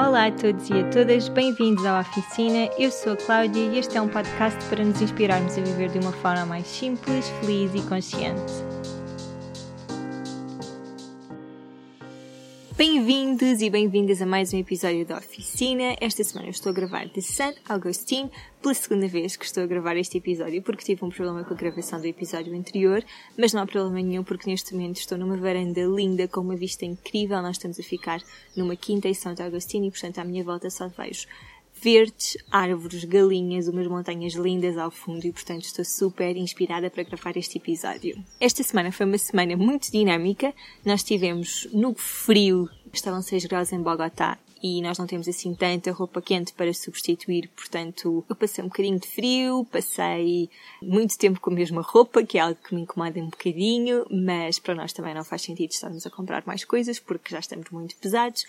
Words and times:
Olá 0.00 0.28
a 0.28 0.32
todos 0.32 0.70
e 0.70 0.72
a 0.72 0.88
todas, 0.88 1.28
bem-vindos 1.28 1.84
à 1.84 2.00
Oficina. 2.00 2.70
Eu 2.78 2.90
sou 2.90 3.12
a 3.12 3.16
Cláudia 3.16 3.60
e 3.60 3.78
este 3.78 3.98
é 3.98 4.00
um 4.00 4.08
podcast 4.08 4.58
para 4.70 4.82
nos 4.82 4.98
inspirarmos 5.02 5.58
a 5.58 5.60
viver 5.60 5.90
de 5.90 5.98
uma 5.98 6.10
forma 6.10 6.46
mais 6.46 6.66
simples, 6.66 7.28
feliz 7.38 7.74
e 7.74 7.82
consciente. 7.86 8.50
Bem-vindos 12.80 13.60
e 13.60 13.68
bem-vindas 13.68 14.22
a 14.22 14.26
mais 14.26 14.54
um 14.54 14.58
episódio 14.58 15.04
da 15.04 15.18
Oficina. 15.18 15.94
Esta 16.00 16.24
semana 16.24 16.48
eu 16.48 16.50
estou 16.50 16.70
a 16.70 16.72
gravar 16.72 17.04
de 17.08 17.20
San 17.20 17.52
Agustín 17.68 18.30
pela 18.62 18.72
segunda 18.72 19.06
vez 19.06 19.36
que 19.36 19.44
estou 19.44 19.62
a 19.62 19.66
gravar 19.66 19.98
este 19.98 20.16
episódio 20.16 20.62
porque 20.62 20.82
tive 20.82 21.04
um 21.04 21.10
problema 21.10 21.44
com 21.44 21.52
a 21.52 21.56
gravação 21.58 22.00
do 22.00 22.06
episódio 22.06 22.56
anterior, 22.56 23.04
mas 23.36 23.52
não 23.52 23.60
há 23.60 23.66
problema 23.66 24.00
nenhum 24.00 24.24
porque 24.24 24.48
neste 24.48 24.74
momento 24.74 24.96
estou 24.96 25.18
numa 25.18 25.36
varanda 25.36 25.82
linda 25.82 26.26
com 26.26 26.40
uma 26.40 26.56
vista 26.56 26.86
incrível. 26.86 27.42
Nós 27.42 27.56
estamos 27.56 27.78
a 27.78 27.82
ficar 27.82 28.22
numa 28.56 28.74
quinta 28.74 29.08
em 29.08 29.14
Santo 29.14 29.42
Agostinho 29.42 29.84
e, 29.84 29.90
portanto, 29.90 30.18
à 30.18 30.24
minha 30.24 30.42
volta 30.42 30.70
só 30.70 30.88
vejo 30.88 31.26
verdes, 31.82 32.36
árvores, 32.50 33.04
galinhas, 33.04 33.66
umas 33.66 33.86
montanhas 33.86 34.34
lindas 34.34 34.76
ao 34.76 34.90
fundo 34.90 35.24
e, 35.26 35.32
portanto, 35.32 35.64
estou 35.64 35.84
super 35.84 36.36
inspirada 36.36 36.90
para 36.90 37.02
gravar 37.04 37.36
este 37.36 37.58
episódio. 37.58 38.22
Esta 38.38 38.62
semana 38.62 38.92
foi 38.92 39.06
uma 39.06 39.18
semana 39.18 39.56
muito 39.56 39.90
dinâmica. 39.90 40.52
Nós 40.84 41.02
tivemos 41.02 41.66
no 41.72 41.94
frio, 41.94 42.68
estavam 42.92 43.22
6 43.22 43.46
graus 43.46 43.72
em 43.72 43.80
Bogotá 43.80 44.38
e 44.62 44.82
nós 44.82 44.98
não 44.98 45.06
temos 45.06 45.26
assim 45.26 45.54
tanta 45.54 45.90
roupa 45.90 46.20
quente 46.20 46.52
para 46.52 46.72
substituir, 46.74 47.48
portanto, 47.56 48.24
eu 48.28 48.36
passei 48.36 48.62
um 48.62 48.68
bocadinho 48.68 48.98
de 48.98 49.08
frio, 49.08 49.66
passei 49.72 50.50
muito 50.82 51.16
tempo 51.16 51.40
com 51.40 51.50
a 51.50 51.54
mesma 51.54 51.80
roupa, 51.80 52.22
que 52.22 52.36
é 52.36 52.42
algo 52.42 52.58
que 52.62 52.74
me 52.74 52.82
incomoda 52.82 53.18
um 53.20 53.30
bocadinho, 53.30 54.04
mas 54.10 54.58
para 54.58 54.74
nós 54.74 54.92
também 54.92 55.14
não 55.14 55.24
faz 55.24 55.42
sentido 55.42 55.70
estarmos 55.70 56.06
a 56.06 56.10
comprar 56.10 56.42
mais 56.46 56.64
coisas 56.64 56.98
porque 56.98 57.30
já 57.30 57.38
estamos 57.38 57.70
muito 57.70 57.96
pesados. 57.96 58.44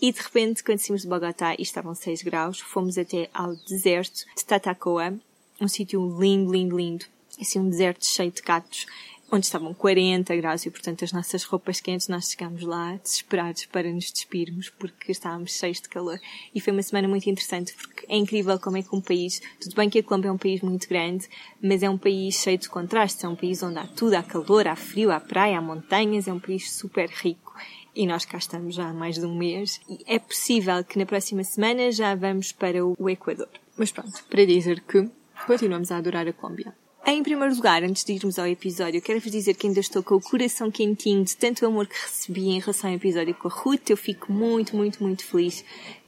E 0.00 0.12
de 0.12 0.20
repente, 0.20 0.64
quando 0.64 0.78
saímos 0.78 1.02
de 1.02 1.08
Bogotá 1.08 1.54
e 1.54 1.62
estavam 1.62 1.94
6 1.94 2.22
graus, 2.22 2.58
fomos 2.58 2.98
até 2.98 3.30
ao 3.32 3.54
deserto 3.54 4.24
de 4.36 4.44
Tatacoa, 4.44 5.14
um 5.60 5.68
sítio 5.68 6.18
lindo, 6.20 6.52
lindo, 6.52 6.76
lindo. 6.76 7.06
Assim, 7.40 7.60
um 7.60 7.68
deserto 7.68 8.04
cheio 8.04 8.30
de 8.30 8.42
gatos, 8.42 8.86
onde 9.34 9.46
estavam 9.46 9.74
40 9.74 10.36
graus 10.36 10.64
e, 10.64 10.70
portanto, 10.70 11.04
as 11.04 11.12
nossas 11.12 11.42
roupas 11.42 11.80
quentes, 11.80 12.06
nós 12.06 12.30
chegámos 12.30 12.62
lá 12.62 12.94
desesperados 13.02 13.66
para 13.66 13.90
nos 13.90 14.12
despirmos 14.12 14.70
porque 14.70 15.10
estávamos 15.10 15.58
cheios 15.58 15.80
de 15.80 15.88
calor. 15.88 16.20
E 16.54 16.60
foi 16.60 16.72
uma 16.72 16.82
semana 16.82 17.08
muito 17.08 17.28
interessante 17.28 17.74
porque 17.74 18.06
é 18.08 18.16
incrível 18.16 18.58
como 18.60 18.76
é 18.76 18.82
que 18.82 18.94
um 18.94 19.00
país, 19.00 19.42
tudo 19.60 19.74
bem 19.74 19.90
que 19.90 19.98
a 19.98 20.02
Colômbia 20.04 20.28
é 20.28 20.32
um 20.32 20.38
país 20.38 20.60
muito 20.60 20.88
grande, 20.88 21.28
mas 21.60 21.82
é 21.82 21.90
um 21.90 21.98
país 21.98 22.36
cheio 22.36 22.58
de 22.58 22.68
contrastes, 22.68 23.24
é 23.24 23.28
um 23.28 23.34
país 23.34 23.60
onde 23.60 23.78
há 23.78 23.86
tudo, 23.88 24.14
há 24.14 24.22
calor, 24.22 24.68
há 24.68 24.76
frio, 24.76 25.10
há 25.10 25.18
praia, 25.18 25.58
há 25.58 25.60
montanhas, 25.60 26.28
é 26.28 26.32
um 26.32 26.38
país 26.40 26.70
super 26.72 27.10
rico 27.10 27.52
e 27.92 28.06
nós 28.06 28.24
cá 28.24 28.38
estamos 28.38 28.74
já 28.74 28.88
há 28.88 28.92
mais 28.92 29.16
de 29.16 29.26
um 29.26 29.36
mês 29.36 29.80
e 29.88 29.98
é 30.06 30.18
possível 30.18 30.82
que 30.84 30.98
na 30.98 31.06
próxima 31.06 31.42
semana 31.42 31.90
já 31.90 32.14
vamos 32.14 32.52
para 32.52 32.84
o 32.84 33.10
Equador. 33.10 33.48
Mas 33.76 33.90
pronto, 33.90 34.24
para 34.30 34.46
dizer 34.46 34.80
que 34.80 35.10
continuamos 35.46 35.90
a 35.90 35.96
adorar 35.96 36.26
a 36.28 36.32
Colômbia. 36.32 36.83
Em 37.06 37.22
primeiro 37.22 37.54
lugar, 37.54 37.82
antes 37.82 38.02
de 38.02 38.14
irmos 38.14 38.38
ao 38.38 38.46
episódio, 38.46 39.02
quero-vos 39.02 39.30
dizer 39.30 39.52
que 39.52 39.66
ainda 39.66 39.78
estou 39.78 40.02
com 40.02 40.14
o 40.14 40.20
coração 40.22 40.70
quentinho 40.70 41.22
de 41.22 41.36
tanto 41.36 41.66
amor 41.66 41.86
que 41.86 41.94
recebi 41.94 42.48
em 42.48 42.58
relação 42.58 42.88
ao 42.88 42.96
episódio 42.96 43.34
com 43.34 43.46
a 43.46 43.50
Ruth. 43.50 43.90
Eu 43.90 43.96
fico 43.96 44.32
muito, 44.32 44.74
muito, 44.74 45.02
muito 45.02 45.22
feliz 45.22 45.62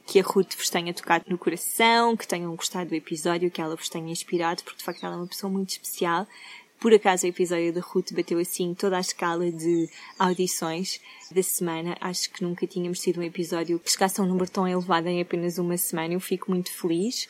que 0.07 0.19
a 0.19 0.23
Ruth 0.23 0.55
vos 0.55 0.71
tenha 0.71 0.91
tocado 0.95 1.25
no 1.29 1.37
coração, 1.37 2.17
que 2.17 2.27
tenham 2.27 2.55
gostado 2.55 2.89
do 2.89 2.95
episódio, 2.95 3.51
que 3.51 3.61
ela 3.61 3.75
vos 3.75 3.89
tenha 3.89 4.11
inspirado, 4.11 4.63
porque 4.63 4.79
de 4.79 4.83
facto 4.83 5.05
ela 5.05 5.13
é 5.13 5.17
uma 5.17 5.27
pessoa 5.27 5.53
muito 5.53 5.69
especial. 5.69 6.25
Por 6.79 6.91
acaso 6.91 7.27
o 7.27 7.29
episódio 7.29 7.71
da 7.71 7.81
Ruth 7.81 8.11
bateu 8.13 8.39
assim 8.39 8.73
toda 8.73 8.97
a 8.97 9.01
escala 9.01 9.51
de 9.51 9.87
audições 10.17 10.99
da 11.31 11.43
semana. 11.43 11.95
Acho 12.01 12.31
que 12.31 12.43
nunca 12.43 12.65
tínhamos 12.65 12.99
tido 12.99 13.19
um 13.19 13.23
episódio 13.23 13.77
que 13.77 13.91
chegasse 13.91 14.19
a 14.19 14.23
um 14.23 14.27
número 14.27 14.49
tão 14.49 14.67
elevado 14.67 15.07
em 15.07 15.21
apenas 15.21 15.59
uma 15.59 15.77
semana. 15.77 16.15
Eu 16.15 16.19
fico 16.19 16.49
muito 16.49 16.71
feliz. 16.71 17.27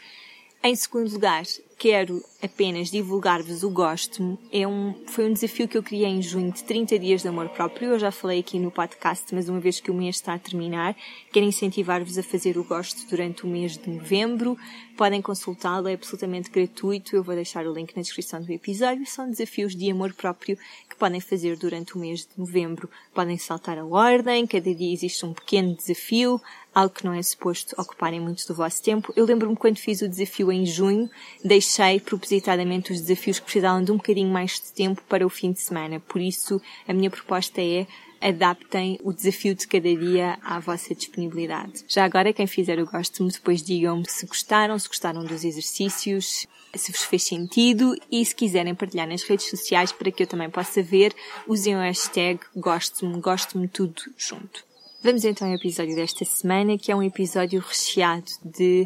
Em 0.63 0.75
segundo 0.75 1.11
lugar, 1.11 1.44
quero 1.77 2.23
apenas 2.41 2.89
divulgar-vos 2.89 3.63
o 3.63 3.69
Gosto-me. 3.69 4.38
É 4.51 4.67
um, 4.67 4.95
foi 5.07 5.29
um 5.29 5.33
desafio 5.33 5.67
que 5.67 5.77
eu 5.77 5.83
criei 5.83 6.07
em 6.07 6.21
junho 6.21 6.51
de 6.51 6.63
30 6.63 6.97
dias 6.97 7.21
de 7.21 7.27
amor 7.27 7.49
próprio. 7.49 7.91
Eu 7.91 7.99
já 7.99 8.11
falei 8.11 8.39
aqui 8.39 8.57
no 8.57 8.71
podcast, 8.71 9.33
mas 9.33 9.47
uma 9.47 9.59
vez 9.59 9.79
que 9.79 9.91
o 9.91 9.93
mês 9.93 10.15
está 10.15 10.33
a 10.33 10.39
terminar, 10.39 10.95
quero 11.31 11.45
incentivar-vos 11.45 12.17
a 12.17 12.23
fazer 12.23 12.57
o 12.57 12.63
Gosto 12.63 13.07
durante 13.07 13.45
o 13.45 13.47
mês 13.47 13.77
de 13.77 13.89
novembro. 13.89 14.57
Podem 14.97 15.21
consultá-lo, 15.21 15.88
é 15.88 15.93
absolutamente 15.93 16.49
gratuito. 16.49 17.15
Eu 17.15 17.23
vou 17.23 17.35
deixar 17.35 17.67
o 17.67 17.73
link 17.73 17.95
na 17.95 18.01
descrição 18.01 18.41
do 18.41 18.51
episódio. 18.51 19.05
São 19.05 19.29
desafios 19.29 19.75
de 19.75 19.91
amor 19.91 20.13
próprio 20.13 20.57
que 20.89 20.95
podem 20.95 21.19
fazer 21.19 21.55
durante 21.57 21.95
o 21.95 21.99
mês 21.99 22.21
de 22.21 22.29
novembro. 22.35 22.89
Podem 23.13 23.38
saltar 23.38 23.77
a 23.77 23.85
ordem, 23.85 24.47
cada 24.47 24.73
dia 24.73 24.91
existe 24.91 25.23
um 25.23 25.33
pequeno 25.33 25.75
desafio, 25.75 26.41
algo 26.77 26.93
que 26.93 27.03
não 27.03 27.13
é 27.13 27.23
suposto 27.23 27.73
ocuparem 27.75 28.19
muito 28.19 28.45
do 28.45 28.53
vosso 28.53 28.83
tempo. 28.83 29.11
Eu 29.15 29.25
lembro-me 29.25 29.55
quando 29.55 29.79
fiz 29.79 30.03
o 30.03 30.07
desafio 30.07 30.51
em 30.51 30.63
junho, 30.63 31.09
deixei 31.43 31.99
propositadamente 31.99 32.91
os 32.91 33.01
desafios 33.01 33.39
que 33.39 33.45
precisavam 33.45 33.83
de 33.83 33.91
um 33.91 33.97
bocadinho 33.97 34.31
mais 34.31 34.51
de 34.51 34.71
tempo 34.73 35.01
para 35.09 35.25
o 35.25 35.29
fim 35.29 35.51
de 35.51 35.59
semana. 35.59 35.99
Por 35.99 36.21
isso, 36.21 36.61
a 36.88 36.93
minha 36.93 37.09
proposta 37.09 37.59
é 37.59 37.88
adaptem 38.21 38.99
o 39.03 39.11
desafio 39.11 39.55
de 39.55 39.67
cada 39.67 39.95
dia 39.95 40.38
à 40.43 40.59
vossa 40.59 40.93
disponibilidade. 40.93 41.83
Já 41.88 42.05
agora, 42.05 42.31
quem 42.31 42.45
fizer 42.45 42.79
o 42.79 42.85
gosto-me, 42.85 43.31
depois 43.31 43.63
digam-me 43.63 44.07
se 44.07 44.27
gostaram, 44.27 44.77
se 44.77 44.88
gostaram 44.88 45.23
dos 45.23 45.44
exercícios, 45.44 46.45
se 46.75 46.91
vos 46.91 47.03
fez 47.03 47.23
sentido 47.23 47.95
e 48.11 48.23
se 48.23 48.35
quiserem 48.35 48.75
partilhar 48.75 49.07
nas 49.07 49.23
redes 49.23 49.49
sociais 49.49 49.91
para 49.91 50.11
que 50.11 50.23
eu 50.23 50.27
também 50.27 50.49
possa 50.49 50.83
ver, 50.83 51.15
usem 51.47 51.75
o 51.75 51.79
hashtag 51.79 52.39
gosto-me, 52.55 53.19
gosto-me 53.19 53.67
tudo 53.67 54.01
junto. 54.15 54.66
Vamos 55.07 55.23
então 55.23 55.47
ao 55.47 55.53
episódio 55.53 55.95
desta 55.95 56.25
semana, 56.25 56.78
que 56.78 56.91
é 56.91 56.95
um 56.95 57.01
episódio 57.01 57.62
recheado 57.62 58.29
de 58.44 58.85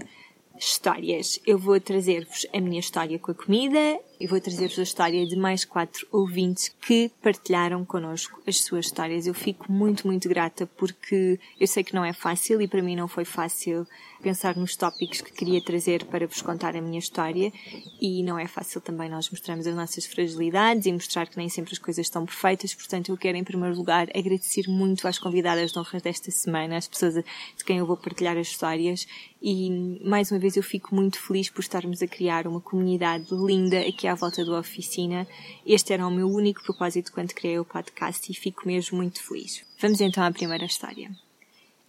histórias. 0.55 1.39
Eu 1.47 1.57
vou 1.57 1.79
trazer-vos 1.79 2.45
a 2.53 2.61
minha 2.61 2.79
história 2.79 3.17
com 3.17 3.31
a 3.31 3.33
comida 3.33 3.99
e 4.19 4.27
vou 4.27 4.39
trazer-vos 4.39 4.77
a 4.77 4.83
história 4.83 5.25
de 5.25 5.35
mais 5.35 5.65
quatro 5.65 6.05
ouvintes 6.11 6.69
que 6.79 7.09
partilharam 7.23 7.83
connosco 7.83 8.39
as 8.45 8.57
suas 8.57 8.85
histórias. 8.85 9.25
Eu 9.25 9.33
fico 9.33 9.71
muito, 9.71 10.05
muito 10.05 10.29
grata 10.29 10.67
porque 10.77 11.39
eu 11.59 11.65
sei 11.65 11.83
que 11.83 11.95
não 11.95 12.05
é 12.05 12.13
fácil 12.13 12.61
e 12.61 12.67
para 12.67 12.83
mim 12.83 12.95
não 12.95 13.07
foi 13.07 13.25
fácil 13.25 13.87
pensar 14.21 14.55
nos 14.55 14.75
tópicos 14.75 15.21
que 15.21 15.31
queria 15.31 15.61
trazer 15.61 16.05
para 16.05 16.27
vos 16.27 16.41
contar 16.41 16.75
a 16.75 16.81
minha 16.81 16.99
história 16.99 17.51
e 17.99 18.23
não 18.23 18.37
é 18.37 18.47
fácil 18.47 18.79
também 18.79 19.09
nós 19.09 19.29
mostrarmos 19.29 19.67
as 19.67 19.75
nossas 19.75 20.05
fragilidades 20.05 20.85
e 20.85 20.93
mostrar 20.93 21.27
que 21.27 21.37
nem 21.37 21.49
sempre 21.49 21.73
as 21.73 21.79
coisas 21.79 22.05
estão 22.05 22.25
perfeitas. 22.25 22.73
Portanto, 22.73 23.11
eu 23.11 23.17
quero 23.17 23.37
em 23.37 23.43
primeiro 23.43 23.75
lugar 23.75 24.07
agradecer 24.15 24.67
muito 24.67 25.07
às 25.07 25.17
convidadas 25.17 25.71
de 25.71 25.79
honras 25.79 26.01
desta 26.01 26.31
semana, 26.31 26.77
às 26.77 26.87
pessoas 26.87 27.15
de 27.15 27.65
quem 27.65 27.79
eu 27.79 27.85
vou 27.85 27.97
partilhar 27.97 28.37
as 28.37 28.47
histórias 28.47 29.07
e 29.41 29.99
mais 30.05 30.31
uma 30.31 30.39
vez 30.39 30.55
eu 30.55 30.63
fico 30.63 30.93
muito 30.93 31.19
feliz 31.19 31.49
por 31.49 31.61
estarmos 31.61 32.01
a 32.01 32.07
criar 32.07 32.45
uma 32.45 32.61
comunidade 32.61 33.27
linda 33.31 33.79
aqui 33.81 34.07
à 34.07 34.13
volta 34.13 34.45
da 34.45 34.59
oficina. 34.59 35.27
Este 35.65 35.93
era 35.93 36.05
o 36.07 36.11
meu 36.11 36.29
único 36.29 36.61
propósito 36.63 37.11
quando 37.11 37.33
criei 37.33 37.57
o 37.57 37.65
podcast 37.65 38.31
e 38.31 38.35
fico 38.35 38.67
mesmo 38.67 38.97
muito 38.97 39.23
feliz. 39.23 39.63
Vamos 39.79 39.99
então 39.99 40.23
à 40.23 40.31
primeira 40.31 40.65
história. 40.65 41.09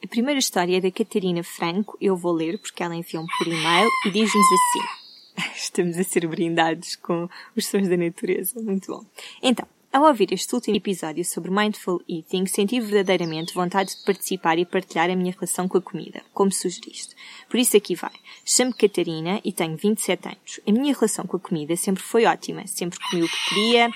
A 0.04 0.08
primeira 0.08 0.38
história 0.38 0.78
é 0.78 0.80
da 0.80 0.90
Catarina 0.90 1.44
Franco, 1.44 1.96
eu 2.00 2.16
vou 2.16 2.32
ler 2.32 2.58
porque 2.58 2.82
ela 2.82 2.96
enviou-me 2.96 3.28
por 3.38 3.46
e-mail 3.46 3.88
e 4.06 4.10
diz-nos 4.10 4.46
assim. 4.52 5.52
Estamos 5.54 5.96
a 5.96 6.02
ser 6.02 6.26
brindados 6.26 6.96
com 6.96 7.28
os 7.56 7.66
sons 7.66 7.88
da 7.88 7.96
natureza. 7.96 8.60
Muito 8.60 8.90
bom. 8.92 9.04
Então, 9.40 9.64
ao 9.92 10.04
ouvir 10.04 10.32
este 10.32 10.52
último 10.54 10.76
episódio 10.76 11.24
sobre 11.24 11.52
Mindful 11.52 12.02
Eating, 12.08 12.46
senti 12.46 12.80
verdadeiramente 12.80 13.54
vontade 13.54 13.94
de 13.94 14.04
participar 14.04 14.58
e 14.58 14.66
partilhar 14.66 15.08
a 15.08 15.14
minha 15.14 15.32
relação 15.32 15.68
com 15.68 15.78
a 15.78 15.82
comida, 15.82 16.20
como 16.34 16.50
sugeriste. 16.50 17.14
Por 17.48 17.60
isso 17.60 17.76
aqui 17.76 17.94
vai. 17.94 18.12
Chamo-me 18.44 18.74
Catarina 18.74 19.40
e 19.44 19.52
tenho 19.52 19.76
27 19.76 20.26
anos. 20.26 20.60
A 20.66 20.72
minha 20.72 20.94
relação 20.94 21.26
com 21.26 21.36
a 21.36 21.40
comida 21.40 21.76
sempre 21.76 22.02
foi 22.02 22.24
ótima. 22.24 22.66
Sempre 22.66 22.98
comi 23.08 23.22
o 23.22 23.28
que 23.28 23.48
queria, 23.50 23.88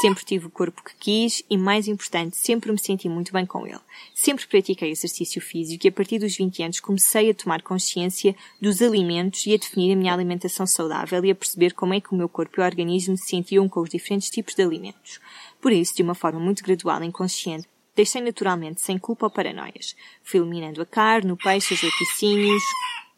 sempre 0.00 0.24
tive 0.24 0.46
o 0.46 0.50
corpo 0.50 0.82
que 0.82 0.94
quis 0.96 1.42
e, 1.48 1.56
mais 1.56 1.88
importante, 1.88 2.36
sempre 2.36 2.70
me 2.70 2.78
senti 2.78 3.08
muito 3.08 3.32
bem 3.32 3.44
com 3.44 3.66
ele. 3.66 3.80
Sempre 4.14 4.46
pratiquei 4.46 4.90
exercício 4.90 5.40
físico 5.40 5.86
e 5.86 5.88
a 5.88 5.92
partir 5.92 6.18
dos 6.18 6.36
20 6.36 6.62
anos 6.62 6.80
comecei 6.80 7.30
a 7.30 7.34
tomar 7.34 7.62
consciência 7.62 8.34
dos 8.60 8.80
alimentos 8.80 9.44
e 9.46 9.54
a 9.54 9.56
definir 9.56 9.92
a 9.92 9.96
minha 9.96 10.12
alimentação 10.12 10.66
saudável 10.66 11.24
e 11.24 11.30
a 11.30 11.34
perceber 11.34 11.74
como 11.74 11.94
é 11.94 12.00
que 12.00 12.12
o 12.12 12.16
meu 12.16 12.28
corpo 12.28 12.60
e 12.60 12.62
o 12.62 12.64
organismo 12.64 13.16
se 13.16 13.26
sentiam 13.26 13.68
com 13.68 13.80
os 13.80 13.90
diferentes 13.90 14.30
tipos 14.30 14.54
de 14.54 14.62
alimentos. 14.62 15.20
Por 15.60 15.72
isso, 15.72 15.94
de 15.94 16.02
uma 16.02 16.14
forma 16.14 16.40
muito 16.40 16.62
gradual 16.62 17.02
e 17.02 17.06
inconsciente, 17.06 17.68
deixei 17.94 18.20
naturalmente 18.20 18.80
sem 18.80 18.98
culpa 18.98 19.26
ou 19.26 19.30
paranoias. 19.30 19.94
Fui 20.22 20.40
eliminando 20.40 20.80
a 20.80 20.86
carne, 20.86 21.32
o 21.32 21.36
peixe, 21.36 21.74
os 21.74 21.82
laticínios, 21.82 22.62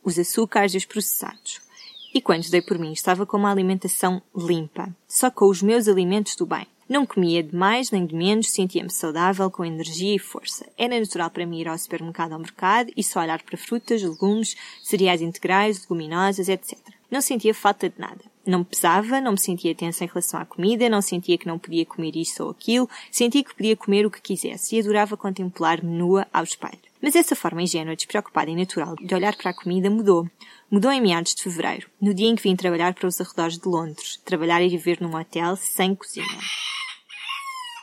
os 0.02 0.18
açúcares 0.18 0.74
e 0.74 0.78
os 0.78 0.84
processados. 0.84 1.60
E 2.14 2.20
quando 2.20 2.50
dei 2.50 2.60
por 2.60 2.78
mim, 2.78 2.92
estava 2.92 3.24
com 3.24 3.38
uma 3.38 3.50
alimentação 3.50 4.20
limpa, 4.36 4.94
só 5.08 5.30
com 5.30 5.46
os 5.46 5.62
meus 5.62 5.88
alimentos 5.88 6.36
do 6.36 6.44
bem. 6.44 6.66
Não 6.86 7.06
comia 7.06 7.42
de 7.42 7.56
mais 7.56 7.90
nem 7.90 8.04
de 8.04 8.14
menos, 8.14 8.50
sentia-me 8.50 8.90
saudável, 8.90 9.50
com 9.50 9.64
energia 9.64 10.14
e 10.14 10.18
força. 10.18 10.68
Era 10.76 11.00
natural 11.00 11.30
para 11.30 11.46
mim 11.46 11.60
ir 11.60 11.68
ao 11.68 11.78
supermercado 11.78 12.32
ao 12.32 12.38
mercado 12.38 12.92
e 12.94 13.02
só 13.02 13.20
olhar 13.20 13.42
para 13.42 13.56
frutas, 13.56 14.02
legumes, 14.02 14.54
cereais 14.82 15.22
integrais, 15.22 15.80
leguminosas, 15.80 16.50
etc. 16.50 16.78
Não 17.10 17.22
sentia 17.22 17.54
falta 17.54 17.88
de 17.88 17.98
nada. 17.98 18.20
Não 18.44 18.58
me 18.58 18.64
pesava, 18.66 19.20
não 19.20 19.32
me 19.32 19.40
sentia 19.40 19.74
tensa 19.74 20.04
em 20.04 20.08
relação 20.08 20.38
à 20.38 20.44
comida, 20.44 20.90
não 20.90 21.00
sentia 21.00 21.38
que 21.38 21.46
não 21.46 21.58
podia 21.58 21.86
comer 21.86 22.14
isto 22.14 22.42
ou 22.42 22.50
aquilo, 22.50 22.90
sentia 23.10 23.42
que 23.42 23.54
podia 23.54 23.76
comer 23.76 24.04
o 24.04 24.10
que 24.10 24.20
quisesse 24.20 24.76
e 24.76 24.80
adorava 24.80 25.16
contemplar-me 25.16 25.90
nua 25.90 26.26
ao 26.30 26.44
espelho. 26.44 26.91
Mas 27.02 27.16
essa 27.16 27.34
forma 27.34 27.62
ingênua, 27.62 27.96
despreocupada 27.96 28.50
e 28.50 28.56
natural 28.56 28.94
de 28.94 29.14
olhar 29.14 29.34
para 29.34 29.50
a 29.50 29.54
comida 29.54 29.90
mudou. 29.90 30.28
Mudou 30.70 30.92
em 30.92 31.00
meados 31.00 31.34
de 31.34 31.42
fevereiro, 31.42 31.90
no 32.00 32.14
dia 32.14 32.28
em 32.28 32.36
que 32.36 32.42
vim 32.42 32.54
trabalhar 32.54 32.94
para 32.94 33.08
os 33.08 33.20
arredores 33.20 33.58
de 33.58 33.68
Londres, 33.68 34.20
trabalhar 34.24 34.62
e 34.62 34.68
viver 34.68 35.00
num 35.00 35.14
hotel 35.16 35.56
sem 35.56 35.94
cozinha 35.94 36.38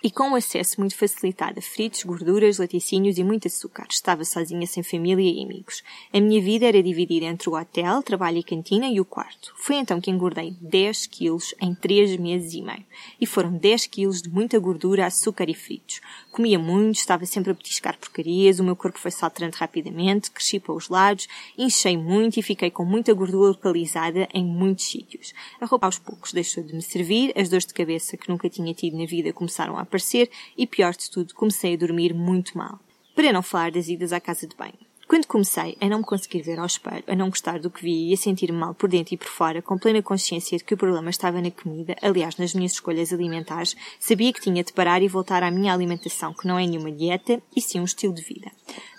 e 0.03 0.09
com 0.09 0.29
um 0.29 0.35
acesso 0.35 0.79
muito 0.79 0.95
facilitado 0.95 1.59
a 1.59 1.61
fritos, 1.61 2.03
gorduras, 2.03 2.57
laticínios 2.57 3.17
e 3.17 3.23
muito 3.23 3.47
açúcar. 3.47 3.87
Estava 3.89 4.23
sozinha, 4.23 4.65
sem 4.65 4.81
família 4.81 5.21
e 5.21 5.43
amigos. 5.43 5.83
A 6.13 6.19
minha 6.19 6.41
vida 6.41 6.65
era 6.65 6.81
dividida 6.81 7.25
entre 7.25 7.49
o 7.49 7.59
hotel, 7.59 8.01
trabalho 8.01 8.37
e 8.37 8.43
cantina 8.43 8.87
e 8.87 8.99
o 8.99 9.05
quarto. 9.05 9.53
Foi 9.57 9.75
então 9.75 9.99
que 9.99 10.09
engordei 10.09 10.55
10 10.61 11.07
quilos 11.07 11.53
em 11.61 11.75
3 11.75 12.17
meses 12.17 12.53
e 12.53 12.61
meio. 12.61 12.85
E 13.19 13.25
foram 13.25 13.51
10 13.51 13.87
quilos 13.87 14.21
de 14.21 14.29
muita 14.29 14.57
gordura, 14.59 15.05
açúcar 15.05 15.49
e 15.49 15.53
fritos. 15.53 16.01
Comia 16.31 16.59
muito, 16.59 16.95
estava 16.95 17.25
sempre 17.25 17.51
a 17.51 17.55
petiscar 17.55 17.97
porcarias, 17.97 18.59
o 18.59 18.63
meu 18.63 18.75
corpo 18.75 18.99
foi 18.99 19.09
se 19.09 19.23
alterando 19.25 19.57
rapidamente, 19.57 20.29
cresci 20.29 20.59
para 20.59 20.73
os 20.73 20.87
lados, 20.87 21.27
enchei 21.57 21.97
muito 21.97 22.39
e 22.39 22.43
fiquei 22.43 22.69
com 22.69 22.85
muita 22.85 23.13
gordura 23.13 23.49
localizada 23.49 24.27
em 24.33 24.45
muitos 24.45 24.85
sítios. 24.85 25.33
A 25.59 25.65
roupa 25.65 25.87
aos 25.87 25.97
poucos 25.97 26.31
deixou 26.31 26.63
de 26.63 26.73
me 26.73 26.81
servir, 26.81 27.33
as 27.35 27.49
dores 27.49 27.65
de 27.65 27.73
cabeça 27.73 28.15
que 28.15 28.29
nunca 28.29 28.49
tinha 28.49 28.73
tido 28.73 28.97
na 28.97 29.05
vida 29.05 29.33
começaram 29.33 29.77
a 29.77 29.81
aparecer 29.81 30.29
e, 30.57 30.67
pior 30.67 30.95
de 30.95 31.09
tudo, 31.09 31.33
comecei 31.33 31.73
a 31.73 31.77
dormir 31.77 32.13
muito 32.13 32.57
mal. 32.57 32.79
Para 33.15 33.33
não 33.33 33.41
falar 33.41 33.71
das 33.71 33.87
idas 33.87 34.13
à 34.13 34.19
casa 34.19 34.47
de 34.47 34.55
banho. 34.55 34.88
Quando 35.09 35.25
comecei 35.25 35.75
a 35.81 35.89
não 35.89 35.97
me 35.97 36.03
conseguir 36.03 36.43
ver 36.43 36.59
ao 36.59 36.67
espelho, 36.67 37.03
a 37.07 37.15
não 37.15 37.31
gostar 37.31 37.57
do 37.57 37.71
que 37.71 37.81
via 37.81 38.11
e 38.11 38.13
a 38.13 38.15
sentir-me 38.17 38.55
mal 38.55 38.75
por 38.75 38.87
dentro 38.87 39.15
e 39.15 39.17
por 39.17 39.25
fora, 39.27 39.59
com 39.59 39.75
plena 39.75 40.03
consciência 40.03 40.55
de 40.55 40.63
que 40.63 40.75
o 40.75 40.77
problema 40.77 41.09
estava 41.09 41.41
na 41.41 41.49
comida, 41.49 41.95
aliás, 41.99 42.37
nas 42.37 42.53
minhas 42.53 42.73
escolhas 42.73 43.11
alimentares, 43.11 43.75
sabia 43.99 44.31
que 44.31 44.39
tinha 44.39 44.63
de 44.63 44.71
parar 44.71 45.01
e 45.01 45.07
voltar 45.07 45.41
à 45.41 45.49
minha 45.49 45.73
alimentação, 45.73 46.31
que 46.31 46.47
não 46.47 46.59
é 46.59 46.67
nenhuma 46.67 46.91
dieta, 46.91 47.41
e 47.55 47.59
sim 47.59 47.79
um 47.79 47.85
estilo 47.85 48.13
de 48.13 48.21
vida. 48.21 48.51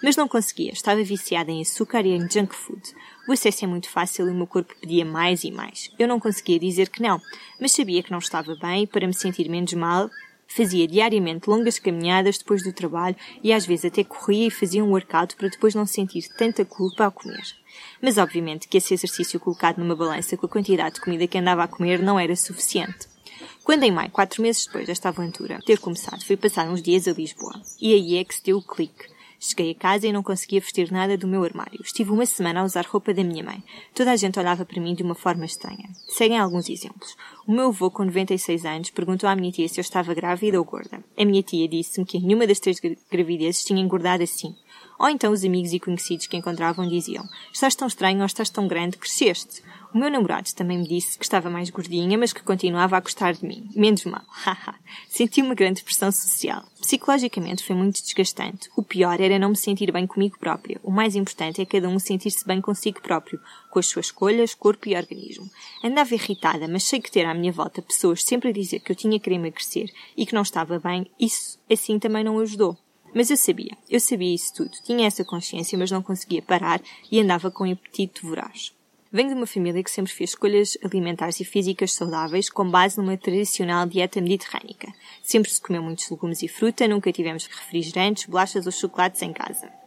Mas 0.02 0.16
não 0.16 0.26
conseguia, 0.26 0.72
estava 0.72 1.00
viciada 1.04 1.52
em 1.52 1.62
açúcar 1.62 2.04
e 2.04 2.10
em 2.10 2.28
junk 2.28 2.56
food. 2.56 2.82
O 3.28 3.32
acesso 3.32 3.64
é 3.64 3.68
muito 3.68 3.88
fácil 3.88 4.26
e 4.26 4.32
o 4.32 4.34
meu 4.34 4.48
corpo 4.48 4.74
pedia 4.80 5.04
mais 5.04 5.44
e 5.44 5.52
mais. 5.52 5.92
Eu 5.96 6.08
não 6.08 6.18
conseguia 6.18 6.58
dizer 6.58 6.88
que 6.88 7.00
não, 7.00 7.22
mas 7.60 7.70
sabia 7.70 8.02
que 8.02 8.10
não 8.10 8.18
estava 8.18 8.56
bem 8.56 8.84
para 8.84 9.06
me 9.06 9.14
sentir 9.14 9.48
menos 9.48 9.74
mal, 9.74 10.10
Fazia 10.52 10.88
diariamente 10.88 11.48
longas 11.48 11.78
caminhadas 11.78 12.36
depois 12.36 12.64
do 12.64 12.72
trabalho 12.72 13.14
e 13.40 13.52
às 13.52 13.64
vezes 13.64 13.84
até 13.84 14.02
corria 14.02 14.48
e 14.48 14.50
fazia 14.50 14.84
um 14.84 14.90
workout 14.90 15.36
para 15.36 15.48
depois 15.48 15.76
não 15.76 15.86
sentir 15.86 16.28
tanta 16.36 16.64
culpa 16.64 17.04
ao 17.04 17.12
comer. 17.12 17.54
Mas 18.02 18.18
obviamente 18.18 18.66
que 18.66 18.76
esse 18.76 18.92
exercício 18.92 19.38
colocado 19.38 19.78
numa 19.78 19.94
balança 19.94 20.36
com 20.36 20.46
a 20.46 20.48
quantidade 20.48 20.96
de 20.96 21.02
comida 21.02 21.28
que 21.28 21.38
andava 21.38 21.62
a 21.62 21.68
comer 21.68 22.02
não 22.02 22.18
era 22.18 22.34
suficiente. 22.34 23.08
Quando 23.62 23.84
em 23.84 23.92
maio, 23.92 24.10
quatro 24.10 24.42
meses 24.42 24.66
depois 24.66 24.88
desta 24.88 25.10
aventura 25.10 25.60
ter 25.64 25.78
começado, 25.78 26.24
fui 26.24 26.36
passar 26.36 26.68
uns 26.68 26.82
dias 26.82 27.06
a 27.06 27.12
Lisboa. 27.12 27.62
E 27.80 27.94
aí 27.94 28.16
é 28.16 28.24
que 28.24 28.34
se 28.34 28.42
deu 28.42 28.58
o 28.58 28.62
clique. 28.62 29.04
Cheguei 29.42 29.70
a 29.70 29.74
casa 29.74 30.06
e 30.06 30.12
não 30.12 30.22
conseguia 30.22 30.60
vestir 30.60 30.92
nada 30.92 31.16
do 31.16 31.26
meu 31.26 31.42
armário. 31.42 31.80
Estive 31.82 32.10
uma 32.10 32.26
semana 32.26 32.60
a 32.60 32.64
usar 32.64 32.84
roupa 32.84 33.14
da 33.14 33.24
minha 33.24 33.42
mãe. 33.42 33.64
Toda 33.94 34.12
a 34.12 34.16
gente 34.16 34.38
olhava 34.38 34.66
para 34.66 34.78
mim 34.78 34.94
de 34.94 35.02
uma 35.02 35.14
forma 35.14 35.46
estranha. 35.46 35.88
Seguem 36.08 36.38
alguns 36.38 36.68
exemplos. 36.68 37.16
O 37.46 37.52
meu 37.52 37.68
avô, 37.68 37.90
com 37.90 38.04
96 38.04 38.66
anos, 38.66 38.90
perguntou 38.90 39.26
à 39.30 39.34
minha 39.34 39.50
tia 39.50 39.66
se 39.66 39.80
eu 39.80 39.82
estava 39.82 40.12
grávida 40.12 40.58
ou 40.58 40.64
gorda. 40.66 41.02
A 41.16 41.24
minha 41.24 41.42
tia 41.42 41.66
disse-me 41.66 42.04
que 42.04 42.20
nenhuma 42.20 42.46
das 42.46 42.60
três 42.60 42.78
gravidezes 43.10 43.64
tinha 43.64 43.82
engordado 43.82 44.22
assim. 44.22 44.54
Ou 44.98 45.08
então 45.08 45.32
os 45.32 45.42
amigos 45.42 45.72
e 45.72 45.80
conhecidos 45.80 46.26
que 46.26 46.36
encontravam 46.36 46.86
diziam: 46.86 47.24
Estás 47.50 47.74
tão 47.74 47.88
estranho 47.88 48.20
ou 48.20 48.26
estás 48.26 48.50
tão 48.50 48.68
grande, 48.68 48.98
cresceste. 48.98 49.62
O 49.92 49.98
meu 49.98 50.08
namorado 50.08 50.48
também 50.54 50.78
me 50.78 50.86
disse 50.86 51.18
que 51.18 51.24
estava 51.24 51.50
mais 51.50 51.68
gordinha, 51.68 52.16
mas 52.16 52.32
que 52.32 52.44
continuava 52.44 52.96
a 52.96 53.00
gostar 53.00 53.34
de 53.34 53.44
mim. 53.44 53.68
Menos 53.74 54.04
mal. 54.04 54.22
Haha. 54.30 54.76
Senti 55.08 55.42
uma 55.42 55.54
grande 55.54 55.82
pressão 55.82 56.12
social. 56.12 56.62
Psicologicamente 56.80 57.64
foi 57.64 57.74
muito 57.74 58.00
desgastante. 58.00 58.70
O 58.76 58.84
pior 58.84 59.20
era 59.20 59.36
não 59.36 59.48
me 59.48 59.56
sentir 59.56 59.90
bem 59.90 60.06
comigo 60.06 60.38
própria. 60.38 60.80
O 60.84 60.92
mais 60.92 61.16
importante 61.16 61.60
é 61.60 61.66
cada 61.66 61.88
um 61.88 61.98
sentir-se 61.98 62.46
bem 62.46 62.60
consigo 62.60 63.00
próprio, 63.00 63.40
com 63.68 63.80
as 63.80 63.86
suas 63.86 64.06
escolhas, 64.06 64.54
corpo 64.54 64.88
e 64.88 64.96
organismo. 64.96 65.50
Andava 65.82 66.14
irritada, 66.14 66.68
mas 66.68 66.84
sei 66.84 67.00
que 67.00 67.10
ter 67.10 67.26
à 67.26 67.34
minha 67.34 67.50
volta 67.50 67.82
pessoas 67.82 68.22
sempre 68.22 68.50
a 68.50 68.52
dizer 68.52 68.78
que 68.80 68.92
eu 68.92 68.96
tinha 68.96 69.18
que 69.18 69.28
emagrecer 69.28 69.90
e 70.16 70.24
que 70.24 70.34
não 70.34 70.42
estava 70.42 70.78
bem, 70.78 71.10
isso 71.18 71.58
assim 71.68 71.98
também 71.98 72.22
não 72.22 72.38
ajudou. 72.38 72.78
Mas 73.12 73.28
eu 73.28 73.36
sabia, 73.36 73.76
eu 73.88 73.98
sabia 73.98 74.32
isso 74.32 74.54
tudo, 74.54 74.70
tinha 74.84 75.06
essa 75.06 75.24
consciência, 75.24 75.76
mas 75.76 75.90
não 75.90 76.00
conseguia 76.00 76.40
parar 76.40 76.80
e 77.10 77.20
andava 77.20 77.50
com 77.50 77.66
um 77.66 77.72
apetite 77.72 78.22
voraz. 78.22 78.72
Venho 79.12 79.30
de 79.30 79.34
uma 79.34 79.46
família 79.46 79.82
que 79.82 79.90
sempre 79.90 80.12
fez 80.12 80.30
escolhas 80.30 80.78
alimentares 80.84 81.40
e 81.40 81.44
físicas 81.44 81.92
saudáveis 81.92 82.48
com 82.48 82.70
base 82.70 82.96
numa 82.96 83.16
tradicional 83.16 83.84
dieta 83.84 84.20
mediterrânica. 84.20 84.92
Sempre 85.20 85.50
se 85.50 85.60
comeu 85.60 85.82
muitos 85.82 86.08
legumes 86.08 86.42
e 86.44 86.48
fruta, 86.48 86.86
nunca 86.86 87.12
tivemos 87.12 87.46
refrigerantes, 87.46 88.26
bolachas 88.26 88.66
ou 88.66 88.72
chocolates 88.72 89.20
em 89.22 89.32
casa 89.32 89.79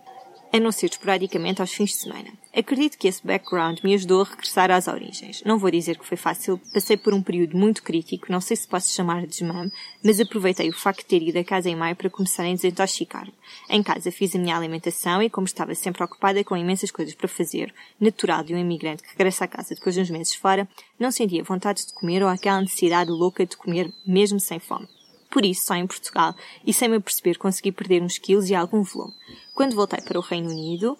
a 0.54 0.60
não 0.60 0.72
ser 0.72 0.86
esporadicamente 0.86 1.62
aos 1.62 1.74
fins 1.74 1.90
de 1.90 1.96
semana. 1.96 2.30
Acredito 2.56 2.96
que 2.96 3.08
esse 3.08 3.26
background 3.26 3.80
me 3.84 3.96
ajudou 3.96 4.22
a 4.22 4.26
regressar 4.26 4.70
às 4.70 4.88
origens. 4.88 5.42
Não 5.44 5.58
vou 5.58 5.72
dizer 5.72 5.98
que 5.98 6.06
foi 6.06 6.16
fácil, 6.16 6.62
passei 6.72 6.96
por 6.96 7.12
um 7.12 7.24
período 7.24 7.58
muito 7.58 7.82
crítico, 7.82 8.32
não 8.32 8.40
sei 8.40 8.56
se 8.56 8.68
posso 8.68 8.94
chamar 8.94 9.22
de 9.22 9.28
desmame, 9.28 9.72
mas 10.04 10.20
aproveitei 10.20 10.70
o 10.70 10.74
facto 10.74 11.00
de 11.00 11.06
ter 11.06 11.24
ido 11.24 11.40
a 11.40 11.44
casa 11.44 11.72
em 11.72 11.76
maio 11.76 11.96
para 11.96 12.08
começar 12.08 12.44
a 12.44 12.54
desintoxicar-me. 12.54 13.34
Em 13.68 13.82
casa 13.82 14.12
fiz 14.12 14.36
a 14.36 14.38
minha 14.38 14.56
alimentação 14.56 15.24
e 15.24 15.30
como 15.30 15.48
estava 15.48 15.74
sempre 15.74 16.04
ocupada 16.04 16.44
com 16.44 16.56
imensas 16.56 16.92
coisas 16.92 17.16
para 17.16 17.28
fazer, 17.28 17.74
natural 18.00 18.44
de 18.44 18.54
um 18.54 18.58
imigrante 18.60 19.02
que 19.02 19.10
regressa 19.10 19.46
a 19.46 19.48
casa 19.48 19.74
depois 19.74 19.96
de 19.96 20.02
uns 20.02 20.12
meses 20.12 20.36
fora, 20.36 20.70
não 21.00 21.10
sentia 21.10 21.44
vontade 21.44 21.84
de 21.84 21.94
comer 21.94 22.22
ou 22.22 22.30
aquela 22.30 22.62
necessidade 22.62 23.10
louca 23.10 23.44
de 23.44 23.58
comer 23.58 23.92
mesmo 24.06 24.40
sem 24.40 24.60
fome. 24.60 24.88
Por 25.34 25.44
isso, 25.44 25.66
só 25.66 25.74
em 25.74 25.88
Portugal, 25.88 26.36
e 26.64 26.72
sem 26.72 26.88
me 26.88 26.98
aperceber, 26.98 27.40
consegui 27.40 27.72
perder 27.72 28.04
uns 28.04 28.20
quilos 28.20 28.52
e 28.52 28.54
algum 28.54 28.84
volume. 28.84 29.16
Quando 29.56 29.76
voltei 29.76 30.00
para 30.00 30.20
o 30.20 30.22
Reino 30.22 30.52
Unido, 30.52 30.96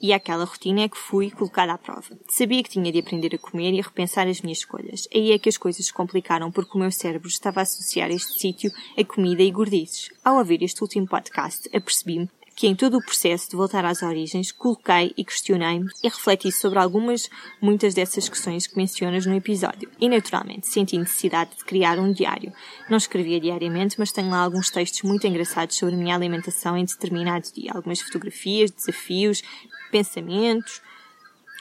e 0.00 0.10
aquela 0.10 0.46
rotina 0.46 0.82
é 0.82 0.88
que 0.88 0.96
fui 0.96 1.30
colocada 1.30 1.74
à 1.74 1.76
prova. 1.76 2.18
Sabia 2.30 2.62
que 2.62 2.70
tinha 2.70 2.90
de 2.90 3.00
aprender 3.00 3.34
a 3.34 3.38
comer 3.38 3.74
e 3.74 3.80
a 3.80 3.82
repensar 3.82 4.26
as 4.26 4.40
minhas 4.40 4.58
escolhas. 4.58 5.06
Aí 5.14 5.32
é 5.32 5.38
que 5.38 5.50
as 5.50 5.58
coisas 5.58 5.84
se 5.84 5.92
complicaram 5.92 6.50
porque 6.50 6.78
o 6.78 6.80
meu 6.80 6.90
cérebro 6.90 7.28
estava 7.28 7.60
a 7.60 7.64
associar 7.64 8.10
este 8.10 8.40
sítio 8.40 8.72
a 8.96 9.04
comida 9.04 9.42
e 9.42 9.50
gordices. 9.50 10.08
Ao 10.24 10.38
ouvir 10.38 10.62
este 10.62 10.80
último 10.80 11.06
podcast, 11.06 11.68
apercebi-me 11.76 12.30
que 12.58 12.66
em 12.66 12.74
todo 12.74 12.98
o 12.98 13.00
processo 13.00 13.48
de 13.48 13.54
voltar 13.54 13.84
às 13.84 14.02
origens 14.02 14.50
coloquei 14.50 15.14
e 15.16 15.24
questionei-me 15.24 15.88
e 16.02 16.08
refleti 16.08 16.50
sobre 16.50 16.80
algumas, 16.80 17.30
muitas 17.62 17.94
dessas 17.94 18.28
questões 18.28 18.66
que 18.66 18.76
mencionas 18.76 19.24
no 19.24 19.36
episódio. 19.36 19.88
E 20.00 20.08
naturalmente 20.08 20.66
senti 20.66 20.98
necessidade 20.98 21.56
de 21.56 21.64
criar 21.64 22.00
um 22.00 22.10
diário. 22.10 22.52
Não 22.90 22.96
escrevia 22.96 23.38
diariamente, 23.38 23.94
mas 23.96 24.10
tenho 24.10 24.30
lá 24.30 24.38
alguns 24.38 24.70
textos 24.70 25.02
muito 25.02 25.24
engraçados 25.24 25.76
sobre 25.76 25.94
a 25.94 25.98
minha 25.98 26.16
alimentação 26.16 26.76
em 26.76 26.84
determinado 26.84 27.46
dia. 27.54 27.70
Algumas 27.72 28.00
fotografias, 28.00 28.72
desafios, 28.72 29.40
pensamentos, 29.92 30.82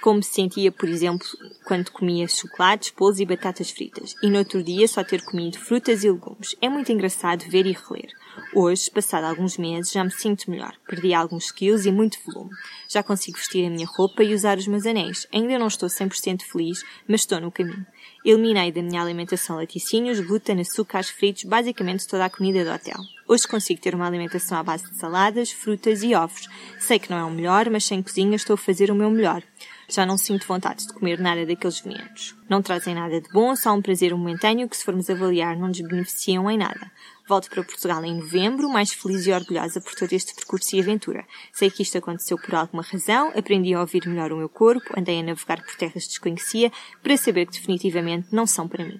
como 0.02 0.22
se 0.22 0.34
sentia, 0.34 0.72
por 0.72 0.88
exemplo, 0.88 1.28
quando 1.66 1.92
comia 1.92 2.28
chocolates, 2.28 2.94
bolos 2.98 3.20
e 3.20 3.26
batatas 3.26 3.70
fritas, 3.72 4.16
e 4.22 4.30
no 4.30 4.40
outro 4.40 4.64
dia 4.64 4.88
só 4.88 5.04
ter 5.04 5.24
comido 5.24 5.58
frutas 5.58 6.04
e 6.04 6.12
legumes. 6.12 6.56
É 6.62 6.70
muito 6.70 6.92
engraçado 6.92 7.50
ver 7.50 7.66
e 7.66 7.74
reler. 7.74 8.12
Hoje, 8.54 8.90
passado 8.92 9.26
alguns 9.26 9.58
meses, 9.58 9.92
já 9.92 10.04
me 10.04 10.12
sinto 10.12 10.50
melhor. 10.50 10.74
Perdi 10.88 11.14
alguns 11.14 11.52
quilos 11.52 11.86
e 11.86 11.92
muito 11.92 12.20
volume. 12.26 12.52
Já 12.88 13.02
consigo 13.02 13.38
vestir 13.38 13.66
a 13.66 13.70
minha 13.70 13.88
roupa 13.88 14.24
e 14.24 14.34
usar 14.34 14.58
os 14.58 14.68
meus 14.68 14.86
anéis. 14.86 15.28
Ainda 15.34 15.58
não 15.58 15.68
estou 15.68 15.90
100% 15.90 16.44
feliz, 16.44 16.84
mas 17.08 17.22
estou 17.22 17.42
no 17.42 17.52
caminho. 17.52 17.86
Eliminei 18.24 18.72
da 18.72 18.82
minha 18.82 19.02
alimentação 19.02 19.56
laticínios, 19.56 20.20
glúten, 20.20 20.60
açúcares 20.60 21.10
fritos, 21.10 21.44
basicamente 21.44 22.08
toda 22.08 22.26
a 22.26 22.30
comida 22.30 22.64
do 22.64 22.72
hotel. 22.72 23.00
Hoje 23.28 23.48
consigo 23.48 23.82
ter 23.82 23.96
uma 23.96 24.08
alimentação 24.08 24.58
à 24.58 24.64
base 24.64 24.90
de 24.90 24.98
saladas, 24.98 25.52
frutas 25.52 26.04
e 26.04 26.14
ovos. 26.14 26.48
Sei 26.80 27.00
que 27.00 27.10
não 27.10 27.18
é 27.18 27.24
o 27.24 27.32
melhor, 27.32 27.70
mas 27.70 27.86
sem 27.86 28.02
cozinha 28.02 28.36
estou 28.36 28.54
a 28.54 28.58
fazer 28.58 28.92
o 28.92 28.96
meu 28.96 29.10
melhor. 29.10 29.44
Já 29.90 30.06
não 30.06 30.18
sinto 30.18 30.46
vontade 30.46 30.86
de 30.86 30.94
comer 30.94 31.18
nada 31.18 31.46
daqueles 31.46 31.80
venenos. 31.80 32.36
Não 32.50 32.62
trazem 32.62 32.94
nada 32.94 33.22
de 33.22 33.30
bom, 33.32 33.56
só 33.56 33.74
um 33.74 33.82
prazer 33.82 34.14
momentâneo 34.14 34.68
que, 34.68 34.76
se 34.76 34.84
formos 34.84 35.10
avaliar, 35.10 35.56
não 35.56 35.70
nos 35.70 35.80
beneficiam 35.80 36.52
em 36.52 36.58
nada. 36.58 36.92
Volto 37.26 37.50
para 37.50 37.64
Portugal 37.64 38.04
em 38.04 38.18
novembro, 38.18 38.70
mais 38.70 38.92
feliz 38.92 39.26
e 39.26 39.32
orgulhosa 39.32 39.80
por 39.80 39.94
todo 39.96 40.12
este 40.12 40.36
percurso 40.36 40.76
e 40.76 40.82
aventura. 40.82 41.26
Sei 41.54 41.72
que 41.72 41.84
isto 41.84 41.98
aconteceu 41.98 42.38
por 42.38 42.54
alguma 42.56 42.84
razão, 42.84 43.32
aprendi 43.34 43.74
a 43.74 43.80
ouvir 43.80 44.06
melhor 44.08 44.34
o 44.34 44.38
meu 44.38 44.50
corpo, 44.50 44.94
andei 44.98 45.22
a 45.22 45.24
navegar 45.24 45.64
por 45.64 45.76
terras 45.78 46.06
desconhecia, 46.06 46.70
para 47.02 47.16
saber 47.16 47.46
que 47.46 47.54
definitivamente 47.54 48.28
não 48.32 48.46
são 48.46 48.68
para 48.68 48.84
mim. 48.84 49.00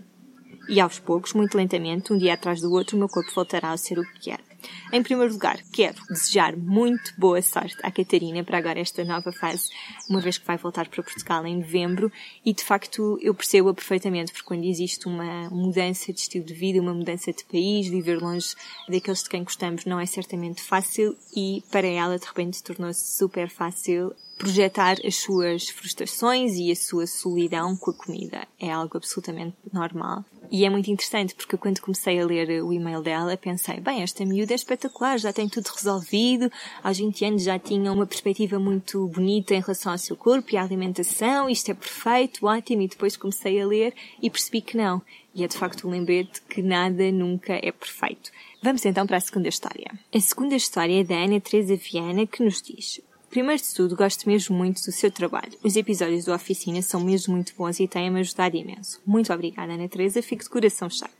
E 0.70 0.80
aos 0.80 1.00
poucos, 1.00 1.34
muito 1.34 1.58
lentamente, 1.58 2.14
um 2.14 2.18
dia 2.18 2.34
atrás 2.34 2.62
do 2.62 2.72
outro, 2.72 2.96
o 2.96 3.00
meu 3.00 3.10
corpo 3.10 3.34
voltará 3.34 3.72
a 3.72 3.78
ser 3.78 4.00
o 4.00 4.06
que 4.20 4.32
era. 4.32 4.47
Em 4.92 5.04
primeiro 5.04 5.34
lugar, 5.34 5.60
quero 5.72 6.02
desejar 6.10 6.56
muito 6.56 7.14
boa 7.18 7.42
sorte 7.42 7.78
à 7.84 7.92
Catarina 7.92 8.44
para 8.44 8.58
agora 8.58 8.80
esta 8.80 9.04
nova 9.04 9.32
fase, 9.32 9.70
uma 10.10 10.22
vez 10.22 10.38
que 10.38 10.48
vai 10.48 10.58
voltar 10.58 10.88
para 10.88 11.04
Portugal 11.04 11.46
em 11.46 11.58
novembro, 11.58 12.12
e 12.46 12.54
de 12.54 12.64
facto 12.64 13.20
eu 13.22 13.34
percebo-a 13.34 13.74
perfeitamente, 13.74 14.32
porque 14.32 14.48
quando 14.48 14.64
existe 14.66 15.08
uma 15.08 15.50
mudança 15.50 16.14
de 16.14 16.22
estilo 16.22 16.46
de 16.46 16.54
vida, 16.54 16.82
uma 16.82 16.94
mudança 16.94 17.32
de 17.34 17.44
país, 17.46 17.88
viver 17.88 18.22
longe 18.22 18.56
daqueles 18.88 19.24
de 19.24 19.30
quem 19.30 19.44
gostamos 19.44 19.86
não 19.86 20.00
é 20.00 20.06
certamente 20.06 20.62
fácil, 20.62 21.16
e 21.36 21.64
para 21.72 21.88
ela 21.88 22.18
de 22.18 22.26
repente 22.26 22.64
tornou-se 22.64 23.18
super 23.18 23.50
fácil 23.50 24.16
projetar 24.38 24.98
as 25.04 25.16
suas 25.16 25.70
frustrações 25.70 26.54
e 26.56 26.72
a 26.72 26.76
sua 26.76 27.08
solidão 27.08 27.76
com 27.76 27.92
a 27.92 27.94
comida. 27.94 28.48
É 28.60 28.72
algo 28.72 28.98
absolutamente 28.98 29.56
normal. 29.74 30.24
E 30.50 30.66
é 30.66 30.70
muito 30.70 30.90
interessante 30.90 31.36
porque 31.36 31.58
quando 31.58 31.82
comecei 31.82 32.20
a 32.20 32.26
ler 32.26 32.64
o 32.64 32.72
e-mail 32.72 33.02
dela 33.02 33.36
pensei, 33.36 33.80
bem, 33.82 34.02
esta 34.02 34.26
miúda 34.26 34.54
é 34.54 34.56
espetacular, 34.56 35.18
já 35.18 35.34
tem 35.34 35.50
tudo 35.50 35.68
resolvido, 35.68 36.50
aos 36.82 36.98
20 36.98 37.26
anos 37.26 37.44
já 37.44 37.60
tinha 37.60 37.92
uma 37.92 38.06
perspectiva 38.06 38.58
muito 38.58 39.08
bonita 39.08 39.54
em 39.54 39.60
relação 39.60 39.92
ao 39.92 39.98
seu 39.98 40.16
corpo 40.16 40.54
e 40.54 40.58
à 40.58 40.64
alimentação, 40.64 41.50
isto 41.50 41.70
é 41.70 41.74
perfeito, 41.74 42.46
ótimo, 42.46 42.82
e 42.82 42.88
depois 42.88 43.18
comecei 43.18 43.60
a 43.60 43.68
ler 43.68 43.94
e 44.22 44.30
percebi 44.30 44.62
que 44.62 44.78
não. 44.78 45.02
E 45.36 45.44
é 45.44 45.48
de 45.48 45.58
facto 45.58 45.88
um 45.88 45.92
lembrete 45.92 46.42
que 46.44 46.62
nada 46.62 47.12
nunca 47.12 47.54
é 47.54 47.72
perfeito. 47.72 48.32
Vamos 48.64 48.86
então 48.86 49.06
para 49.06 49.18
a 49.18 49.22
segunda 49.22 49.50
história. 49.50 49.92
A 50.14 50.20
segunda 50.20 50.56
história 50.56 51.02
é 51.02 51.04
da 51.04 51.16
Ana 51.16 51.40
Teresa 51.40 51.76
Viana 51.76 52.26
que 52.26 52.44
nos 52.44 52.62
diz 52.62 53.02
Primeiro 53.30 53.62
de 53.62 53.74
tudo, 53.74 53.96
gosto 53.96 54.28
mesmo 54.28 54.56
muito 54.56 54.82
do 54.82 54.92
seu 54.92 55.12
trabalho. 55.12 55.52
Os 55.62 55.76
episódios 55.76 56.26
do 56.26 56.34
Oficina 56.34 56.82
são 56.82 57.02
mesmo 57.02 57.34
muito 57.34 57.54
bons 57.58 57.78
e 57.80 57.88
têm-me 57.88 58.22
ajudado 58.22 58.56
imenso. 58.56 59.02
Muito 59.06 59.34
obrigada, 59.34 59.74
Ana 59.74 59.88
Teresa, 59.90 60.22
fico 60.22 60.44
de 60.44 60.50
coração 60.50 60.90
cheio. 60.90 61.12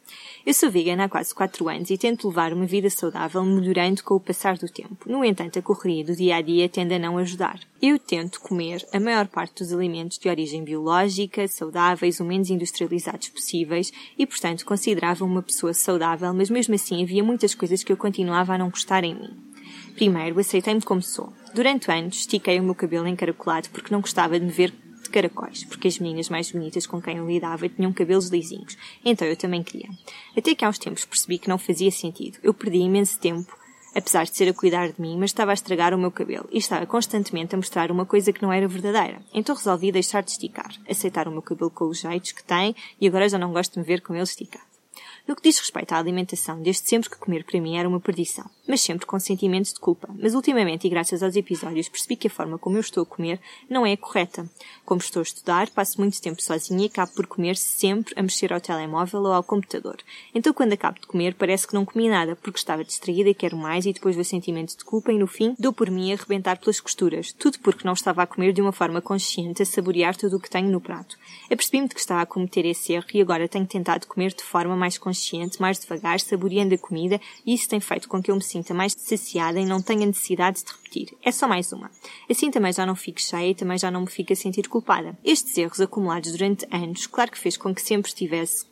Eu 0.46 0.54
sou 0.54 0.72
vegana 0.72 1.04
há 1.04 1.10
quase 1.10 1.36
4 1.36 1.68
anos 1.68 1.90
e 1.90 1.98
tento 1.98 2.30
levar 2.30 2.54
uma 2.54 2.66
vida 2.66 2.90
saudável 2.90 3.44
melhorando 3.44 4.02
com 4.04 4.16
o 4.16 4.20
passar 4.22 4.58
do 4.58 4.70
tempo. 4.70 4.98
No 5.06 5.24
entanto, 5.24 5.60
a 5.60 5.62
correria 5.62 6.06
do 6.06 6.16
dia 6.16 6.38
a 6.38 6.42
dia 6.42 6.70
tende 6.70 6.94
a 6.94 7.00
não 7.00 7.18
ajudar. 7.18 7.60
Eu 7.82 8.00
tento 8.00 8.40
comer 8.40 8.88
a 8.94 9.00
maior 9.02 9.28
parte 9.28 9.62
dos 9.62 9.74
alimentos 9.74 10.18
de 10.18 10.30
origem 10.30 10.64
biológica, 10.64 11.46
saudáveis, 11.50 12.22
o 12.22 12.26
menos 12.26 12.50
industrializados 12.50 13.28
possíveis 13.28 13.92
e, 14.18 14.26
portanto, 14.26 14.66
considerava-me 14.66 15.30
uma 15.30 15.44
pessoa 15.44 15.74
saudável, 15.74 16.34
mas 16.34 16.50
mesmo 16.50 16.74
assim 16.74 17.04
havia 17.04 17.24
muitas 17.24 17.54
coisas 17.54 17.84
que 17.84 17.92
eu 17.92 17.98
continuava 17.98 18.54
a 18.54 18.58
não 18.58 18.70
gostar 18.70 19.04
em 19.04 19.14
mim. 19.14 19.48
Primeiro, 19.96 20.40
aceitei-me 20.40 20.82
como 20.82 21.02
sou. 21.02 21.34
Durante 21.58 21.90
anos, 21.90 22.18
estiquei 22.18 22.60
o 22.60 22.64
meu 22.64 22.76
cabelo 22.76 23.08
encaracolado 23.08 23.72
porque 23.72 23.92
não 23.92 24.00
gostava 24.00 24.40
de 24.40 24.46
me 24.46 24.52
ver 24.52 24.72
de 25.02 25.10
caracóis, 25.10 25.64
porque 25.64 25.88
as 25.88 25.98
meninas 25.98 26.30
mais 26.30 26.52
bonitas 26.52 26.86
com 26.86 27.02
quem 27.02 27.18
eu 27.18 27.28
lidava 27.28 27.68
tinham 27.68 27.92
cabelos 27.92 28.28
lisinhos. 28.28 28.78
Então 29.04 29.28
eu 29.28 29.36
também 29.36 29.64
queria. 29.64 29.90
Até 30.38 30.54
que 30.54 30.64
há 30.64 30.70
uns 30.70 30.78
tempos 30.78 31.04
percebi 31.04 31.40
que 31.40 31.50
não 31.50 31.58
fazia 31.58 31.90
sentido. 31.90 32.38
Eu 32.44 32.54
perdi 32.54 32.78
imenso 32.78 33.20
tempo, 33.20 33.52
apesar 33.96 34.26
de 34.26 34.38
ser 34.38 34.48
a 34.48 34.54
cuidar 34.54 34.92
de 34.92 35.02
mim, 35.02 35.18
mas 35.18 35.32
estava 35.32 35.50
a 35.50 35.56
estragar 35.56 35.96
o 35.96 35.98
meu 35.98 36.12
cabelo 36.12 36.48
e 36.52 36.60
estava 36.60 36.86
constantemente 36.86 37.56
a 37.56 37.58
mostrar 37.58 37.90
uma 37.90 38.06
coisa 38.06 38.32
que 38.32 38.44
não 38.44 38.54
era 38.54 38.68
verdadeira. 38.68 39.20
Então 39.34 39.56
resolvi 39.56 39.92
deixar 39.92 40.22
de 40.22 40.30
esticar, 40.30 40.72
aceitar 40.88 41.28
o 41.28 41.32
meu 41.32 41.42
cabelo 41.42 41.72
com 41.72 41.86
os 41.86 42.02
jeitos 42.02 42.34
que 42.34 42.44
tem 42.44 42.76
e 43.02 43.08
agora 43.08 43.28
já 43.28 43.40
não 43.40 43.52
gosto 43.52 43.74
de 43.74 43.80
me 43.80 43.86
ver 43.86 44.02
com 44.02 44.14
ele 44.14 44.22
esticado. 44.22 44.67
No 45.28 45.36
que 45.36 45.42
diz 45.42 45.60
respeito 45.60 45.92
à 45.92 45.98
alimentação, 45.98 46.62
desde 46.62 46.88
sempre 46.88 47.10
que 47.10 47.18
comer 47.18 47.44
para 47.44 47.60
mim 47.60 47.78
era 47.78 47.90
uma 47.90 48.00
perdição, 48.00 48.50
mas 48.66 48.80
sempre 48.80 49.06
com 49.06 49.20
sentimentos 49.20 49.74
de 49.74 49.80
culpa. 49.82 50.08
Mas 50.18 50.34
ultimamente, 50.34 50.88
e 50.88 50.90
graças 50.90 51.22
aos 51.22 51.36
episódios, 51.36 51.90
percebi 51.90 52.16
que 52.16 52.28
a 52.28 52.30
forma 52.30 52.58
como 52.58 52.78
eu 52.78 52.82
estou 52.82 53.04
a 53.04 53.06
comer 53.06 53.38
não 53.70 53.86
é 53.86 53.92
a 53.92 53.98
correta. 53.98 54.50
Como 54.86 55.02
estou 55.02 55.20
a 55.20 55.24
estudar, 55.24 55.70
passo 55.72 56.00
muito 56.00 56.22
tempo 56.22 56.42
sozinha 56.42 56.84
e 56.84 56.86
acabo 56.86 57.12
por 57.12 57.28
comer 57.28 57.58
sempre 57.58 58.14
a 58.18 58.24
mexer 58.24 58.54
ao 58.54 58.62
telemóvel 58.62 59.20
ou 59.20 59.34
ao 59.34 59.44
computador. 59.44 59.98
Então, 60.34 60.54
quando 60.54 60.72
acabo 60.72 60.98
de 60.98 61.08
comer, 61.08 61.34
parece 61.34 61.68
que 61.68 61.74
não 61.74 61.84
comi 61.84 62.08
nada, 62.08 62.38
porque 62.38 62.60
estava 62.60 62.86
distraída 62.86 63.30
e 63.30 63.36
quero 63.36 63.58
mais, 63.58 63.86
e 63.86 63.92
depois 63.92 64.16
vou 64.16 64.24
sentimento 64.24 64.78
de 64.78 64.86
culpa 64.86 65.12
e 65.12 65.20
no 65.20 65.28
fim 65.28 65.58
dou 65.60 65.74
por 65.74 65.92
mim 65.92 66.14
a 66.14 66.16
arrebentar 66.16 66.58
pelas 66.58 66.80
costuras. 66.80 67.34
Tudo 67.34 67.60
porque 67.60 67.86
não 67.86 67.94
estava 67.94 68.24
a 68.24 68.28
comer 68.28 68.54
de 68.54 68.62
uma 68.62 68.72
forma 68.72 69.02
consciente, 69.02 69.62
a 69.62 69.66
saborear 69.66 70.16
tudo 70.16 70.38
o 70.38 70.40
que 70.40 70.50
tenho 70.50 70.70
no 70.70 70.80
prato. 70.80 71.18
Apercebi-me 71.52 71.90
de 71.90 71.96
que 71.96 72.00
estava 72.00 72.22
a 72.22 72.26
cometer 72.26 72.66
esse 72.66 72.94
erro 72.94 73.08
e 73.14 73.22
agora 73.22 73.50
tenho 73.50 73.68
tentado 73.68 74.08
comer 74.08 74.34
de 74.34 74.44
forma 74.44 74.78
mais 74.78 74.98
consciente 74.98 75.17
consciente, 75.18 75.60
mais 75.60 75.80
devagar, 75.80 76.20
saboreando 76.20 76.76
a 76.76 76.78
comida, 76.78 77.20
e 77.46 77.54
isso 77.54 77.68
tem 77.68 77.80
feito 77.80 78.08
com 78.08 78.22
que 78.22 78.30
eu 78.30 78.36
me 78.36 78.44
sinta 78.44 78.74
mais 78.74 78.94
saciada 78.96 79.60
e 79.60 79.66
não 79.66 79.82
tenha 79.82 80.06
necessidade 80.06 80.64
de 80.64 80.72
repetir. 80.72 81.18
É 81.24 81.32
só 81.32 81.48
mais 81.48 81.72
uma. 81.74 81.90
Assim 82.30 82.52
também 82.52 82.72
já 82.72 82.86
não 82.86 82.96
fico 82.96 83.20
cheia 83.20 83.52
e 83.52 83.56
também 83.56 83.78
já 83.78 83.90
não 83.90 84.02
me 84.02 84.08
fico 84.08 84.32
a 84.32 84.36
sentir 84.36 84.70
culpada. 84.70 85.18
Estes 85.24 85.58
erros 85.58 85.82
acumulados 85.82 86.32
durante 86.32 86.68
anos, 86.72 87.08
claro 87.08 87.32
que 87.32 87.40
fez 87.40 87.58
com 87.58 87.74
que 87.74 87.82
sempre 87.82 88.10
estivesse 88.10 88.66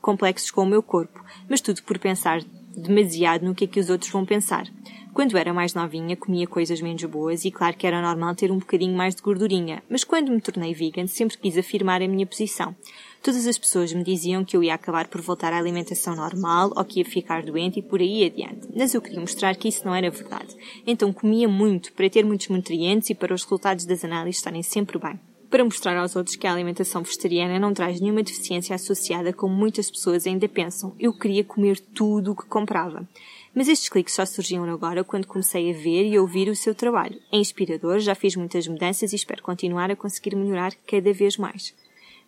complexos 0.00 0.50
com 0.50 0.62
o 0.62 0.66
meu 0.66 0.82
corpo, 0.82 1.22
mas 1.48 1.60
tudo 1.60 1.82
por 1.82 1.98
pensar 1.98 2.42
demasiado 2.74 3.44
no 3.44 3.54
que 3.54 3.64
é 3.64 3.66
que 3.66 3.80
os 3.80 3.90
outros 3.90 4.10
vão 4.10 4.24
pensar. 4.24 4.66
Quando 5.12 5.36
era 5.36 5.52
mais 5.52 5.74
novinha, 5.74 6.16
comia 6.16 6.46
coisas 6.46 6.80
menos 6.80 7.02
boas 7.04 7.44
e 7.44 7.50
claro 7.50 7.76
que 7.76 7.86
era 7.86 8.00
normal 8.00 8.34
ter 8.34 8.52
um 8.52 8.58
bocadinho 8.58 8.96
mais 8.96 9.14
de 9.14 9.22
gordurinha, 9.22 9.82
mas 9.90 10.04
quando 10.04 10.30
me 10.30 10.40
tornei 10.40 10.72
vegan 10.72 11.08
sempre 11.08 11.36
quis 11.36 11.58
afirmar 11.58 12.00
a 12.00 12.08
minha 12.08 12.26
posição. 12.26 12.74
Todas 13.22 13.46
as 13.46 13.58
pessoas 13.58 13.92
me 13.92 14.02
diziam 14.02 14.44
que 14.44 14.56
eu 14.56 14.62
ia 14.62 14.74
acabar 14.74 15.06
por 15.06 15.20
voltar 15.20 15.52
à 15.52 15.58
alimentação 15.58 16.16
normal 16.16 16.72
ou 16.74 16.84
que 16.84 17.00
ia 17.00 17.04
ficar 17.04 17.42
doente 17.42 17.78
e 17.78 17.82
por 17.82 18.00
aí 18.00 18.24
adiante, 18.24 18.68
mas 18.74 18.94
eu 18.94 19.02
queria 19.02 19.20
mostrar 19.20 19.54
que 19.56 19.68
isso 19.68 19.84
não 19.84 19.94
era 19.94 20.10
verdade. 20.10 20.56
Então 20.86 21.12
comia 21.12 21.46
muito 21.46 21.92
para 21.92 22.08
ter 22.08 22.24
muitos 22.24 22.48
nutrientes 22.48 23.10
e 23.10 23.14
para 23.14 23.34
os 23.34 23.42
resultados 23.42 23.84
das 23.84 24.04
análises 24.04 24.38
estarem 24.38 24.62
sempre 24.62 24.98
bem 24.98 25.18
para 25.50 25.64
mostrar 25.64 25.96
aos 25.96 26.14
outros 26.14 26.36
que 26.36 26.46
a 26.46 26.52
alimentação 26.52 27.02
vegetariana 27.02 27.58
não 27.58 27.74
traz 27.74 28.00
nenhuma 28.00 28.22
deficiência 28.22 28.74
associada 28.74 29.32
como 29.32 29.52
muitas 29.52 29.90
pessoas 29.90 30.24
ainda 30.24 30.48
pensam. 30.48 30.94
Eu 30.98 31.12
queria 31.12 31.42
comer 31.42 31.80
tudo 31.80 32.30
o 32.30 32.36
que 32.36 32.46
comprava. 32.46 33.06
Mas 33.52 33.66
estes 33.66 33.88
cliques 33.88 34.14
só 34.14 34.24
surgiram 34.24 34.70
agora 34.70 35.02
quando 35.02 35.26
comecei 35.26 35.70
a 35.70 35.76
ver 35.76 36.06
e 36.06 36.16
ouvir 36.16 36.48
o 36.48 36.54
seu 36.54 36.72
trabalho. 36.72 37.20
É 37.32 37.36
inspirador, 37.36 37.98
já 37.98 38.14
fiz 38.14 38.36
muitas 38.36 38.68
mudanças 38.68 39.12
e 39.12 39.16
espero 39.16 39.42
continuar 39.42 39.90
a 39.90 39.96
conseguir 39.96 40.36
melhorar 40.36 40.72
cada 40.86 41.12
vez 41.12 41.36
mais. 41.36 41.74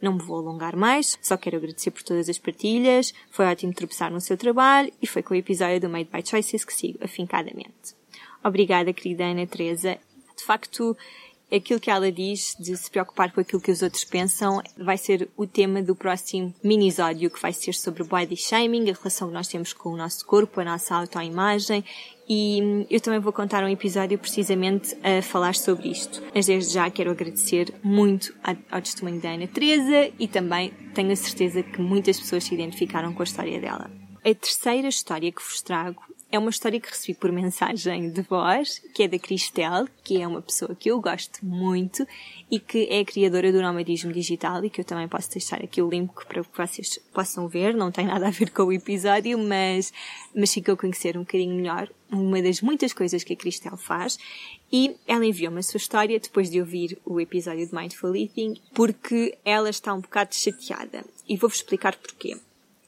Não 0.02 0.14
me 0.14 0.22
vou 0.22 0.38
alongar 0.38 0.74
mais, 0.74 1.16
só 1.22 1.36
quero 1.36 1.56
agradecer 1.56 1.92
por 1.92 2.02
todas 2.02 2.28
as 2.28 2.36
partilhas, 2.36 3.14
foi 3.30 3.46
ótimo 3.46 3.72
tropeçar 3.72 4.10
no 4.10 4.20
seu 4.20 4.36
trabalho 4.36 4.92
e 5.00 5.06
foi 5.06 5.22
com 5.22 5.32
o 5.32 5.36
episódio 5.36 5.80
do 5.80 5.88
Made 5.88 6.10
by 6.12 6.28
Choices 6.28 6.64
que 6.64 6.74
sigo 6.74 6.98
afincadamente. 7.00 7.94
Obrigada, 8.42 8.92
querida 8.92 9.24
Ana 9.24 9.46
Teresa. 9.46 9.96
De 10.36 10.44
facto, 10.44 10.96
aquilo 11.52 11.78
que 11.78 11.90
ela 11.90 12.10
diz 12.10 12.54
de 12.58 12.76
se 12.76 12.90
preocupar 12.90 13.32
com 13.32 13.40
aquilo 13.40 13.60
que 13.60 13.70
os 13.70 13.82
outros 13.82 14.04
pensam 14.04 14.62
vai 14.76 14.96
ser 14.96 15.28
o 15.36 15.46
tema 15.46 15.82
do 15.82 15.94
próximo 15.94 16.54
minisódio 16.62 17.30
que 17.30 17.40
vai 17.40 17.52
ser 17.52 17.74
sobre 17.74 18.02
body 18.04 18.36
shaming, 18.36 18.90
a 18.90 18.94
relação 18.94 19.28
que 19.28 19.34
nós 19.34 19.48
temos 19.48 19.72
com 19.72 19.90
o 19.90 19.96
nosso 19.96 20.24
corpo, 20.26 20.60
a 20.60 20.64
nossa 20.64 20.94
autoimagem 20.94 21.84
e 22.28 22.86
eu 22.88 23.00
também 23.00 23.20
vou 23.20 23.32
contar 23.32 23.62
um 23.62 23.68
episódio 23.68 24.18
precisamente 24.18 24.96
a 25.02 25.20
falar 25.20 25.54
sobre 25.54 25.88
isto. 25.88 26.22
Mas 26.34 26.46
desde 26.46 26.72
já 26.72 26.90
quero 26.90 27.10
agradecer 27.10 27.74
muito 27.82 28.34
ao 28.70 28.80
testemunho 28.80 29.20
da 29.20 29.32
Ana 29.32 29.46
Teresa 29.46 30.10
e 30.18 30.26
também 30.26 30.70
tenho 30.94 31.12
a 31.12 31.16
certeza 31.16 31.62
que 31.62 31.80
muitas 31.80 32.18
pessoas 32.18 32.44
se 32.44 32.54
identificaram 32.54 33.12
com 33.12 33.22
a 33.22 33.24
história 33.24 33.60
dela. 33.60 33.90
A 34.24 34.34
terceira 34.34 34.88
história 34.88 35.32
que 35.32 35.42
vos 35.42 35.60
trago 35.60 36.00
é 36.32 36.38
uma 36.38 36.48
história 36.48 36.80
que 36.80 36.88
recebi 36.88 37.12
por 37.12 37.30
mensagem 37.30 38.10
de 38.10 38.22
voz, 38.22 38.78
que 38.94 39.02
é 39.02 39.08
da 39.08 39.18
Cristel, 39.18 39.86
que 40.02 40.20
é 40.20 40.26
uma 40.26 40.40
pessoa 40.40 40.74
que 40.74 40.90
eu 40.90 40.98
gosto 40.98 41.44
muito 41.44 42.06
e 42.50 42.58
que 42.58 42.88
é 42.90 43.04
criadora 43.04 43.52
do 43.52 43.60
Nomadismo 43.60 44.10
Digital 44.10 44.64
e 44.64 44.70
que 44.70 44.80
eu 44.80 44.84
também 44.84 45.06
posso 45.06 45.30
deixar 45.30 45.62
aqui 45.62 45.82
o 45.82 45.90
link 45.90 46.10
para 46.26 46.42
que 46.42 46.56
vocês 46.56 46.98
possam 47.12 47.46
ver. 47.48 47.74
Não 47.74 47.92
tem 47.92 48.06
nada 48.06 48.28
a 48.28 48.30
ver 48.30 48.48
com 48.48 48.62
o 48.62 48.72
episódio, 48.72 49.38
mas, 49.38 49.92
mas 50.34 50.54
ficou 50.54 50.72
a 50.72 50.76
conhecer 50.76 51.18
um 51.18 51.20
bocadinho 51.20 51.54
melhor 51.54 51.90
uma 52.10 52.40
das 52.40 52.62
muitas 52.62 52.94
coisas 52.94 53.22
que 53.22 53.34
a 53.34 53.36
Cristel 53.36 53.76
faz 53.76 54.18
e 54.72 54.96
ela 55.06 55.26
enviou-me 55.26 55.58
a 55.58 55.62
sua 55.62 55.78
história 55.78 56.18
depois 56.18 56.50
de 56.50 56.60
ouvir 56.60 56.98
o 57.04 57.20
episódio 57.20 57.66
de 57.66 57.74
Mindful 57.74 58.16
Eating 58.16 58.54
porque 58.72 59.36
ela 59.44 59.68
está 59.68 59.92
um 59.92 60.00
bocado 60.00 60.34
chateada 60.34 61.04
e 61.28 61.36
vou-vos 61.36 61.58
explicar 61.58 61.94
porquê. 61.96 62.38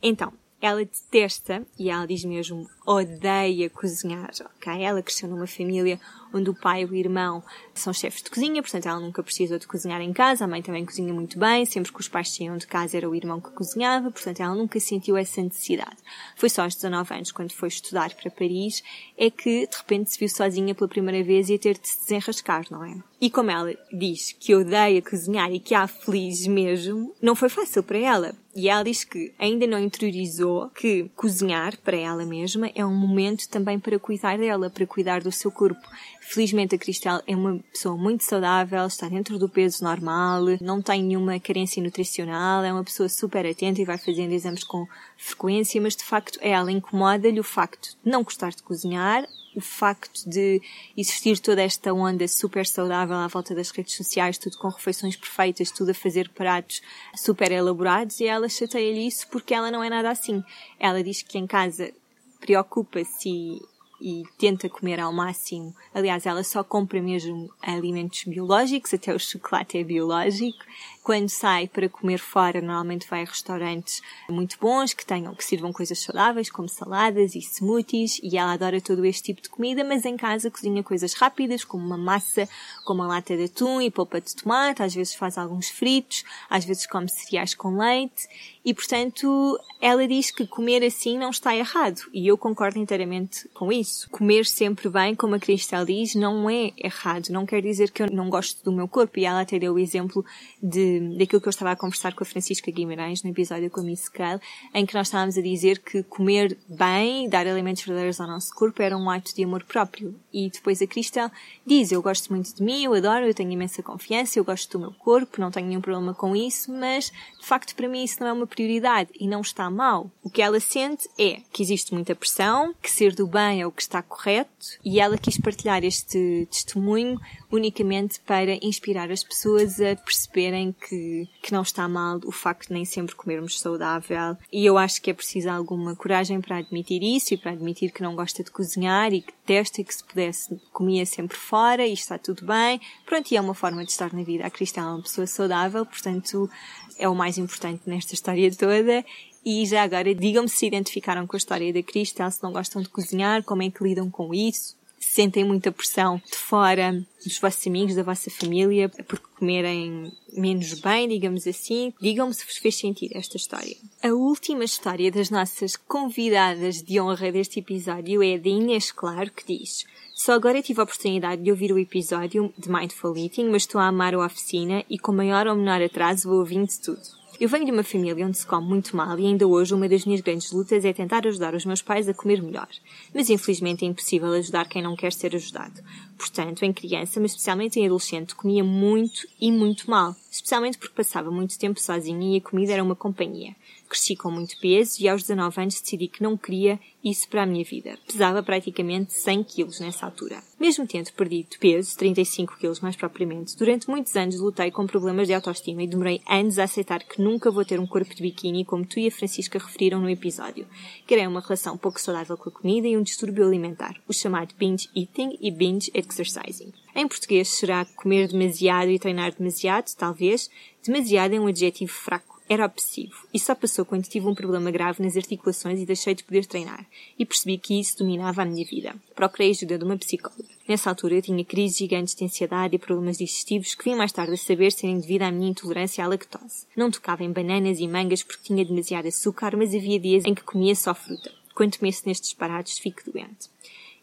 Então, 0.02 0.32
ela 0.64 0.83
detesta, 0.83 1.66
e 1.78 1.90
ela 1.90 2.06
diz 2.06 2.25
mesmo, 2.25 2.68
odeia 2.87 3.68
cozinhar, 3.68 4.30
ok? 4.56 4.83
Ela 4.83 5.02
cresceu 5.02 5.28
numa 5.28 5.47
família 5.47 6.00
onde 6.37 6.50
o 6.50 6.55
pai 6.55 6.83
e 6.83 6.85
o 6.85 6.95
irmão 6.95 7.43
são 7.75 7.93
chefes 7.93 8.23
de 8.23 8.31
cozinha, 8.31 8.62
portanto 8.62 8.87
ela 8.87 9.00
nunca 9.00 9.23
precisou 9.23 9.59
de 9.59 9.67
cozinhar 9.67 10.00
em 10.00 10.12
casa, 10.12 10.45
a 10.45 10.49
mãe 10.49 10.62
também 10.62 10.85
cozinha 10.85 11.12
muito 11.12 11.38
bem, 11.38 11.64
sempre 11.64 11.93
que 11.93 12.00
os 12.00 12.09
pais 12.09 12.35
saíam 12.35 12.57
de 12.57 12.67
casa 12.67 12.97
era 12.97 13.09
o 13.09 13.14
irmão 13.14 13.41
que 13.41 13.50
cozinhava, 13.50 14.11
portanto 14.11 14.41
ela 14.41 14.55
nunca 14.55 14.79
sentiu 14.81 15.17
essa 15.17 15.43
necessidade. 15.43 15.97
Foi 16.37 16.49
só 16.49 16.62
aos 16.62 16.75
19 16.75 17.14
anos, 17.14 17.33
quando 17.33 17.53
foi 17.53 17.69
estudar 17.69 18.14
para 18.14 18.31
Paris, 18.31 18.83
é 19.17 19.31
que 19.31 19.67
de 19.67 19.76
repente 19.76 20.12
se 20.12 20.19
viu 20.19 20.29
sozinha 20.29 20.75
pela 20.75 20.88
primeira 20.88 21.25
vez 21.25 21.49
e 21.49 21.55
a 21.55 21.59
ter 21.59 21.79
de 21.79 21.88
se 21.88 22.00
desenrascar, 22.00 22.67
não 22.71 22.85
é? 22.85 22.97
E 23.25 23.31
como 23.31 23.50
ela 23.50 23.75
diz 23.91 24.33
que 24.38 24.55
odeia 24.55 25.00
cozinhar 25.00 25.50
e 25.50 25.59
que 25.59 25.75
há 25.75 25.87
feliz 25.87 26.47
mesmo, 26.47 27.14
não 27.23 27.35
foi 27.35 27.49
fácil 27.49 27.83
para 27.83 27.97
ela. 27.97 28.35
E 28.55 28.69
ela 28.69 28.85
diz 28.85 29.03
que 29.03 29.33
ainda 29.38 29.67
não 29.67 29.79
interiorizou 29.79 30.69
que 30.69 31.11
cozinhar 31.17 31.76
para 31.79 31.97
ela 31.97 32.25
mesma 32.25 32.71
é 32.75 32.85
um 32.85 32.95
momento 32.95 33.49
também 33.49 33.81
para 33.81 33.99
cuidar 33.99 34.37
dela, 34.38 34.69
para 34.69 34.87
cuidar 34.87 35.23
do 35.23 35.33
seu 35.33 35.50
corpo. 35.50 35.88
Felizmente 36.26 36.75
a 36.75 36.78
Cristel 36.78 37.21
é 37.26 37.37
uma 37.37 37.59
pessoa 37.71 37.97
muito 37.99 38.25
saudável, 38.25 38.87
está 38.87 39.09
dentro 39.09 39.38
do 39.38 39.47
peso 39.47 39.85
normal, 39.85 40.40
não 40.59 40.81
tem 40.81 41.02
nenhuma 41.02 41.38
carência 41.38 41.83
nutricional, 41.83 42.64
é 42.64 42.73
uma 42.73 42.83
pessoa 42.83 43.11
super 43.11 43.47
atenta 43.47 43.83
e 43.83 43.85
vai 43.85 43.99
fazendo 43.99 44.33
exames 44.33 44.64
com 44.64 44.88
frequência, 45.19 45.78
mas 45.83 45.95
de 45.95 46.02
facto 46.02 46.38
é 46.40 46.50
ela 46.50 46.73
incomoda-lhe 46.73 47.38
o 47.38 47.45
facto 47.45 47.90
de 48.02 48.11
não 48.11 48.23
gostar 48.23 48.50
de 48.50 48.62
cozinhar, 48.62 49.28
o 49.54 49.61
facto 49.61 50.28
de 50.28 50.62
existir 50.97 51.38
toda 51.38 51.62
esta 51.62 51.93
onda 51.93 52.26
super 52.26 52.66
saudável 52.66 53.16
à 53.16 53.28
volta 53.28 53.54
das 53.54 53.71
redes 53.71 53.95
sociais, 53.95 54.38
tudo 54.38 54.57
com 54.57 54.69
refeições 54.69 55.16
perfeitas, 55.16 55.71
tudo 55.71 55.90
a 55.90 55.95
fazer 55.95 56.31
pratos 56.31 56.81
super 57.14 57.52
elaborados, 57.52 58.19
e 58.19 58.26
ela 58.26 58.49
chateia-lhe 58.49 59.07
isso 59.07 59.28
porque 59.28 59.52
ela 59.52 59.71
não 59.71 59.85
é 59.85 59.90
nada 59.90 60.11
assim. 60.11 60.43
Ela 60.81 61.04
diz 61.04 61.21
que 61.21 61.37
em 61.37 61.47
casa 61.47 61.93
preocupa-se 62.40 63.61
e 64.00 64.24
tenta 64.38 64.68
comer 64.68 65.00
ao 65.00 65.12
máximo. 65.12 65.74
Aliás, 65.94 66.26
ela 66.26 66.42
só 66.42 66.62
compra 66.62 67.00
mesmo 67.00 67.50
alimentos 67.62 68.24
biológicos, 68.24 68.92
até 68.94 69.14
o 69.14 69.18
chocolate 69.18 69.78
é 69.78 69.84
biológico. 69.84 70.64
Quando 71.02 71.28
sai 71.28 71.68
para 71.68 71.86
comer 71.86 72.18
fora, 72.18 72.62
normalmente 72.62 73.06
vai 73.06 73.22
a 73.22 73.26
restaurantes 73.26 74.00
muito 74.26 74.56
bons, 74.58 74.94
que 74.94 75.04
tenham, 75.04 75.34
que 75.34 75.44
sirvam 75.44 75.70
coisas 75.70 75.98
saudáveis, 76.02 76.50
como 76.50 76.66
saladas 76.66 77.34
e 77.34 77.40
smoothies, 77.40 78.18
e 78.22 78.38
ela 78.38 78.54
adora 78.54 78.80
todo 78.80 79.04
este 79.04 79.24
tipo 79.24 79.42
de 79.42 79.50
comida, 79.50 79.84
mas 79.84 80.06
em 80.06 80.16
casa 80.16 80.50
cozinha 80.50 80.82
coisas 80.82 81.12
rápidas, 81.12 81.62
como 81.62 81.84
uma 81.84 81.98
massa, 81.98 82.48
como 82.86 83.02
uma 83.02 83.08
lata 83.08 83.36
de 83.36 83.44
atum 83.44 83.82
e 83.82 83.90
polpa 83.90 84.18
de 84.18 84.34
tomate, 84.34 84.82
às 84.82 84.94
vezes 84.94 85.14
faz 85.14 85.36
alguns 85.36 85.68
fritos, 85.68 86.24
às 86.48 86.64
vezes 86.64 86.86
come 86.86 87.08
cereais 87.10 87.54
com 87.54 87.76
leite, 87.76 88.26
e 88.64 88.72
portanto, 88.72 89.60
ela 89.82 90.08
diz 90.08 90.30
que 90.30 90.46
comer 90.46 90.82
assim 90.82 91.18
não 91.18 91.28
está 91.28 91.54
errado, 91.54 92.00
e 92.14 92.26
eu 92.26 92.38
concordo 92.38 92.78
inteiramente 92.78 93.46
com 93.52 93.70
isso. 93.70 93.84
Comer 94.11 94.47
sempre 94.47 94.88
bem, 94.88 95.14
como 95.14 95.35
a 95.35 95.38
Cristal 95.38 95.85
diz, 95.85 96.14
não 96.14 96.49
é 96.49 96.73
errado, 96.76 97.29
não 97.31 97.47
quer 97.47 97.62
dizer 97.62 97.91
que 97.91 98.03
eu 98.03 98.11
não 98.11 98.29
gosto 98.29 98.62
do 98.64 98.73
meu 98.73 98.88
corpo, 98.88 99.19
e 99.19 99.25
ela 99.25 99.41
até 99.41 99.59
deu 99.59 99.75
o 99.75 99.79
exemplo 99.79 100.25
de 100.62 101.00
daquilo 101.19 101.41
que 101.41 101.49
eu 101.49 101.50
estava 101.50 101.73
a 101.73 101.76
conversar 101.76 102.14
com 102.14 102.23
a 102.23 102.26
Francisca 102.26 102.71
Guimarães 102.71 103.23
no 103.23 103.31
episódio 103.31 103.71
com 103.71 103.81
a 103.81 103.85
Miss 103.85 104.09
Kyle, 104.09 104.41
em 104.73 104.87
que 104.87 104.95
nós 104.95 105.09
estávamos 105.09 105.37
a 105.37 105.43
dizer 105.43 105.79
que 105.79 106.03
comer 106.03 106.57
bem, 106.69 107.29
dar 107.29 107.47
alimentos 107.47 107.85
verdadeiros 107.85 108.21
ao 108.21 108.26
nosso 108.26 108.55
corpo 108.55 108.83
era 108.83 108.97
um 108.97 109.11
ato 109.11 109.35
de 109.35 109.45
amor 109.45 109.64
próprio. 109.64 110.14
E 110.33 110.50
depois 110.50 110.81
a 110.83 110.87
Cristal 110.87 111.31
diz, 111.67 111.93
eu 111.93 112.03
gosto 112.03 112.33
muito 112.33 112.55
de 112.55 112.62
mim, 112.62 112.85
eu 112.85 112.95
adoro, 112.95 113.26
eu 113.26 113.35
tenho 113.35 113.50
imensa 113.50 113.83
confiança, 113.83 114.38
eu 114.38 114.45
gosto 114.45 114.73
do 114.73 114.81
meu 114.81 114.93
corpo, 114.93 115.41
não 115.41 115.50
tenho 115.50 115.67
nenhum 115.67 115.81
problema 115.81 116.14
com 116.14 116.35
isso, 116.35 116.73
mas 116.73 117.12
de 117.38 117.47
facto 117.47 117.75
para 117.75 117.88
mim 117.88 118.05
isso 118.05 118.21
não 118.21 118.29
é 118.29 118.33
uma 118.33 118.47
prioridade 118.47 119.11
e 119.19 119.26
não 119.26 119.41
está 119.41 119.71
mal. 119.71 120.11
O 120.23 120.31
que 120.31 120.43
ela 120.43 120.59
sente 120.61 121.09
é 121.19 121.41
que 121.53 121.62
existe 121.62 121.93
muita 121.93 122.14
pressão, 122.14 122.75
que 122.83 122.91
ser 122.91 123.14
do 123.14 123.26
bem 123.26 123.61
é 123.61 123.67
o 123.67 123.73
que 123.75 123.83
está 123.83 124.02
correto 124.02 124.66
e 124.85 125.00
ela 125.00 125.19
quis 125.19 125.38
partilhar 125.38 125.85
este 125.85 126.47
testemunho 126.50 127.21
unicamente 127.50 128.21
para 128.21 128.54
inspirar 128.64 129.11
as 129.11 129.23
pessoas 129.23 129.81
a 129.81 129.97
perceberem 129.97 130.73
que, 130.73 131.28
que 131.43 131.52
não 131.52 131.62
está 131.62 131.88
mal 131.88 132.21
o 132.25 132.33
facto 132.33 132.69
de 132.69 132.75
nem 132.75 132.85
sempre 132.85 133.14
comermos 133.14 133.61
saudável. 133.61 134.37
E 134.52 134.64
eu 134.64 134.78
acho 134.78 135.00
que 135.02 135.11
é 135.11 135.14
preciso 135.14 135.50
alguma 135.50 135.95
coragem 135.97 136.40
para 136.40 136.59
admitir 136.59 137.02
isso 137.02 137.35
e 137.35 137.37
para 137.37 137.52
admitir 137.52 137.93
que 137.93 138.02
não 138.02 138.14
gosta 138.14 138.43
de 138.43 138.50
cozinhar 138.50 139.12
e 139.12 139.23
que 139.23 139.33
testa 139.45 139.81
e 139.81 139.85
que 139.85 139.95
se 139.95 140.04
pudesse 140.04 140.61
comia 140.73 141.04
sempre 141.04 141.37
fora 141.37 141.87
e 141.87 141.93
está 141.93 142.19
tudo 142.19 142.47
bem. 142.47 142.81
Pronto, 143.04 143.31
e 143.31 143.37
é 143.37 143.40
uma 143.40 143.54
forma 143.54 143.85
de 143.85 143.90
estar 143.90 144.12
na 144.12 144.23
vida. 144.23 144.47
A 144.47 144.50
Cristal 144.50 144.88
é 144.88 144.93
uma 144.95 145.02
pessoa 145.02 145.26
saudável, 145.26 145.85
portanto 145.85 146.50
é 146.99 147.09
o 147.09 147.14
mais 147.14 147.38
importante 147.38 147.83
nesta 147.87 148.14
história 148.14 148.50
toda. 148.54 149.04
E 149.44 149.66
já 149.66 149.82
agora, 149.82 150.14
digam-me 150.14 150.48
se 150.48 150.66
identificaram 150.66 151.26
com 151.26 151.36
a 151.36 151.38
história 151.38 151.72
da 151.72 151.82
Cristal, 151.82 152.30
se 152.30 152.42
não 152.42 152.52
gostam 152.52 152.80
de 152.80 152.88
cozinhar, 152.88 153.42
como 153.42 153.62
é 153.62 153.70
que 153.70 153.84
lidam 153.84 154.10
com 154.10 154.32
isso, 154.32 154.74
sentem 154.98 155.44
muita 155.44 155.70
pressão 155.70 156.20
de 156.24 156.36
fora 156.36 157.04
dos 157.24 157.38
vossos 157.38 157.66
amigos, 157.66 157.94
da 157.94 158.02
vossa 158.02 158.30
família, 158.30 158.88
por 158.88 159.18
comerem 159.38 160.10
menos 160.32 160.80
bem, 160.80 161.08
digamos 161.08 161.46
assim. 161.46 161.92
Digam-me 162.00 162.32
se 162.32 162.44
vos 162.44 162.56
fez 162.56 162.76
sentido 162.76 163.16
esta 163.16 163.36
história. 163.36 163.76
A 164.02 164.08
última 164.08 164.64
história 164.64 165.10
das 165.12 165.30
nossas 165.30 165.76
convidadas 165.76 166.82
de 166.82 167.00
honra 167.00 167.30
deste 167.30 167.60
episódio 167.60 168.22
é 168.22 168.38
da 168.38 168.48
Inês 168.48 168.90
Claro, 168.90 169.30
que 169.30 169.46
diz 169.46 169.84
só 170.14 170.32
agora 170.32 170.62
tive 170.62 170.80
a 170.80 170.84
oportunidade 170.84 171.42
de 171.42 171.50
ouvir 171.50 171.72
o 171.72 171.78
episódio 171.78 172.54
de 172.56 172.70
Mindful 172.70 173.18
Eating, 173.18 173.48
mas 173.48 173.62
estou 173.62 173.80
a 173.80 173.88
amar 173.88 174.14
a 174.14 174.24
oficina 174.24 174.84
e 174.88 174.96
com 174.96 175.12
maior 175.12 175.48
ou 175.48 175.56
menor 175.56 175.82
atraso 175.82 176.28
vou 176.28 176.38
ouvindo 176.38 176.70
tudo. 176.82 177.24
Eu 177.44 177.48
venho 177.50 177.66
de 177.66 177.72
uma 177.72 177.84
família 177.84 178.26
onde 178.26 178.38
se 178.38 178.46
come 178.46 178.66
muito 178.66 178.96
mal 178.96 179.18
e 179.18 179.26
ainda 179.26 179.46
hoje 179.46 179.74
uma 179.74 179.86
das 179.86 180.06
minhas 180.06 180.22
grandes 180.22 180.50
lutas 180.50 180.82
é 180.82 180.94
tentar 180.94 181.26
ajudar 181.26 181.54
os 181.54 181.66
meus 181.66 181.82
pais 181.82 182.08
a 182.08 182.14
comer 182.14 182.42
melhor. 182.42 182.68
Mas 183.14 183.28
infelizmente 183.28 183.84
é 183.84 183.88
impossível 183.88 184.32
ajudar 184.32 184.66
quem 184.66 184.80
não 184.80 184.96
quer 184.96 185.12
ser 185.12 185.36
ajudado. 185.36 185.78
Portanto, 186.16 186.62
em 186.62 186.72
criança, 186.72 187.20
mas 187.20 187.32
especialmente 187.32 187.78
em 187.78 187.84
adolescente, 187.84 188.34
comia 188.34 188.64
muito 188.64 189.28
e 189.38 189.52
muito 189.52 189.90
mal. 189.90 190.16
Especialmente 190.30 190.78
porque 190.78 190.94
passava 190.94 191.30
muito 191.30 191.58
tempo 191.58 191.78
sozinha 191.78 192.34
e 192.34 192.38
a 192.38 192.40
comida 192.40 192.72
era 192.72 192.82
uma 192.82 192.96
companhia. 192.96 193.54
Cresci 193.94 194.16
com 194.16 194.28
muito 194.28 194.58
peso 194.58 195.00
e 195.00 195.08
aos 195.08 195.22
19 195.22 195.60
anos 195.60 195.80
decidi 195.80 196.08
que 196.08 196.20
não 196.20 196.36
queria 196.36 196.80
isso 197.04 197.28
para 197.28 197.44
a 197.44 197.46
minha 197.46 197.62
vida. 197.62 197.96
Pesava 198.04 198.42
praticamente 198.42 199.12
100 199.12 199.44
quilos 199.44 199.78
nessa 199.78 200.04
altura. 200.04 200.42
Mesmo 200.59 200.85
tendo 200.85 201.12
perdido 201.12 201.57
peso, 201.61 201.96
35 201.96 202.57
quilos 202.59 202.80
mais 202.80 202.96
propriamente, 202.96 203.57
durante 203.57 203.88
muitos 203.88 204.16
anos 204.16 204.40
lutei 204.40 204.72
com 204.72 204.85
problemas 204.85 205.28
de 205.28 205.35
autoestima 205.35 205.85
e 205.85 205.87
demorei 205.87 206.20
anos 206.28 206.59
a 206.59 206.64
aceitar 206.64 207.04
que 207.04 207.22
nunca 207.22 207.52
vou 207.52 207.64
ter 207.64 207.78
um 207.78 207.87
corpo 207.87 208.12
de 208.12 208.20
biquíni 208.20 208.64
como 208.64 208.85
tu 208.85 208.98
e 208.98 209.07
a 209.07 209.12
Francisca 209.12 209.61
referiram 209.61 210.00
no 210.00 210.11
episódio. 210.11 210.66
Querem 211.07 211.28
uma 211.28 211.40
relação 211.40 211.78
pouco 211.78 212.00
saudável 212.00 212.37
com 212.37 212.48
a 212.48 212.52
comida 212.52 212.88
e 212.88 212.96
um 212.96 213.02
distúrbio 213.02 213.46
alimentar, 213.46 213.94
o 214.09 214.12
chamado 214.12 214.57
binge 214.59 214.88
eating 214.96 215.38
e 215.40 215.52
binge 215.52 215.92
exercising. 215.94 216.72
Em 216.96 217.07
português 217.07 217.48
será 217.48 217.85
comer 217.85 218.26
demasiado 218.26 218.90
e 218.90 218.98
treinar 218.98 219.33
demasiado, 219.33 219.94
talvez. 219.96 220.50
Demasiado 220.85 221.35
é 221.35 221.40
um 221.40 221.46
adjetivo 221.46 221.92
fraco 221.92 222.34
era 222.48 222.66
obsessivo 222.66 223.26
e 223.33 223.38
só 223.38 223.54
passou 223.54 223.85
quando 223.85 224.04
tive 224.04 224.26
um 224.26 224.35
problema 224.35 224.70
grave 224.70 225.02
nas 225.02 225.16
articulações 225.16 225.80
e 225.80 225.87
deixei 225.87 226.14
de 226.14 226.24
poder 226.24 226.46
treinar. 226.46 226.87
E 227.18 227.24
percebi 227.24 227.59
que 227.59 227.80
isso 227.80 227.98
dominava 227.98 228.42
a 228.42 228.44
minha 228.44 228.64
vida. 228.64 228.94
Procurei 229.14 229.50
ajuda 229.50 229.78
de 229.78 229.85
uma 229.85 229.96
psicóloga. 229.96 230.44
Nessa 230.68 230.90
altura 230.90 231.16
eu 231.16 231.22
tinha 231.22 231.44
crises 231.44 231.78
gigantes 231.78 232.14
de 232.14 232.24
ansiedade 232.24 232.76
e 232.76 232.78
problemas 232.78 233.18
digestivos 233.18 233.74
que 233.74 233.85
vim 233.85 233.94
mais 233.94 234.12
tarde 234.12 234.35
a 234.35 234.37
saber 234.37 234.72
serem 234.72 234.98
devido 234.98 235.22
à 235.22 235.30
minha 235.30 235.50
intolerância 235.50 236.04
à 236.04 236.09
lactose. 236.09 236.66
Não 236.76 236.90
tocava 236.90 237.24
em 237.24 237.33
bananas 237.33 237.78
e 237.80 237.88
mangas 237.88 238.22
porque 238.22 238.44
tinha 238.44 238.64
demasiado 238.64 239.09
açúcar, 239.09 239.57
mas 239.57 239.74
havia 239.74 239.98
dias 239.98 240.24
em 240.24 240.35
que 240.35 240.42
comia 240.42 240.74
só 240.74 240.94
fruta. 240.94 241.33
Quando 241.54 241.78
começo 241.78 242.02
nestes 242.07 242.33
parados, 242.33 242.78
fico 242.78 243.11
doente. 243.11 243.48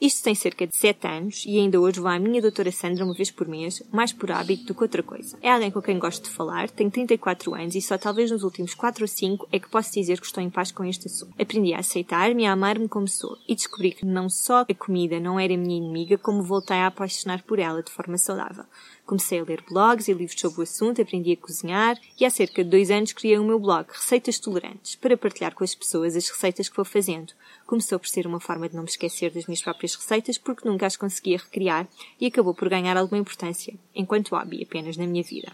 Isto 0.01 0.23
tem 0.23 0.33
cerca 0.33 0.65
de 0.65 0.75
7 0.75 1.05
anos 1.05 1.43
e 1.45 1.59
ainda 1.59 1.79
hoje 1.79 1.99
vou 1.99 2.09
à 2.09 2.17
minha 2.17 2.41
doutora 2.41 2.71
Sandra 2.71 3.05
uma 3.05 3.13
vez 3.13 3.29
por 3.29 3.47
mês, 3.47 3.83
mais 3.91 4.11
por 4.11 4.31
hábito 4.31 4.65
do 4.65 4.73
que 4.73 4.81
outra 4.81 5.03
coisa. 5.03 5.37
É 5.43 5.51
alguém 5.51 5.69
com 5.69 5.79
quem 5.79 5.99
gosto 5.99 6.23
de 6.23 6.31
falar, 6.31 6.71
tenho 6.71 6.89
34 6.89 7.53
anos 7.53 7.75
e 7.75 7.81
só 7.83 7.99
talvez 7.99 8.31
nos 8.31 8.41
últimos 8.41 8.73
4 8.73 9.03
ou 9.03 9.07
5 9.07 9.47
é 9.51 9.59
que 9.59 9.69
posso 9.69 9.93
dizer 9.93 10.19
que 10.19 10.25
estou 10.25 10.41
em 10.41 10.49
paz 10.49 10.71
com 10.71 10.83
este 10.83 11.05
assunto. 11.05 11.35
Aprendi 11.39 11.75
a 11.75 11.81
aceitar-me 11.81 12.41
e 12.41 12.45
a 12.47 12.53
amar-me 12.53 12.87
como 12.87 13.07
sou 13.07 13.37
e 13.47 13.53
descobri 13.53 13.91
que 13.91 14.03
não 14.03 14.27
só 14.27 14.61
a 14.61 14.73
comida 14.73 15.19
não 15.19 15.39
era 15.39 15.55
minha 15.55 15.77
inimiga, 15.77 16.17
como 16.17 16.41
voltei 16.41 16.77
a 16.77 16.87
apaixonar 16.87 17.43
por 17.43 17.59
ela 17.59 17.83
de 17.83 17.91
forma 17.91 18.17
saudável. 18.17 18.65
Comecei 19.05 19.39
a 19.39 19.43
ler 19.43 19.63
blogs 19.69 20.07
e 20.07 20.13
livros 20.13 20.39
sobre 20.39 20.61
o 20.61 20.63
assunto, 20.63 20.99
aprendi 20.99 21.33
a 21.33 21.37
cozinhar 21.37 21.95
e 22.19 22.25
há 22.25 22.29
cerca 22.31 22.63
de 22.63 22.71
dois 22.71 22.89
anos 22.89 23.13
criei 23.13 23.37
o 23.37 23.43
meu 23.43 23.59
blog 23.59 23.85
Receitas 23.87 24.39
Tolerantes 24.39 24.95
para 24.95 25.15
partilhar 25.15 25.53
com 25.53 25.63
as 25.63 25.75
pessoas 25.75 26.15
as 26.15 26.27
receitas 26.27 26.69
que 26.69 26.75
vou 26.75 26.85
fazendo 26.85 27.33
começou 27.71 27.97
por 27.97 28.09
ser 28.09 28.27
uma 28.27 28.41
forma 28.41 28.67
de 28.67 28.75
não 28.75 28.83
me 28.83 28.89
esquecer 28.89 29.31
das 29.31 29.45
minhas 29.45 29.61
próprias 29.61 29.90
receitas 29.95 30.37
porque 30.37 30.67
nunca 30.67 30.85
as 30.85 30.97
conseguia 30.97 31.37
recriar 31.37 31.87
e 32.19 32.27
acabou 32.27 32.53
por 32.53 32.69
ganhar 32.69 32.97
alguma 32.97 33.19
importância, 33.19 33.73
enquanto 33.95 34.35
hobby 34.35 34.63
apenas 34.63 34.97
na 34.97 35.07
minha 35.07 35.23
vida. 35.23 35.51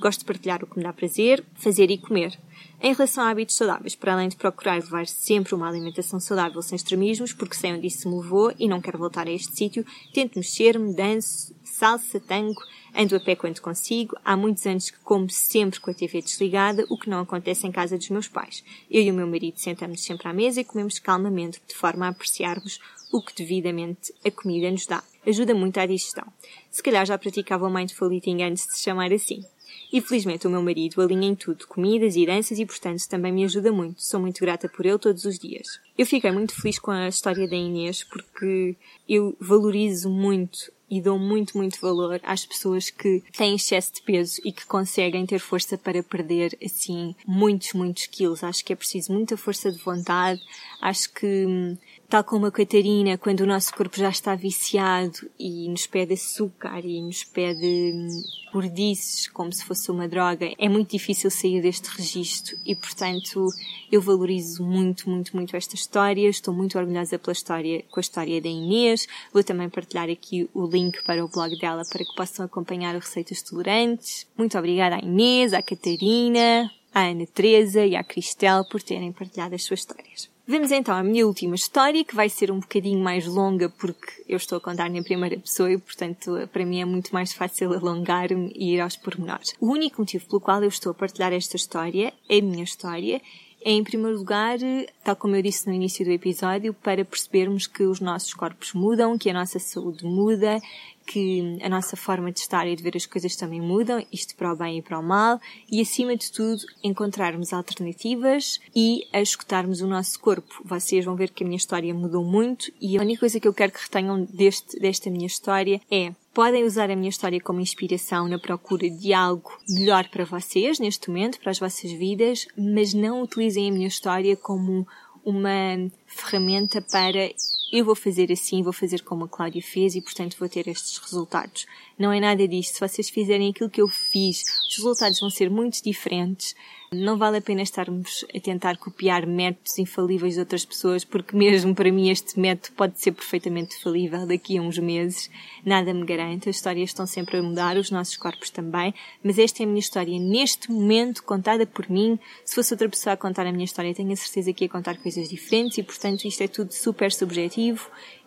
Gosto 0.00 0.20
de 0.20 0.26
partilhar 0.26 0.62
o 0.62 0.66
que 0.66 0.76
me 0.76 0.84
dá 0.84 0.92
prazer, 0.92 1.44
fazer 1.54 1.90
e 1.90 1.98
comer. 1.98 2.38
Em 2.80 2.92
relação 2.92 3.24
a 3.24 3.30
hábitos 3.30 3.56
saudáveis, 3.56 3.96
para 3.96 4.12
além 4.12 4.28
de 4.28 4.36
procurar 4.36 4.76
levar 4.76 5.06
sempre 5.06 5.54
uma 5.54 5.68
alimentação 5.68 6.20
saudável 6.20 6.62
sem 6.62 6.76
extremismos, 6.76 7.32
porque 7.32 7.56
sei 7.56 7.72
onde 7.72 7.88
isso 7.88 8.08
me 8.08 8.16
levou 8.16 8.54
e 8.58 8.68
não 8.68 8.80
quero 8.80 8.98
voltar 8.98 9.26
a 9.26 9.32
este 9.32 9.56
sítio, 9.56 9.84
tento 10.14 10.36
mexer-me, 10.36 10.94
danço, 10.94 11.52
salsa, 11.64 12.20
tango, 12.20 12.60
ando 12.94 13.16
a 13.16 13.20
pé 13.20 13.34
quando 13.34 13.60
consigo. 13.60 14.16
Há 14.24 14.36
muitos 14.36 14.64
anos 14.66 14.90
que 14.90 14.98
como 15.00 15.28
sempre 15.28 15.80
com 15.80 15.90
a 15.90 15.94
TV 15.94 16.22
desligada, 16.22 16.84
o 16.88 16.98
que 16.98 17.10
não 17.10 17.20
acontece 17.20 17.66
em 17.66 17.72
casa 17.72 17.98
dos 17.98 18.10
meus 18.10 18.28
pais. 18.28 18.62
Eu 18.90 19.02
e 19.02 19.10
o 19.10 19.14
meu 19.14 19.26
marido 19.26 19.58
sentamos 19.58 20.02
sempre 20.02 20.28
à 20.28 20.32
mesa 20.32 20.60
e 20.60 20.64
comemos 20.64 20.98
calmamente, 20.98 21.60
de 21.66 21.74
forma 21.74 22.06
a 22.06 22.10
apreciarmos 22.10 22.80
o 23.12 23.22
que 23.22 23.34
devidamente 23.34 24.12
a 24.24 24.30
comida 24.30 24.70
nos 24.70 24.86
dá. 24.86 25.02
Ajuda 25.26 25.54
muito 25.54 25.78
à 25.78 25.86
digestão. 25.86 26.26
Se 26.70 26.82
calhar 26.82 27.04
já 27.04 27.18
praticava 27.18 27.66
o 27.66 27.70
mindful 27.70 28.12
eating 28.12 28.42
antes 28.42 28.66
de 28.66 28.74
se 28.74 28.84
chamar 28.84 29.12
assim. 29.12 29.44
E 29.92 30.00
felizmente 30.00 30.46
o 30.46 30.50
meu 30.50 30.62
marido 30.62 31.00
alinha 31.00 31.28
em 31.28 31.34
tudo, 31.34 31.66
comidas 31.66 32.16
e 32.16 32.26
danças, 32.26 32.58
e 32.58 32.66
portanto 32.66 33.08
também 33.08 33.32
me 33.32 33.44
ajuda 33.44 33.72
muito. 33.72 34.02
Sou 34.02 34.20
muito 34.20 34.40
grata 34.40 34.68
por 34.68 34.84
ele 34.84 34.98
todos 34.98 35.24
os 35.24 35.38
dias. 35.38 35.80
Eu 35.96 36.06
fiquei 36.06 36.30
muito 36.30 36.54
feliz 36.54 36.78
com 36.78 36.90
a 36.90 37.08
história 37.08 37.48
da 37.48 37.56
Inês 37.56 38.04
porque 38.04 38.76
eu 39.08 39.36
valorizo 39.40 40.10
muito 40.10 40.70
e 40.90 41.00
dou 41.00 41.18
muito, 41.18 41.56
muito 41.56 41.78
valor 41.80 42.18
às 42.22 42.46
pessoas 42.46 42.88
que 42.90 43.22
têm 43.36 43.54
excesso 43.54 43.92
de 43.94 44.02
peso 44.02 44.40
e 44.44 44.52
que 44.52 44.64
conseguem 44.66 45.26
ter 45.26 45.38
força 45.38 45.76
para 45.76 46.02
perder, 46.02 46.56
assim, 46.64 47.14
muitos, 47.26 47.74
muitos 47.74 48.06
quilos. 48.06 48.42
Acho 48.42 48.64
que 48.64 48.72
é 48.72 48.76
preciso 48.76 49.12
muita 49.12 49.36
força 49.36 49.70
de 49.70 49.78
vontade. 49.78 50.40
Acho 50.80 51.12
que 51.12 51.26
hum, 51.46 51.76
tal 52.08 52.24
como 52.24 52.46
a 52.46 52.50
Catarina, 52.50 53.18
quando 53.18 53.40
o 53.40 53.46
nosso 53.46 53.74
corpo 53.74 53.98
já 53.98 54.08
está 54.08 54.34
viciado 54.34 55.30
e 55.38 55.68
nos 55.68 55.86
pede 55.86 56.14
açúcar 56.14 56.80
e 56.82 57.02
nos 57.02 57.22
pede 57.22 58.08
gordices 58.50 59.26
hum, 59.26 59.30
como 59.34 59.52
se 59.52 59.62
fosse 59.62 59.90
uma 59.90 60.08
droga, 60.08 60.50
é 60.58 60.68
muito 60.70 60.90
difícil 60.90 61.30
sair 61.30 61.60
deste 61.60 61.86
registro 61.90 62.56
e, 62.64 62.74
portanto, 62.74 63.48
eu 63.92 64.00
valorizo 64.00 64.64
muito, 64.64 65.10
muito, 65.10 65.36
muito 65.36 65.54
esta 65.54 65.74
história. 65.74 66.30
Estou 66.30 66.54
muito 66.54 66.78
orgulhosa 66.78 67.18
pela 67.18 67.32
história, 67.32 67.84
com 67.90 68.00
a 68.00 68.02
história 68.02 68.40
da 68.40 68.48
Inês. 68.48 69.06
Vou 69.30 69.44
também 69.44 69.68
partilhar 69.68 70.08
aqui 70.08 70.48
o 70.54 70.66
link 70.66 71.04
para 71.04 71.22
o 71.22 71.28
blog 71.28 71.58
dela 71.58 71.82
para 71.90 72.04
que 72.04 72.14
possam 72.16 72.46
acompanhar 72.46 72.96
o 72.96 73.00
Receitas 73.00 73.42
Tolerantes. 73.42 74.26
Muito 74.36 74.56
obrigada 74.56 74.96
à 74.96 75.00
Inês, 75.00 75.52
à 75.52 75.60
Catarina, 75.60 76.70
à 76.94 77.02
Ana 77.02 77.26
Teresa 77.26 77.84
e 77.84 77.94
à 77.94 78.02
Cristel 78.02 78.64
por 78.70 78.82
terem 78.82 79.12
partilhado 79.12 79.54
as 79.54 79.62
suas 79.62 79.80
histórias. 79.80 80.37
Vamos 80.50 80.72
então 80.72 80.96
à 80.96 81.02
minha 81.02 81.26
última 81.26 81.54
história, 81.54 82.02
que 82.02 82.14
vai 82.14 82.30
ser 82.30 82.50
um 82.50 82.58
bocadinho 82.58 83.04
mais 83.04 83.26
longa 83.26 83.68
porque 83.68 84.24
eu 84.26 84.38
estou 84.38 84.56
a 84.56 84.60
contar 84.62 84.88
na 84.88 85.02
primeira 85.02 85.38
pessoa 85.38 85.70
e, 85.70 85.76
portanto, 85.76 86.48
para 86.50 86.64
mim 86.64 86.80
é 86.80 86.86
muito 86.86 87.12
mais 87.12 87.34
fácil 87.34 87.74
alongar-me 87.74 88.50
e 88.56 88.72
ir 88.72 88.80
aos 88.80 88.96
pormenores. 88.96 89.54
O 89.60 89.66
único 89.66 90.00
motivo 90.00 90.26
pelo 90.26 90.40
qual 90.40 90.62
eu 90.62 90.70
estou 90.70 90.92
a 90.92 90.94
partilhar 90.94 91.34
esta 91.34 91.56
história 91.56 92.14
é 92.30 92.38
a 92.38 92.42
minha 92.42 92.64
história 92.64 93.20
em 93.64 93.82
primeiro 93.82 94.16
lugar, 94.16 94.58
tal 95.02 95.16
como 95.16 95.36
eu 95.36 95.42
disse 95.42 95.66
no 95.66 95.74
início 95.74 96.04
do 96.04 96.12
episódio, 96.12 96.72
para 96.72 97.04
percebermos 97.04 97.66
que 97.66 97.82
os 97.82 98.00
nossos 98.00 98.32
corpos 98.34 98.72
mudam, 98.72 99.18
que 99.18 99.30
a 99.30 99.34
nossa 99.34 99.58
saúde 99.58 100.04
muda, 100.04 100.60
que 101.08 101.58
a 101.62 101.68
nossa 101.68 101.96
forma 101.96 102.30
de 102.30 102.40
estar 102.40 102.68
e 102.68 102.76
de 102.76 102.82
ver 102.82 102.94
as 102.94 103.06
coisas 103.06 103.34
também 103.34 103.60
mudam, 103.60 104.04
isto 104.12 104.36
para 104.36 104.52
o 104.52 104.56
bem 104.56 104.78
e 104.78 104.82
para 104.82 104.98
o 104.98 105.02
mal, 105.02 105.40
e 105.70 105.80
acima 105.80 106.14
de 106.14 106.30
tudo, 106.30 106.62
encontrarmos 106.84 107.52
alternativas 107.52 108.60
e 108.76 109.06
a 109.12 109.20
escutarmos 109.20 109.80
o 109.80 109.86
nosso 109.86 110.20
corpo. 110.20 110.62
Vocês 110.64 111.04
vão 111.04 111.16
ver 111.16 111.30
que 111.30 111.42
a 111.42 111.46
minha 111.46 111.56
história 111.56 111.94
mudou 111.94 112.22
muito 112.22 112.70
e 112.78 112.98
a 112.98 113.00
única 113.00 113.20
coisa 113.20 113.40
que 113.40 113.48
eu 113.48 113.54
quero 113.54 113.72
que 113.72 113.80
retenham 113.80 114.24
deste, 114.24 114.78
desta 114.78 115.10
minha 115.10 115.26
história 115.26 115.80
é 115.90 116.12
podem 116.38 116.62
usar 116.62 116.88
a 116.88 116.94
minha 116.94 117.08
história 117.08 117.40
como 117.40 117.58
inspiração 117.58 118.28
na 118.28 118.38
procura 118.38 118.88
de 118.88 119.12
algo 119.12 119.50
melhor 119.68 120.08
para 120.08 120.24
vocês 120.24 120.78
neste 120.78 121.08
momento, 121.08 121.40
para 121.40 121.50
as 121.50 121.58
vossas 121.58 121.90
vidas, 121.90 122.46
mas 122.56 122.94
não 122.94 123.22
utilizem 123.22 123.68
a 123.68 123.72
minha 123.72 123.88
história 123.88 124.36
como 124.36 124.86
uma 125.24 125.90
ferramenta 126.06 126.80
para 126.80 127.28
eu 127.70 127.84
vou 127.84 127.94
fazer 127.94 128.32
assim, 128.32 128.62
vou 128.62 128.72
fazer 128.72 129.02
como 129.02 129.24
a 129.24 129.28
Cláudia 129.28 129.62
fez 129.62 129.94
e, 129.94 130.00
portanto, 130.00 130.36
vou 130.38 130.48
ter 130.48 130.66
estes 130.68 130.96
resultados. 130.98 131.66
Não 131.98 132.12
é 132.12 132.20
nada 132.20 132.46
disso. 132.48 132.74
Se 132.74 132.80
vocês 132.80 133.10
fizerem 133.10 133.50
aquilo 133.50 133.68
que 133.68 133.82
eu 133.82 133.88
fiz, 133.88 134.42
os 134.68 134.76
resultados 134.76 135.20
vão 135.20 135.28
ser 135.28 135.50
muito 135.50 135.82
diferentes. 135.82 136.54
Não 136.90 137.18
vale 137.18 137.36
a 137.36 137.42
pena 137.42 137.60
estarmos 137.60 138.24
a 138.34 138.40
tentar 138.40 138.78
copiar 138.78 139.26
métodos 139.26 139.78
infalíveis 139.78 140.34
de 140.34 140.40
outras 140.40 140.64
pessoas, 140.64 141.04
porque 141.04 141.36
mesmo 141.36 141.74
para 141.74 141.92
mim 141.92 142.08
este 142.08 142.40
método 142.40 142.74
pode 142.74 142.98
ser 142.98 143.12
perfeitamente 143.12 143.78
falível 143.82 144.26
daqui 144.26 144.56
a 144.56 144.62
uns 144.62 144.78
meses. 144.78 145.30
Nada 145.66 145.92
me 145.92 146.06
garante. 146.06 146.48
As 146.48 146.56
histórias 146.56 146.88
estão 146.88 147.06
sempre 147.06 147.36
a 147.36 147.42
mudar, 147.42 147.76
os 147.76 147.90
nossos 147.90 148.16
corpos 148.16 148.48
também. 148.48 148.94
Mas 149.22 149.38
esta 149.38 149.62
é 149.62 149.64
a 149.64 149.66
minha 149.66 149.80
história 149.80 150.18
neste 150.18 150.70
momento, 150.72 151.22
contada 151.22 151.66
por 151.66 151.90
mim. 151.90 152.18
Se 152.42 152.54
fosse 152.54 152.72
outra 152.72 152.88
pessoa 152.88 153.12
a 153.12 153.16
contar 153.18 153.46
a 153.46 153.52
minha 153.52 153.66
história, 153.66 153.94
tenho 153.94 154.12
a 154.12 154.16
certeza 154.16 154.54
que 154.54 154.64
ia 154.64 154.70
contar 154.70 154.96
coisas 154.96 155.28
diferentes 155.28 155.76
e, 155.76 155.82
portanto, 155.82 156.24
isto 156.24 156.42
é 156.42 156.48
tudo 156.48 156.72
super 156.72 157.12
subjetivo 157.12 157.57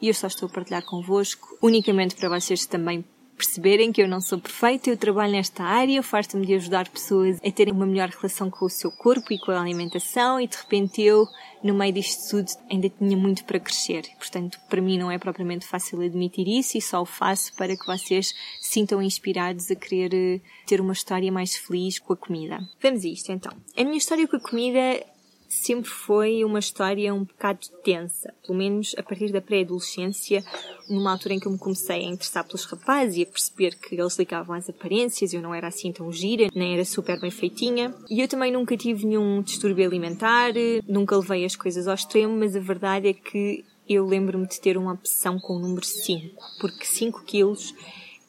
e 0.02 0.08
eu 0.08 0.13
só 0.13 0.28
estou 0.28 0.50
a 0.50 0.52
partilhar 0.52 0.84
convosco 0.84 1.58
unicamente 1.62 2.15
para 2.15 2.30
vocês 2.30 2.65
também 2.65 3.06
perceberem 3.41 3.91
que 3.91 4.02
eu 4.02 4.08
não 4.08 4.22
sou 4.22 4.39
perfeita, 4.39 4.91
eu 4.91 4.98
trabalho 4.98 5.32
nesta 5.32 5.63
área, 5.63 6.04
farto-me 6.04 6.46
de 6.46 6.54
ajudar 6.54 6.88
pessoas 6.89 7.39
a 7.44 7.52
terem 7.52 7.74
uma 7.74 7.88
melhor 7.88 8.10
relação 8.10 8.52
com 8.52 8.65
o 8.65 8.70
seu 8.70 8.91
corpo 8.91 9.34
e 9.34 9.39
com 9.39 9.52
a 9.52 9.60
alimentação 9.60 10.39
e 10.39 10.48
de 10.48 10.56
repente 10.56 11.02
eu, 11.02 11.26
no 11.63 11.74
meio 11.74 11.91
disto 11.91 12.30
tudo, 12.30 12.52
ainda 12.70 12.88
tinha 12.88 13.17
muito 13.17 13.44
para 13.46 13.60
crescer. 13.60 14.04
Portanto, 14.20 14.60
para 14.70 14.80
mim 14.80 15.00
não 15.00 15.10
é 15.10 15.17
propriamente 15.17 15.65
fácil 15.65 16.02
admitir 16.02 16.48
isso 16.48 16.78
e 16.78 16.82
só 16.82 17.02
o 17.02 17.06
faço 17.06 17.52
para 17.56 17.76
que 17.76 17.86
vocês 17.86 18.28
se 18.60 18.74
sintam 18.74 19.02
inspirados 19.02 19.72
a 19.72 19.76
querer 19.76 20.13
eh, 20.13 20.41
ter 20.67 20.80
uma 20.80 20.94
história 20.94 21.32
mais 21.32 21.56
feliz 21.56 21.98
com 21.98 22.13
a 22.13 22.17
comida. 22.17 22.60
Vamos 22.80 23.04
a 23.04 23.08
isto 23.08 23.32
então. 23.32 23.54
A 23.76 23.84
minha 23.84 23.98
história 23.98 24.28
com 24.28 24.36
a 24.36 24.39
comida 24.39 25.04
sempre 25.52 25.90
foi 25.90 26.46
uma 26.46 26.60
história 26.60 27.14
um 27.14 27.26
bocado 27.26 27.68
tensa, 27.84 28.34
pelo 28.46 28.58
menos 28.58 28.96
a 28.98 29.04
partir 29.04 29.32
da 29.32 29.42
pré-adolescência, 29.42 30.44
numa 30.90 31.12
altura 31.12 31.34
em 31.34 31.40
que 31.40 31.48
eu 31.48 31.52
me 31.52 31.58
comecei 31.58 32.06
a 32.06 32.10
interessar 32.10 32.46
pelos 32.46 32.64
rapazes 32.64 33.18
e 33.18 33.24
a 33.24 33.26
perceber 33.26 33.76
que 33.76 33.96
eles 33.96 34.18
ligavam 34.18 34.56
às 34.56 34.70
aparências, 34.70 35.34
eu 35.34 35.42
não 35.42 35.54
era 35.54 35.68
assim 35.68 35.92
tão 35.92 36.12
gira, 36.12 36.48
nem 36.56 36.74
era 36.74 36.86
super 36.86 37.20
bem 37.20 37.30
feitinha. 37.30 37.94
E 38.10 38.22
eu 38.22 38.28
também 38.28 38.52
nunca 38.52 38.78
tive 38.78 39.06
nenhum 39.06 39.42
distúrbio 39.42 39.86
alimentar, 39.86 40.54
nunca 40.88 41.18
levei 41.18 41.44
as 41.44 41.56
coisas 41.56 41.88
ao 41.88 41.96
extremo, 41.96 42.38
mas 42.38 42.56
a 42.56 42.60
verdade 42.60 43.10
é 43.10 43.14
que 43.14 43.66
eu 43.90 44.06
lembro-me 44.06 44.48
de 44.48 44.60
ter 44.62 44.78
uma 44.78 44.94
obsessão 44.94 45.38
com 45.38 45.58
o 45.58 45.60
número 45.60 45.86
5, 45.86 46.42
porque 46.62 46.86
5 46.86 47.26
quilos 47.26 47.74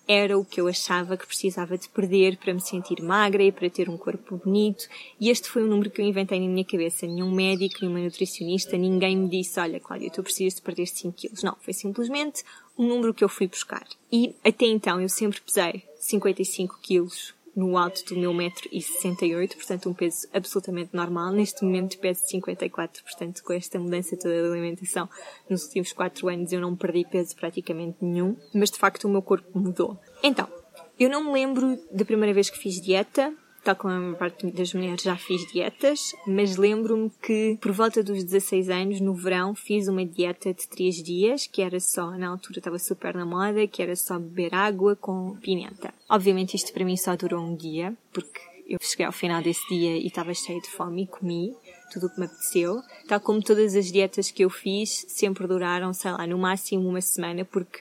era 0.06 0.38
o 0.38 0.44
que 0.44 0.60
eu 0.60 0.68
achava 0.68 1.16
que 1.16 1.26
precisava 1.26 1.78
de 1.78 1.88
perder 1.88 2.36
para 2.36 2.52
me 2.52 2.60
sentir 2.60 3.02
magra 3.02 3.42
e 3.42 3.52
para 3.52 3.70
ter 3.70 3.88
um 3.88 3.96
corpo 3.96 4.36
bonito. 4.36 4.88
E 5.20 5.30
este 5.30 5.48
foi 5.48 5.62
um 5.64 5.68
número 5.68 5.90
que 5.90 6.00
eu 6.00 6.06
inventei 6.06 6.40
na 6.40 6.46
minha 6.46 6.64
cabeça. 6.64 7.06
Nenhum 7.06 7.30
médico, 7.30 7.78
nenhuma 7.80 8.00
nutricionista, 8.00 8.76
ninguém 8.76 9.16
me 9.16 9.28
disse, 9.28 9.58
olha, 9.60 9.80
Cláudia, 9.80 10.10
tu 10.10 10.22
precisas 10.22 10.54
de 10.54 10.62
perder 10.62 10.86
5 10.86 11.12
quilos. 11.12 11.42
Não, 11.42 11.56
foi 11.60 11.72
simplesmente 11.72 12.42
um 12.76 12.86
número 12.86 13.14
que 13.14 13.22
eu 13.22 13.28
fui 13.28 13.46
buscar. 13.46 13.86
E 14.10 14.34
até 14.44 14.66
então 14.66 15.00
eu 15.00 15.08
sempre 15.08 15.40
pesei 15.40 15.82
55 15.98 16.78
quilos 16.82 17.34
no 17.54 17.76
alto 17.76 18.04
do 18.06 18.16
meu 18.18 18.32
metro 18.32 18.68
e 18.72 18.80
68, 18.80 19.56
portanto 19.56 19.90
um 19.90 19.94
peso 19.94 20.26
absolutamente 20.32 20.90
normal. 20.94 21.32
Neste 21.32 21.64
momento 21.64 21.98
peso 21.98 22.22
54, 22.26 23.02
portanto 23.04 23.42
com 23.42 23.52
esta 23.52 23.78
mudança 23.78 24.16
toda 24.16 24.42
da 24.42 24.48
alimentação 24.48 25.08
nos 25.48 25.64
últimos 25.64 25.92
4 25.92 26.28
anos 26.28 26.52
eu 26.52 26.60
não 26.60 26.76
perdi 26.76 27.04
peso 27.04 27.36
praticamente 27.36 27.98
nenhum, 28.00 28.36
mas 28.54 28.70
de 28.70 28.78
facto 28.78 29.04
o 29.04 29.10
meu 29.10 29.22
corpo 29.22 29.58
mudou. 29.58 29.98
Então, 30.22 30.48
eu 30.98 31.10
não 31.10 31.24
me 31.24 31.32
lembro 31.32 31.78
da 31.90 32.04
primeira 32.04 32.32
vez 32.32 32.48
que 32.48 32.58
fiz 32.58 32.80
dieta, 32.80 33.34
tal 33.64 33.76
como 33.76 33.94
a 33.94 33.98
maior 33.98 34.16
parte 34.16 34.50
das 34.50 34.74
mulheres 34.74 35.02
já 35.02 35.16
fiz 35.16 35.46
dietas, 35.52 36.14
mas 36.26 36.56
lembro-me 36.56 37.10
que 37.22 37.58
por 37.60 37.72
volta 37.72 38.02
dos 38.02 38.24
16 38.24 38.68
anos, 38.68 39.00
no 39.00 39.14
verão, 39.14 39.54
fiz 39.54 39.88
uma 39.88 40.04
dieta 40.04 40.52
de 40.52 40.68
3 40.68 41.02
dias, 41.02 41.46
que 41.46 41.62
era 41.62 41.78
só, 41.78 42.10
na 42.12 42.28
altura 42.28 42.58
estava 42.58 42.78
super 42.78 43.14
na 43.14 43.24
moda, 43.24 43.66
que 43.66 43.82
era 43.82 43.94
só 43.94 44.18
beber 44.18 44.54
água 44.54 44.96
com 44.96 45.36
pimenta. 45.36 45.92
Obviamente 46.08 46.56
isto 46.56 46.72
para 46.72 46.84
mim 46.84 46.96
só 46.96 47.16
durou 47.16 47.40
um 47.40 47.54
dia, 47.54 47.96
porque 48.12 48.40
eu 48.68 48.78
cheguei 48.80 49.06
ao 49.06 49.12
final 49.12 49.42
desse 49.42 49.66
dia 49.68 49.96
e 49.96 50.06
estava 50.06 50.32
cheia 50.34 50.60
de 50.60 50.68
fome 50.68 51.02
e 51.02 51.06
comi 51.06 51.54
tudo 51.92 52.06
o 52.06 52.10
que 52.10 52.18
me 52.18 52.26
apeteceu. 52.26 52.80
Tal 53.06 53.20
como 53.20 53.42
todas 53.42 53.74
as 53.74 53.92
dietas 53.92 54.30
que 54.30 54.44
eu 54.44 54.50
fiz, 54.50 55.04
sempre 55.08 55.46
duraram, 55.46 55.92
sei 55.92 56.10
lá, 56.10 56.26
no 56.26 56.38
máximo 56.38 56.88
uma 56.88 57.00
semana, 57.00 57.44
porque 57.44 57.80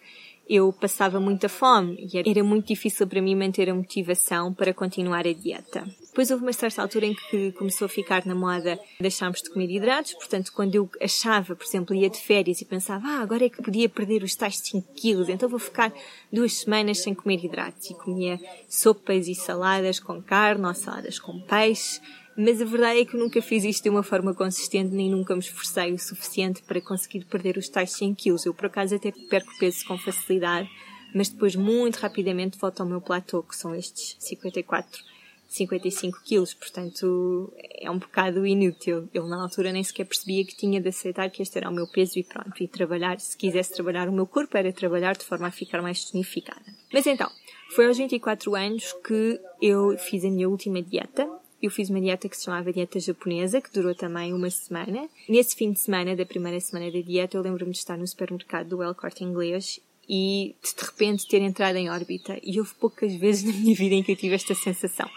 eu 0.49 0.73
passava 0.73 1.19
muita 1.19 1.47
fome 1.47 2.07
e 2.11 2.29
era 2.29 2.43
muito 2.43 2.67
difícil 2.67 3.07
para 3.07 3.21
mim 3.21 3.35
manter 3.35 3.69
a 3.69 3.75
motivação 3.75 4.53
para 4.53 4.73
continuar 4.73 5.25
a 5.25 5.33
dieta. 5.33 5.85
Depois 6.11 6.29
houve 6.29 6.43
uma 6.43 6.51
certa 6.51 6.81
altura 6.81 7.05
em 7.05 7.13
que 7.13 7.53
começou 7.53 7.85
a 7.85 7.89
ficar 7.89 8.25
na 8.25 8.35
moda 8.35 8.77
deixarmos 8.99 9.41
de 9.41 9.49
comer 9.49 9.69
hidratos, 9.69 10.13
portanto, 10.13 10.51
quando 10.53 10.75
eu 10.75 10.89
achava, 11.01 11.55
por 11.55 11.65
exemplo, 11.65 11.95
ia 11.95 12.09
de 12.09 12.19
férias 12.19 12.61
e 12.61 12.65
pensava, 12.65 13.07
ah, 13.07 13.21
agora 13.21 13.45
é 13.45 13.49
que 13.49 13.61
podia 13.61 13.87
perder 13.87 14.21
os 14.21 14.35
tais 14.35 14.57
5 14.57 14.93
quilos, 14.93 15.29
então 15.29 15.47
vou 15.47 15.59
ficar 15.59 15.93
duas 16.31 16.53
semanas 16.53 16.99
sem 16.99 17.13
comer 17.13 17.45
hidratos. 17.45 17.89
E 17.89 17.93
comia 17.93 18.37
sopas 18.67 19.29
e 19.29 19.35
saladas 19.35 20.01
com 20.01 20.21
carne 20.21 20.65
ou 20.65 20.73
saladas 20.73 21.17
com 21.17 21.39
peixe, 21.41 22.01
mas 22.35 22.61
a 22.61 22.65
verdade 22.65 23.01
é 23.01 23.05
que 23.05 23.15
eu 23.15 23.19
nunca 23.19 23.41
fiz 23.41 23.63
isto 23.63 23.83
de 23.83 23.89
uma 23.89 24.03
forma 24.03 24.33
consistente, 24.33 24.93
nem 24.93 25.09
nunca 25.09 25.35
me 25.35 25.41
esforcei 25.41 25.91
o 25.91 25.99
suficiente 25.99 26.61
para 26.63 26.79
conseguir 26.81 27.25
perder 27.25 27.57
os 27.57 27.67
tais 27.67 27.91
100 27.91 28.15
quilos. 28.15 28.45
Eu, 28.45 28.53
por 28.53 28.67
acaso, 28.67 28.95
até 28.95 29.11
perco 29.11 29.51
peso 29.59 29.85
com 29.85 29.97
facilidade, 29.97 30.69
mas 31.13 31.29
depois, 31.29 31.55
muito 31.55 31.97
rapidamente, 31.97 32.57
volto 32.57 32.81
ao 32.81 32.87
meu 32.87 33.01
platô, 33.01 33.43
que 33.43 33.55
são 33.55 33.75
estes 33.75 34.15
54, 34.19 35.03
55 35.49 36.21
quilos. 36.23 36.53
Portanto, 36.53 37.53
é 37.57 37.91
um 37.91 37.99
bocado 37.99 38.45
inútil. 38.45 39.09
Eu, 39.13 39.27
na 39.27 39.41
altura, 39.41 39.73
nem 39.73 39.83
sequer 39.83 40.05
percebia 40.05 40.45
que 40.45 40.55
tinha 40.55 40.79
de 40.79 40.87
aceitar 40.87 41.29
que 41.29 41.41
este 41.41 41.57
era 41.57 41.69
o 41.69 41.73
meu 41.73 41.85
peso 41.85 42.17
e 42.17 42.23
pronto. 42.23 42.63
E 42.63 42.67
trabalhar, 42.67 43.19
se 43.19 43.35
quisesse 43.35 43.73
trabalhar 43.73 44.07
o 44.07 44.13
meu 44.13 44.25
corpo, 44.25 44.55
era 44.55 44.71
trabalhar 44.71 45.17
de 45.17 45.25
forma 45.25 45.47
a 45.47 45.51
ficar 45.51 45.81
mais 45.81 46.05
tonificada. 46.05 46.63
Mas 46.93 47.05
então, 47.05 47.29
foi 47.75 47.87
aos 47.87 47.97
24 47.97 48.55
anos 48.55 48.93
que 49.05 49.39
eu 49.61 49.97
fiz 49.97 50.23
a 50.23 50.29
minha 50.29 50.47
última 50.47 50.81
dieta 50.81 51.40
eu 51.61 51.69
fiz 51.69 51.89
uma 51.89 52.01
dieta 52.01 52.27
que 52.27 52.35
se 52.35 52.45
chamava 52.45 52.73
dieta 52.73 52.99
japonesa, 52.99 53.61
que 53.61 53.71
durou 53.71 53.93
também 53.93 54.33
uma 54.33 54.49
semana. 54.49 55.07
Nesse 55.29 55.55
fim 55.55 55.71
de 55.71 55.79
semana, 55.79 56.15
da 56.15 56.25
primeira 56.25 56.59
semana 56.59 56.91
da 56.91 57.01
dieta, 57.01 57.37
eu 57.37 57.41
lembro-me 57.41 57.71
de 57.71 57.77
estar 57.77 57.97
no 57.97 58.07
supermercado 58.07 58.69
do 58.69 58.83
El 58.83 58.95
Corte 58.95 59.23
Inglês 59.23 59.79
e 60.13 60.53
de 60.61 60.85
repente 60.85 61.25
ter 61.25 61.41
entrado 61.41 61.77
em 61.77 61.89
órbita. 61.89 62.37
E 62.43 62.59
houve 62.59 62.73
poucas 62.73 63.15
vezes 63.15 63.43
na 63.47 63.53
minha 63.53 63.73
vida 63.73 63.95
em 63.95 64.03
que 64.03 64.11
eu 64.11 64.15
tive 64.17 64.35
esta 64.35 64.53
sensação. 64.53 65.09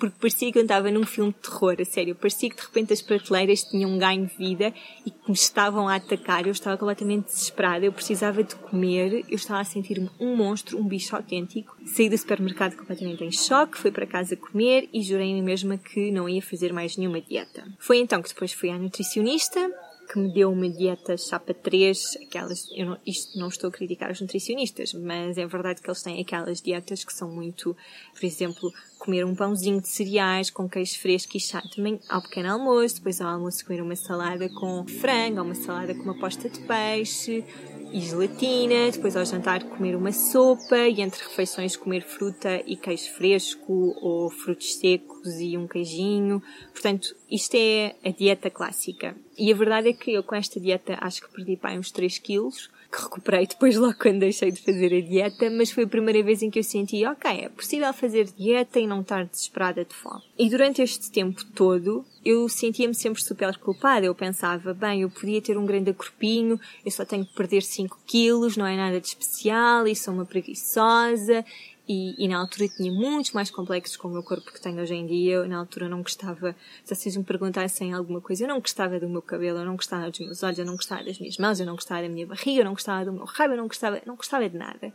Porque 0.00 0.16
parecia 0.18 0.50
que 0.50 0.58
eu 0.58 0.62
estava 0.62 0.90
num 0.90 1.04
filme 1.04 1.32
de 1.32 1.50
terror, 1.50 1.76
a 1.78 1.84
sério. 1.84 2.14
Parecia 2.14 2.48
que 2.48 2.56
de 2.56 2.62
repente 2.62 2.92
as 2.94 3.02
prateleiras 3.02 3.64
tinham 3.64 3.90
um 3.90 3.98
ganho 3.98 4.26
de 4.26 4.34
vida 4.36 4.72
e 5.04 5.10
que 5.10 5.28
me 5.28 5.34
estavam 5.34 5.86
a 5.86 5.96
atacar. 5.96 6.46
Eu 6.46 6.52
estava 6.52 6.78
completamente 6.78 7.26
desesperada. 7.26 7.84
Eu 7.84 7.92
precisava 7.92 8.42
de 8.42 8.54
comer. 8.56 9.26
Eu 9.28 9.36
estava 9.36 9.60
a 9.60 9.64
sentir-me 9.64 10.08
um 10.18 10.34
monstro, 10.34 10.78
um 10.78 10.84
bicho 10.84 11.14
autêntico. 11.14 11.76
Saí 11.84 12.08
do 12.08 12.16
supermercado 12.16 12.74
completamente 12.74 13.22
em 13.22 13.30
choque, 13.30 13.76
fui 13.76 13.90
para 13.90 14.06
casa 14.06 14.34
comer 14.34 14.88
e 14.94 15.02
jurei 15.02 15.38
a 15.38 15.42
mesma 15.42 15.76
que 15.76 16.10
não 16.10 16.26
ia 16.26 16.40
fazer 16.40 16.72
mais 16.72 16.96
nenhuma 16.96 17.20
dieta. 17.20 17.66
Foi 17.78 17.98
então 17.98 18.22
que 18.22 18.30
depois 18.30 18.52
fui 18.52 18.70
à 18.70 18.78
nutricionista 18.78 19.70
que 20.08 20.18
me 20.18 20.32
deu 20.32 20.50
uma 20.50 20.68
dieta 20.68 21.16
chapa 21.16 21.52
3, 21.52 22.18
aquelas, 22.22 22.66
eu 22.72 22.86
não, 22.86 22.98
isto 23.06 23.38
não 23.38 23.48
estou 23.48 23.68
a 23.68 23.70
criticar 23.70 24.10
os 24.10 24.20
nutricionistas, 24.20 24.94
mas 24.94 25.36
é 25.36 25.46
verdade 25.46 25.82
que 25.82 25.88
eles 25.88 26.02
têm 26.02 26.20
aquelas 26.20 26.62
dietas 26.62 27.04
que 27.04 27.12
são 27.12 27.30
muito, 27.30 27.76
por 28.14 28.24
exemplo, 28.24 28.72
comer 28.98 29.24
um 29.24 29.34
pãozinho 29.34 29.80
de 29.80 29.88
cereais 29.88 30.50
com 30.50 30.68
queijo 30.68 30.98
fresco 30.98 31.36
e 31.36 31.40
chá 31.40 31.62
também 31.74 32.00
ao 32.08 32.22
pequeno 32.22 32.50
almoço, 32.50 32.96
depois 32.96 33.20
ao 33.20 33.28
almoço 33.28 33.64
comer 33.64 33.82
uma 33.82 33.96
salada 33.96 34.48
com 34.48 34.86
frango, 34.86 35.40
ou 35.40 35.44
uma 35.44 35.54
salada 35.54 35.94
com 35.94 36.02
uma 36.02 36.18
posta 36.18 36.48
de 36.48 36.60
peixe, 36.60 37.44
e 37.92 38.00
gelatina, 38.00 38.90
depois 38.90 39.16
ao 39.16 39.24
jantar 39.24 39.62
comer 39.64 39.96
uma 39.96 40.12
sopa 40.12 40.76
e 40.76 41.00
entre 41.00 41.22
refeições 41.22 41.76
comer 41.76 42.02
fruta 42.02 42.62
e 42.66 42.76
queijo 42.76 43.12
fresco 43.14 43.94
ou 44.00 44.30
frutos 44.30 44.74
secos 44.74 45.40
e 45.40 45.56
um 45.56 45.66
queijinho. 45.66 46.42
Portanto, 46.72 47.14
isto 47.30 47.54
é 47.56 47.94
a 48.04 48.10
dieta 48.10 48.50
clássica. 48.50 49.16
E 49.36 49.52
a 49.52 49.56
verdade 49.56 49.88
é 49.88 49.92
que 49.92 50.12
eu 50.12 50.22
com 50.22 50.34
esta 50.34 50.60
dieta 50.60 50.98
acho 51.00 51.22
que 51.22 51.32
perdi 51.32 51.56
pá, 51.56 51.72
uns 51.72 51.90
3 51.90 52.18
quilos, 52.18 52.70
que 52.90 53.02
recuperei 53.02 53.46
depois 53.46 53.76
logo 53.76 53.98
quando 53.98 54.20
deixei 54.20 54.50
de 54.50 54.62
fazer 54.62 54.94
a 54.94 55.00
dieta, 55.00 55.50
mas 55.50 55.70
foi 55.70 55.84
a 55.84 55.88
primeira 55.88 56.22
vez 56.22 56.42
em 56.42 56.50
que 56.50 56.58
eu 56.58 56.64
senti, 56.64 57.04
ok, 57.04 57.30
é 57.30 57.48
possível 57.48 57.92
fazer 57.92 58.24
dieta 58.36 58.80
e 58.80 58.86
não 58.86 59.02
estar 59.02 59.24
desesperada 59.26 59.84
de 59.84 59.94
fome. 59.94 60.22
E 60.38 60.48
durante 60.48 60.80
este 60.80 61.10
tempo 61.10 61.44
todo, 61.54 62.04
eu 62.24 62.48
sentia-me 62.48 62.94
sempre 62.94 63.22
super 63.22 63.56
culpada. 63.58 64.06
Eu 64.06 64.14
pensava, 64.14 64.72
bem, 64.72 65.02
eu 65.02 65.10
podia 65.10 65.40
ter 65.40 65.56
um 65.58 65.66
grande 65.66 65.92
corpinho, 65.92 66.58
eu 66.84 66.90
só 66.90 67.04
tenho 67.04 67.26
que 67.26 67.34
perder 67.34 67.62
5 67.62 68.00
quilos, 68.06 68.56
não 68.56 68.66
é 68.66 68.76
nada 68.76 69.00
de 69.00 69.06
especial, 69.06 69.86
e 69.86 69.94
sou 69.94 70.14
uma 70.14 70.24
preguiçosa, 70.24 71.44
e, 71.88 72.14
e, 72.22 72.28
na 72.28 72.38
altura 72.38 72.68
tinha 72.68 72.92
muitos 72.92 73.32
mais 73.32 73.50
complexos 73.50 73.96
com 73.96 74.08
o 74.08 74.10
meu 74.10 74.22
corpo 74.22 74.52
que 74.52 74.60
tenho 74.60 74.78
hoje 74.78 74.94
em 74.94 75.06
dia. 75.06 75.36
Eu, 75.36 75.48
na 75.48 75.58
altura, 75.58 75.88
não 75.88 76.02
gostava, 76.02 76.54
se 76.84 76.94
vocês 76.94 77.16
me 77.16 77.24
perguntassem 77.24 77.94
alguma 77.94 78.20
coisa, 78.20 78.44
eu 78.44 78.48
não 78.48 78.60
gostava 78.60 79.00
do 79.00 79.08
meu 79.08 79.22
cabelo, 79.22 79.60
eu 79.60 79.64
não 79.64 79.74
gostava 79.74 80.10
dos 80.10 80.20
meus 80.20 80.42
olhos, 80.42 80.58
eu 80.58 80.66
não 80.66 80.76
gostava 80.76 81.02
das 81.02 81.18
minhas 81.18 81.38
mãos, 81.38 81.58
eu 81.58 81.64
não 81.64 81.74
gostava 81.74 82.02
da 82.02 82.08
minha 82.10 82.26
barriga, 82.26 82.60
eu 82.60 82.64
não 82.66 82.72
gostava 82.72 83.06
do 83.06 83.12
meu 83.12 83.24
rabo, 83.24 83.54
eu 83.54 83.56
não 83.56 83.66
gostava, 83.66 84.02
não 84.04 84.16
gostava 84.16 84.46
de 84.48 84.58
nada. 84.58 84.92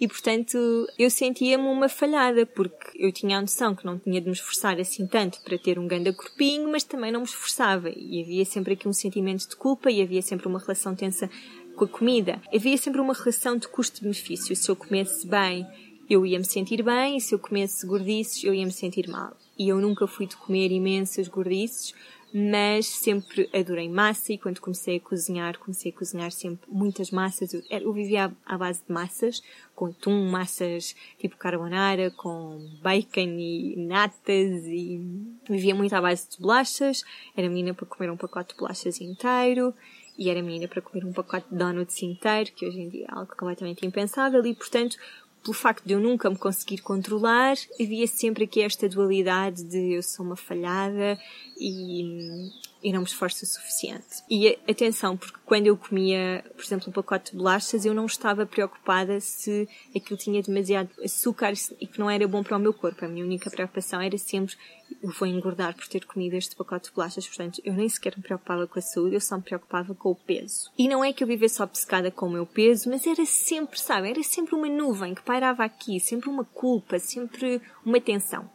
E, 0.00 0.06
portanto, 0.06 0.56
eu 0.96 1.10
sentia-me 1.10 1.64
uma 1.64 1.88
falhada, 1.88 2.46
porque 2.46 2.92
eu 2.94 3.10
tinha 3.10 3.38
a 3.38 3.40
noção 3.40 3.74
que 3.74 3.84
não 3.84 3.98
tinha 3.98 4.20
de 4.20 4.28
me 4.28 4.32
esforçar 4.32 4.78
assim 4.78 5.04
tanto 5.06 5.40
para 5.40 5.58
ter 5.58 5.80
um 5.80 5.88
grande 5.88 6.12
corpinho, 6.12 6.70
mas 6.70 6.84
também 6.84 7.10
não 7.10 7.20
me 7.20 7.26
esforçava. 7.26 7.90
E 7.90 8.22
havia 8.22 8.44
sempre 8.44 8.74
aqui 8.74 8.86
um 8.86 8.92
sentimento 8.92 9.48
de 9.48 9.56
culpa 9.56 9.90
e 9.90 10.00
havia 10.00 10.22
sempre 10.22 10.46
uma 10.46 10.60
relação 10.60 10.94
tensa 10.94 11.28
com 11.76 11.84
a 11.84 11.88
comida. 11.88 12.40
Havia 12.52 12.76
sempre 12.78 13.00
uma 13.00 13.12
relação 13.12 13.56
de 13.56 13.68
custo-benefício. 13.68 14.56
Se 14.56 14.68
eu 14.68 14.74
comesse 14.74 15.26
bem, 15.26 15.66
eu 16.08 16.24
ia 16.24 16.38
me 16.38 16.44
sentir 16.44 16.82
bem 16.82 17.16
e 17.16 17.20
se 17.20 17.34
eu 17.34 17.38
comesse 17.38 17.86
gordices 17.86 18.44
eu 18.44 18.54
ia 18.54 18.64
me 18.64 18.72
sentir 18.72 19.08
mal. 19.08 19.36
E 19.58 19.68
eu 19.68 19.80
nunca 19.80 20.06
fui 20.06 20.26
de 20.26 20.36
comer 20.36 20.70
imensas 20.70 21.28
gordices, 21.28 21.94
mas 22.32 22.86
sempre 22.86 23.48
adorei 23.54 23.88
massa 23.88 24.32
e 24.32 24.38
quando 24.38 24.60
comecei 24.60 24.96
a 24.96 25.00
cozinhar, 25.00 25.58
comecei 25.58 25.90
a 25.90 25.94
cozinhar 25.94 26.30
sempre 26.30 26.68
muitas 26.70 27.10
massas. 27.10 27.54
Eu, 27.54 27.62
eu 27.70 27.92
vivia 27.92 28.30
à, 28.44 28.58
base 28.58 28.82
de 28.86 28.92
massas, 28.92 29.42
com 29.74 29.86
atum, 29.86 30.28
massas 30.28 30.94
tipo 31.18 31.36
carbonara, 31.36 32.10
com 32.10 32.58
bacon 32.82 33.38
e 33.38 33.74
natas 33.78 34.66
e 34.66 35.00
vivia 35.48 35.74
muito 35.74 35.94
à 35.94 36.00
base 36.02 36.28
de 36.28 36.38
bolachas. 36.38 37.02
Era 37.34 37.48
menina 37.48 37.72
para 37.72 37.86
comer 37.86 38.10
um 38.10 38.16
pacote 38.16 38.52
de 38.52 38.60
bolachas 38.60 39.00
inteiro 39.00 39.72
e 40.18 40.30
era 40.30 40.42
menina 40.42 40.66
para 40.66 40.80
comer 40.80 41.04
um 41.04 41.12
pacote 41.12 41.46
de 41.50 41.56
donuts 41.56 42.02
inteiro, 42.02 42.50
que 42.52 42.66
hoje 42.66 42.80
em 42.80 42.88
dia 42.88 43.06
é 43.08 43.14
algo 43.14 43.34
completamente 43.36 43.84
impensável 43.84 44.44
e, 44.46 44.54
portanto, 44.54 44.96
pelo 45.46 45.54
facto 45.54 45.84
de 45.86 45.92
eu 45.92 46.00
nunca 46.00 46.28
me 46.28 46.36
conseguir 46.36 46.78
controlar, 46.78 47.54
havia 47.80 48.06
sempre 48.08 48.44
aqui 48.44 48.60
esta 48.60 48.88
dualidade 48.88 49.62
de 49.62 49.92
eu 49.92 50.02
sou 50.02 50.26
uma 50.26 50.34
falhada 50.34 51.16
e, 51.56 52.50
e 52.86 52.92
não 52.92 53.00
me 53.00 53.06
esforço 53.06 53.44
o 53.44 53.48
suficiente. 53.48 54.22
E 54.30 54.56
atenção, 54.70 55.16
porque 55.16 55.36
quando 55.44 55.66
eu 55.66 55.76
comia, 55.76 56.44
por 56.54 56.64
exemplo, 56.64 56.88
um 56.88 56.92
pacote 56.92 57.32
de 57.32 57.36
bolachas, 57.36 57.84
eu 57.84 57.92
não 57.92 58.06
estava 58.06 58.46
preocupada 58.46 59.18
se 59.18 59.68
aquilo 59.94 60.16
tinha 60.16 60.40
demasiado 60.40 60.88
açúcar 61.02 61.52
e 61.80 61.86
que 61.88 61.98
não 61.98 62.08
era 62.08 62.28
bom 62.28 62.44
para 62.44 62.56
o 62.56 62.60
meu 62.60 62.72
corpo. 62.72 63.04
A 63.04 63.08
minha 63.08 63.24
única 63.24 63.50
preocupação 63.50 64.00
era 64.00 64.16
sempre 64.16 64.54
eu 65.02 65.10
vou 65.10 65.26
engordar 65.26 65.74
por 65.74 65.88
ter 65.88 66.06
comido 66.06 66.34
este 66.34 66.54
pacote 66.54 66.88
de 66.88 66.94
bolachas, 66.94 67.26
portanto, 67.26 67.60
eu 67.64 67.74
nem 67.74 67.88
sequer 67.88 68.16
me 68.16 68.22
preocupava 68.22 68.68
com 68.68 68.78
a 68.78 68.82
saúde, 68.82 69.16
eu 69.16 69.20
só 69.20 69.36
me 69.36 69.42
preocupava 69.42 69.92
com 69.92 70.12
o 70.12 70.14
peso. 70.14 70.70
E 70.78 70.86
não 70.86 71.02
é 71.02 71.12
que 71.12 71.24
eu 71.24 71.26
vivesse 71.26 71.60
obcecada 71.60 72.12
com 72.12 72.26
o 72.26 72.30
meu 72.30 72.46
peso, 72.46 72.88
mas 72.88 73.04
era 73.04 73.26
sempre, 73.26 73.80
sabe, 73.80 74.10
era 74.10 74.22
sempre 74.22 74.54
uma 74.54 74.68
nuvem 74.68 75.12
que 75.12 75.22
pairava 75.22 75.64
aqui, 75.64 75.98
sempre 75.98 76.30
uma 76.30 76.44
culpa, 76.44 77.00
sempre 77.00 77.60
uma 77.84 78.00
tensão. 78.00 78.48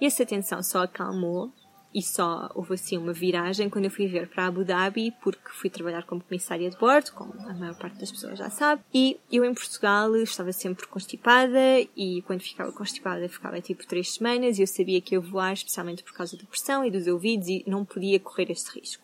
E 0.00 0.06
essa 0.06 0.24
tensão 0.24 0.62
só 0.62 0.84
acalmou 0.84 1.52
e 1.94 2.02
só 2.02 2.50
houve 2.54 2.74
assim 2.74 2.98
uma 2.98 3.12
viragem 3.12 3.70
quando 3.70 3.84
eu 3.84 3.90
fui 3.90 4.08
ver 4.08 4.28
para 4.28 4.46
Abu 4.46 4.64
Dhabi, 4.64 5.14
porque 5.22 5.48
fui 5.50 5.70
trabalhar 5.70 6.02
como 6.04 6.20
comissária 6.20 6.68
de 6.68 6.76
bordo, 6.76 7.12
como 7.12 7.32
a 7.48 7.54
maior 7.54 7.76
parte 7.76 7.98
das 8.00 8.10
pessoas 8.10 8.38
já 8.38 8.50
sabe, 8.50 8.82
e 8.92 9.16
eu 9.30 9.44
em 9.44 9.54
Portugal 9.54 10.14
estava 10.16 10.52
sempre 10.52 10.86
constipada 10.86 11.58
e 11.96 12.22
quando 12.26 12.40
ficava 12.40 12.72
constipada 12.72 13.28
ficava 13.28 13.60
tipo 13.60 13.86
três 13.86 14.14
semanas 14.14 14.58
e 14.58 14.62
eu 14.62 14.66
sabia 14.66 15.00
que 15.00 15.14
ia 15.14 15.20
voar, 15.20 15.52
especialmente 15.52 16.02
por 16.02 16.12
causa 16.12 16.36
da 16.36 16.44
pressão 16.44 16.84
e 16.84 16.90
dos 16.90 17.06
ouvidos 17.06 17.48
e 17.48 17.64
não 17.66 17.84
podia 17.84 18.18
correr 18.18 18.50
este 18.50 18.78
risco. 18.78 19.03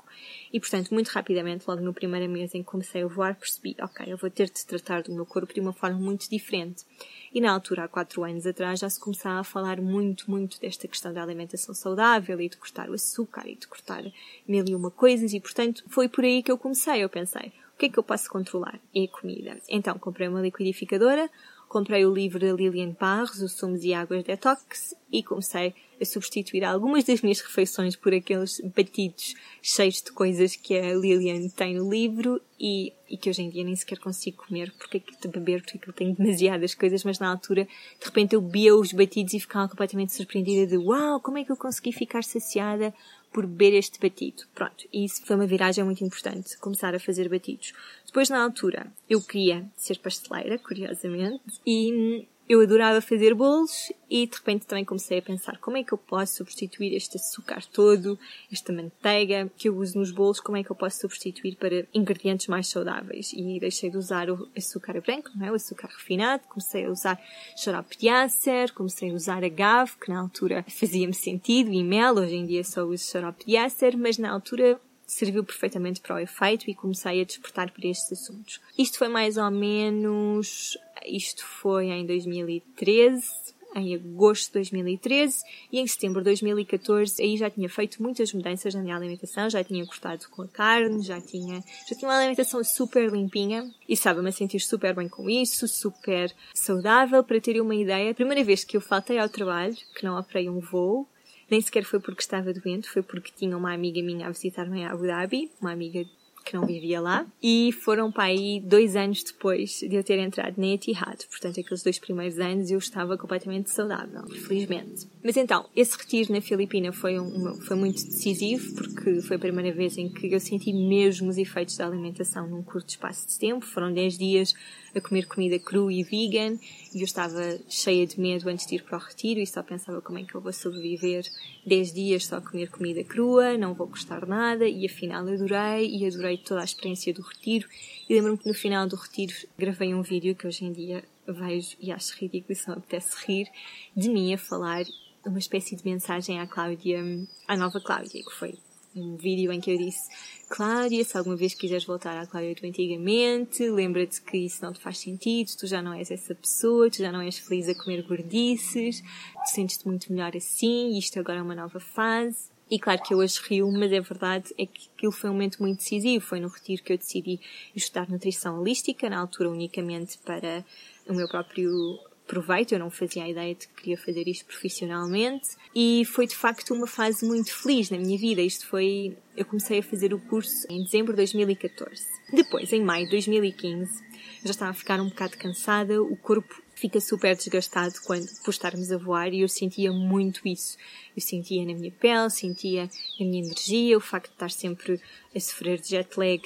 E, 0.52 0.58
portanto, 0.58 0.92
muito 0.92 1.08
rapidamente, 1.08 1.64
logo 1.66 1.80
no 1.80 1.92
primeiro 1.92 2.30
mês 2.30 2.54
em 2.54 2.62
que 2.62 2.68
comecei 2.68 3.02
a 3.02 3.06
voar, 3.06 3.34
percebi, 3.34 3.76
ok, 3.80 4.06
eu 4.08 4.16
vou 4.16 4.30
ter 4.30 4.50
de 4.50 4.66
tratar 4.66 5.02
do 5.02 5.12
meu 5.12 5.24
corpo 5.24 5.54
de 5.54 5.60
uma 5.60 5.72
forma 5.72 5.98
muito 5.98 6.28
diferente. 6.28 6.84
E 7.32 7.40
na 7.40 7.52
altura, 7.52 7.84
há 7.84 7.88
quatro 7.88 8.24
anos 8.24 8.46
atrás, 8.46 8.80
já 8.80 8.90
se 8.90 8.98
começava 8.98 9.40
a 9.40 9.44
falar 9.44 9.80
muito, 9.80 10.28
muito 10.30 10.60
desta 10.60 10.88
questão 10.88 11.12
da 11.12 11.22
alimentação 11.22 11.74
saudável 11.74 12.40
e 12.40 12.48
de 12.48 12.56
cortar 12.56 12.90
o 12.90 12.94
açúcar 12.94 13.46
e 13.46 13.54
de 13.54 13.68
cortar 13.68 14.02
mil 14.48 14.64
e 14.66 14.74
uma 14.74 14.90
coisas 14.90 15.32
e, 15.32 15.38
portanto, 15.38 15.84
foi 15.88 16.08
por 16.08 16.24
aí 16.24 16.42
que 16.42 16.50
eu 16.50 16.58
comecei. 16.58 17.04
Eu 17.04 17.08
pensei, 17.08 17.52
o 17.74 17.78
que 17.78 17.86
é 17.86 17.88
que 17.88 17.98
eu 17.98 18.02
posso 18.02 18.28
controlar? 18.28 18.80
É 18.94 19.04
a 19.04 19.08
comida. 19.08 19.56
Então, 19.68 19.96
comprei 19.98 20.26
uma 20.26 20.40
liquidificadora, 20.40 21.30
comprei 21.70 22.04
o 22.04 22.12
livro 22.12 22.40
da 22.40 22.52
Lilian 22.52 22.96
Barros, 22.98 23.40
Os 23.40 23.52
Sumos 23.52 23.84
e 23.84 23.94
Águas 23.94 24.24
Detox, 24.24 24.92
e 25.12 25.22
comecei 25.22 25.72
a 26.00 26.04
substituir 26.04 26.64
algumas 26.64 27.04
das 27.04 27.20
minhas 27.20 27.38
refeições 27.40 27.94
por 27.94 28.12
aqueles 28.12 28.60
batidos 28.74 29.34
cheios 29.62 30.02
de 30.02 30.10
coisas 30.10 30.56
que 30.56 30.76
a 30.76 30.94
Lilian 30.94 31.48
tem 31.50 31.76
no 31.76 31.88
livro 31.88 32.40
e, 32.58 32.92
e 33.08 33.16
que 33.16 33.30
hoje 33.30 33.42
em 33.42 33.50
dia 33.50 33.62
nem 33.62 33.76
sequer 33.76 34.00
consigo 34.00 34.44
comer 34.44 34.72
porque 34.78 34.96
é 34.96 35.20
de 35.20 35.28
beber 35.28 35.62
porque 35.62 35.88
eu 35.88 35.92
tenho 35.92 36.16
demasiadas 36.16 36.74
coisas, 36.74 37.04
mas 37.04 37.20
na 37.20 37.30
altura 37.30 37.64
de 37.64 38.04
repente 38.04 38.34
eu 38.34 38.40
bebia 38.40 38.74
os 38.74 38.92
batidos 38.92 39.34
e 39.34 39.40
ficava 39.40 39.68
completamente 39.68 40.12
surpreendida 40.12 40.66
de 40.66 40.76
uau, 40.76 41.20
como 41.20 41.38
é 41.38 41.44
que 41.44 41.52
eu 41.52 41.56
consegui 41.56 41.92
ficar 41.92 42.24
saciada 42.24 42.92
por 43.32 43.46
beber 43.46 43.74
este 43.74 44.00
batido. 44.00 44.44
Pronto, 44.54 44.86
e 44.92 45.04
isso 45.04 45.24
foi 45.24 45.36
uma 45.36 45.46
viragem 45.46 45.84
muito 45.84 46.04
importante, 46.04 46.58
começar 46.58 46.94
a 46.94 47.00
fazer 47.00 47.28
batidos. 47.28 47.72
Depois, 48.06 48.28
na 48.28 48.42
altura, 48.42 48.92
eu 49.08 49.20
queria 49.20 49.64
ser 49.76 49.98
pasteleira, 49.98 50.58
curiosamente, 50.58 51.60
e 51.66 52.26
eu 52.50 52.60
adorava 52.60 53.00
fazer 53.00 53.32
bolos 53.32 53.92
e 54.10 54.26
de 54.26 54.36
repente 54.36 54.66
também 54.66 54.84
comecei 54.84 55.20
a 55.20 55.22
pensar 55.22 55.56
como 55.58 55.76
é 55.76 55.84
que 55.84 55.92
eu 55.92 55.98
posso 55.98 56.38
substituir 56.38 56.92
este 56.96 57.16
açúcar 57.16 57.64
todo, 57.72 58.18
esta 58.50 58.72
manteiga 58.72 59.48
que 59.56 59.68
eu 59.68 59.76
uso 59.76 59.96
nos 59.96 60.10
bolos, 60.10 60.40
como 60.40 60.56
é 60.56 60.64
que 60.64 60.70
eu 60.72 60.74
posso 60.74 60.98
substituir 60.98 61.54
para 61.54 61.86
ingredientes 61.94 62.48
mais 62.48 62.66
saudáveis. 62.66 63.32
E 63.32 63.60
deixei 63.60 63.88
de 63.88 63.96
usar 63.96 64.28
o 64.28 64.48
açúcar 64.56 65.00
branco, 65.00 65.30
não 65.36 65.46
é? 65.46 65.52
o 65.52 65.54
açúcar 65.54 65.86
refinado, 65.96 66.42
comecei 66.48 66.86
a 66.86 66.90
usar 66.90 67.22
xarope 67.56 67.96
de 67.96 68.08
acer, 68.08 68.72
comecei 68.72 69.12
a 69.12 69.14
usar 69.14 69.44
agave, 69.44 69.92
que 70.04 70.10
na 70.10 70.18
altura 70.18 70.64
fazia-me 70.68 71.14
sentido, 71.14 71.72
e 71.72 71.84
mel, 71.84 72.16
hoje 72.16 72.34
em 72.34 72.46
dia 72.46 72.64
só 72.64 72.82
uso 72.82 73.04
xarope 73.04 73.46
de 73.46 73.56
acer, 73.56 73.96
mas 73.96 74.18
na 74.18 74.28
altura 74.28 74.80
serviu 75.10 75.44
perfeitamente 75.44 76.00
para 76.00 76.16
o 76.16 76.18
efeito 76.18 76.70
e 76.70 76.74
comecei 76.74 77.20
a 77.20 77.24
despertar 77.24 77.70
por 77.70 77.84
estes 77.84 78.12
assuntos. 78.12 78.60
Isto 78.78 78.98
foi 78.98 79.08
mais 79.08 79.36
ou 79.36 79.50
menos, 79.50 80.78
isto 81.04 81.44
foi 81.44 81.86
em 81.86 82.06
2013, 82.06 83.50
em 83.74 83.94
agosto 83.94 84.46
de 84.46 84.52
2013 84.54 85.44
e 85.72 85.78
em 85.78 85.86
setembro 85.86 86.20
de 86.20 86.24
2014 86.26 87.22
aí 87.22 87.36
já 87.36 87.48
tinha 87.48 87.68
feito 87.68 88.02
muitas 88.02 88.32
mudanças 88.32 88.74
na 88.74 88.82
minha 88.82 88.96
alimentação, 88.96 89.48
já 89.48 89.62
tinha 89.62 89.84
cortado 89.86 90.28
com 90.28 90.42
a 90.42 90.48
carne, 90.48 91.02
já 91.02 91.20
tinha, 91.20 91.62
já 91.88 91.96
tinha 91.96 92.08
uma 92.08 92.16
alimentação 92.16 92.62
super 92.64 93.10
limpinha 93.10 93.68
e 93.88 93.92
estava-me 93.92 94.28
a 94.28 94.32
sentir 94.32 94.60
super 94.60 94.94
bem 94.94 95.08
com 95.08 95.28
isso, 95.28 95.66
super 95.68 96.32
saudável. 96.54 97.22
Para 97.22 97.40
terem 97.40 97.60
uma 97.60 97.74
ideia, 97.74 98.10
a 98.10 98.14
primeira 98.14 98.42
vez 98.44 98.64
que 98.64 98.76
eu 98.76 98.80
faltei 98.80 99.18
ao 99.18 99.28
trabalho, 99.28 99.76
que 99.94 100.04
não 100.04 100.18
operei 100.18 100.48
um 100.48 100.60
voo, 100.60 101.06
nem 101.50 101.60
sequer 101.60 101.84
foi 101.84 102.00
porque 102.00 102.22
estava 102.22 102.52
doente, 102.52 102.88
foi 102.88 103.02
porque 103.02 103.32
tinha 103.36 103.56
uma 103.56 103.72
amiga 103.72 104.02
minha 104.02 104.26
a 104.26 104.30
visitar-me 104.30 104.80
em 104.80 104.86
Abu 104.86 105.06
Dhabi, 105.06 105.50
uma 105.60 105.72
amiga 105.72 106.04
que 106.44 106.56
não 106.56 106.66
vivia 106.66 107.00
lá, 107.00 107.26
e 107.42 107.70
foram 107.72 108.10
para 108.10 108.24
aí 108.24 108.60
dois 108.64 108.96
anos 108.96 109.22
depois 109.22 109.80
de 109.80 109.94
eu 109.94 110.02
ter 110.02 110.18
entrado 110.18 110.58
na 110.58 110.68
Etihad. 110.68 111.26
Portanto, 111.28 111.60
aqueles 111.60 111.82
dois 111.82 111.98
primeiros 111.98 112.38
anos 112.38 112.70
eu 112.70 112.78
estava 112.78 113.16
completamente 113.16 113.70
saudável, 113.70 114.26
felizmente. 114.46 115.06
Mas 115.22 115.36
então, 115.36 115.66
esse 115.76 115.96
retiro 115.96 116.32
na 116.32 116.40
Filipina 116.40 116.92
foi, 116.92 117.20
um, 117.20 117.54
foi 117.60 117.76
muito 117.76 118.04
decisivo, 118.04 118.74
porque 118.74 119.20
foi 119.20 119.36
a 119.36 119.38
primeira 119.38 119.72
vez 119.72 119.96
em 119.96 120.08
que 120.08 120.32
eu 120.32 120.40
senti 120.40 120.72
mesmo 120.72 121.28
os 121.28 121.38
efeitos 121.38 121.76
da 121.76 121.86
alimentação 121.86 122.48
num 122.48 122.62
curto 122.62 122.88
espaço 122.88 123.28
de 123.28 123.38
tempo. 123.38 123.64
Foram 123.64 123.92
10 123.92 124.18
dias 124.18 124.54
a 124.94 125.00
comer 125.00 125.26
comida 125.26 125.58
cru 125.58 125.90
e 125.90 126.02
vegan 126.02 126.58
e 126.94 127.00
eu 127.00 127.04
estava 127.04 127.58
cheia 127.68 128.06
de 128.06 128.20
medo 128.20 128.48
antes 128.48 128.66
de 128.66 128.76
ir 128.76 128.82
para 128.82 128.98
o 128.98 129.00
retiro 129.00 129.40
e 129.40 129.46
só 129.46 129.62
pensava 129.62 130.00
como 130.00 130.18
é 130.18 130.24
que 130.24 130.34
eu 130.34 130.40
vou 130.40 130.52
sobreviver 130.52 131.24
10 131.64 131.92
dias 131.92 132.26
só 132.26 132.36
a 132.36 132.40
comer 132.40 132.70
comida 132.70 133.04
crua, 133.04 133.56
não 133.56 133.74
vou 133.74 133.86
gostar 133.86 134.26
nada 134.26 134.68
e 134.68 134.86
afinal 134.86 135.22
adorei 135.22 135.88
e 135.88 136.06
adorei 136.06 136.38
toda 136.38 136.60
a 136.60 136.64
experiência 136.64 137.14
do 137.14 137.22
retiro. 137.22 137.68
E 138.08 138.14
lembro-me 138.14 138.38
que 138.38 138.48
no 138.48 138.54
final 138.54 138.86
do 138.86 138.96
retiro 138.96 139.34
gravei 139.56 139.94
um 139.94 140.02
vídeo 140.02 140.34
que 140.34 140.46
hoje 140.46 140.64
em 140.64 140.72
dia 140.72 141.04
vejo 141.26 141.76
e 141.80 141.92
acho 141.92 142.16
ridículo 142.18 142.52
e 142.52 142.56
só 142.56 142.72
me 142.72 142.78
apetece 142.78 143.16
rir 143.26 143.48
de 143.96 144.08
mim 144.08 144.34
a 144.34 144.38
falar 144.38 144.84
uma 145.24 145.38
espécie 145.38 145.76
de 145.76 145.84
mensagem 145.84 146.40
à 146.40 146.46
Cláudia, 146.46 147.02
à 147.46 147.56
nova 147.56 147.80
Cláudia, 147.80 148.22
que 148.24 148.32
foi 148.32 148.58
um 148.94 149.16
vídeo 149.16 149.52
em 149.52 149.60
que 149.60 149.70
eu 149.70 149.78
disse 149.78 150.08
Cláudia, 150.48 151.04
se 151.04 151.16
alguma 151.16 151.36
vez 151.36 151.54
quiseres 151.54 151.84
voltar 151.84 152.16
à 152.18 152.26
Cláudia 152.26 152.54
do 152.54 152.66
antigamente, 152.66 153.68
lembra-te 153.70 154.20
que 154.20 154.36
isso 154.36 154.64
não 154.64 154.72
te 154.72 154.80
faz 154.80 154.98
sentido, 154.98 155.50
tu 155.56 155.66
já 155.66 155.80
não 155.80 155.92
és 155.92 156.10
essa 156.10 156.34
pessoa, 156.34 156.90
tu 156.90 156.98
já 156.98 157.12
não 157.12 157.20
és 157.20 157.38
feliz 157.38 157.68
a 157.68 157.74
comer 157.74 158.02
gordices, 158.02 159.00
tu 159.00 159.54
sentes-te 159.54 159.86
muito 159.86 160.12
melhor 160.12 160.36
assim, 160.36 160.98
isto 160.98 161.20
agora 161.20 161.38
é 161.38 161.42
uma 161.42 161.54
nova 161.54 161.78
fase. 161.78 162.50
E 162.70 162.78
claro 162.78 163.02
que 163.02 163.12
eu 163.12 163.18
hoje 163.18 163.40
rio, 163.48 163.70
mas 163.72 163.92
a 163.92 164.00
verdade 164.00 164.54
é 164.56 164.64
que 164.64 164.88
aquilo 164.96 165.10
foi 165.10 165.28
um 165.28 165.32
momento 165.32 165.60
muito 165.60 165.78
decisivo. 165.78 166.24
Foi 166.24 166.38
no 166.38 166.46
retiro 166.46 166.84
que 166.84 166.92
eu 166.92 166.98
decidi 166.98 167.40
estudar 167.74 168.08
nutrição 168.08 168.60
holística, 168.60 169.10
na 169.10 169.18
altura 169.18 169.50
unicamente 169.50 170.16
para 170.18 170.64
o 171.08 171.12
meu 171.12 171.28
próprio 171.28 171.98
proveito, 172.30 172.72
eu 172.72 172.78
não 172.78 172.90
fazia 172.90 173.24
a 173.24 173.28
ideia 173.28 173.56
de 173.56 173.66
que 173.66 173.74
queria 173.74 173.98
fazer 173.98 174.28
isto 174.28 174.44
profissionalmente 174.44 175.48
e 175.74 176.04
foi 176.04 176.28
de 176.28 176.36
facto 176.36 176.72
uma 176.72 176.86
fase 176.86 177.26
muito 177.26 177.52
feliz 177.52 177.90
na 177.90 177.98
minha 177.98 178.16
vida. 178.16 178.40
Isto 178.40 178.68
foi, 178.68 179.16
eu 179.36 179.44
comecei 179.44 179.80
a 179.80 179.82
fazer 179.82 180.14
o 180.14 180.20
curso 180.20 180.64
em 180.70 180.84
dezembro 180.84 181.12
de 181.12 181.16
2014. 181.16 182.04
Depois, 182.32 182.72
em 182.72 182.84
maio 182.84 183.06
de 183.06 183.10
2015, 183.10 184.00
eu 184.00 184.44
já 184.44 184.50
estava 184.50 184.70
a 184.70 184.74
ficar 184.74 185.00
um 185.00 185.08
bocado 185.08 185.36
cansada, 185.36 186.00
o 186.00 186.16
corpo 186.16 186.54
fica 186.76 187.00
super 187.00 187.34
desgastado 187.34 187.94
quando 188.06 188.26
por 188.44 188.50
estarmos 188.50 188.92
a 188.92 188.96
voar 188.96 189.34
e 189.34 189.40
eu 189.40 189.48
sentia 189.48 189.90
muito 189.90 190.46
isso. 190.46 190.78
Eu 191.16 191.20
sentia 191.20 191.66
na 191.66 191.74
minha 191.74 191.90
pele, 191.90 192.30
sentia 192.30 192.88
na 193.18 193.26
minha 193.26 193.44
energia, 193.44 193.98
o 193.98 194.00
facto 194.00 194.28
de 194.28 194.34
estar 194.34 194.50
sempre 194.52 195.00
a 195.34 195.40
sofrer 195.40 195.80
de 195.80 195.88
jet 195.88 196.16
lag 196.16 196.40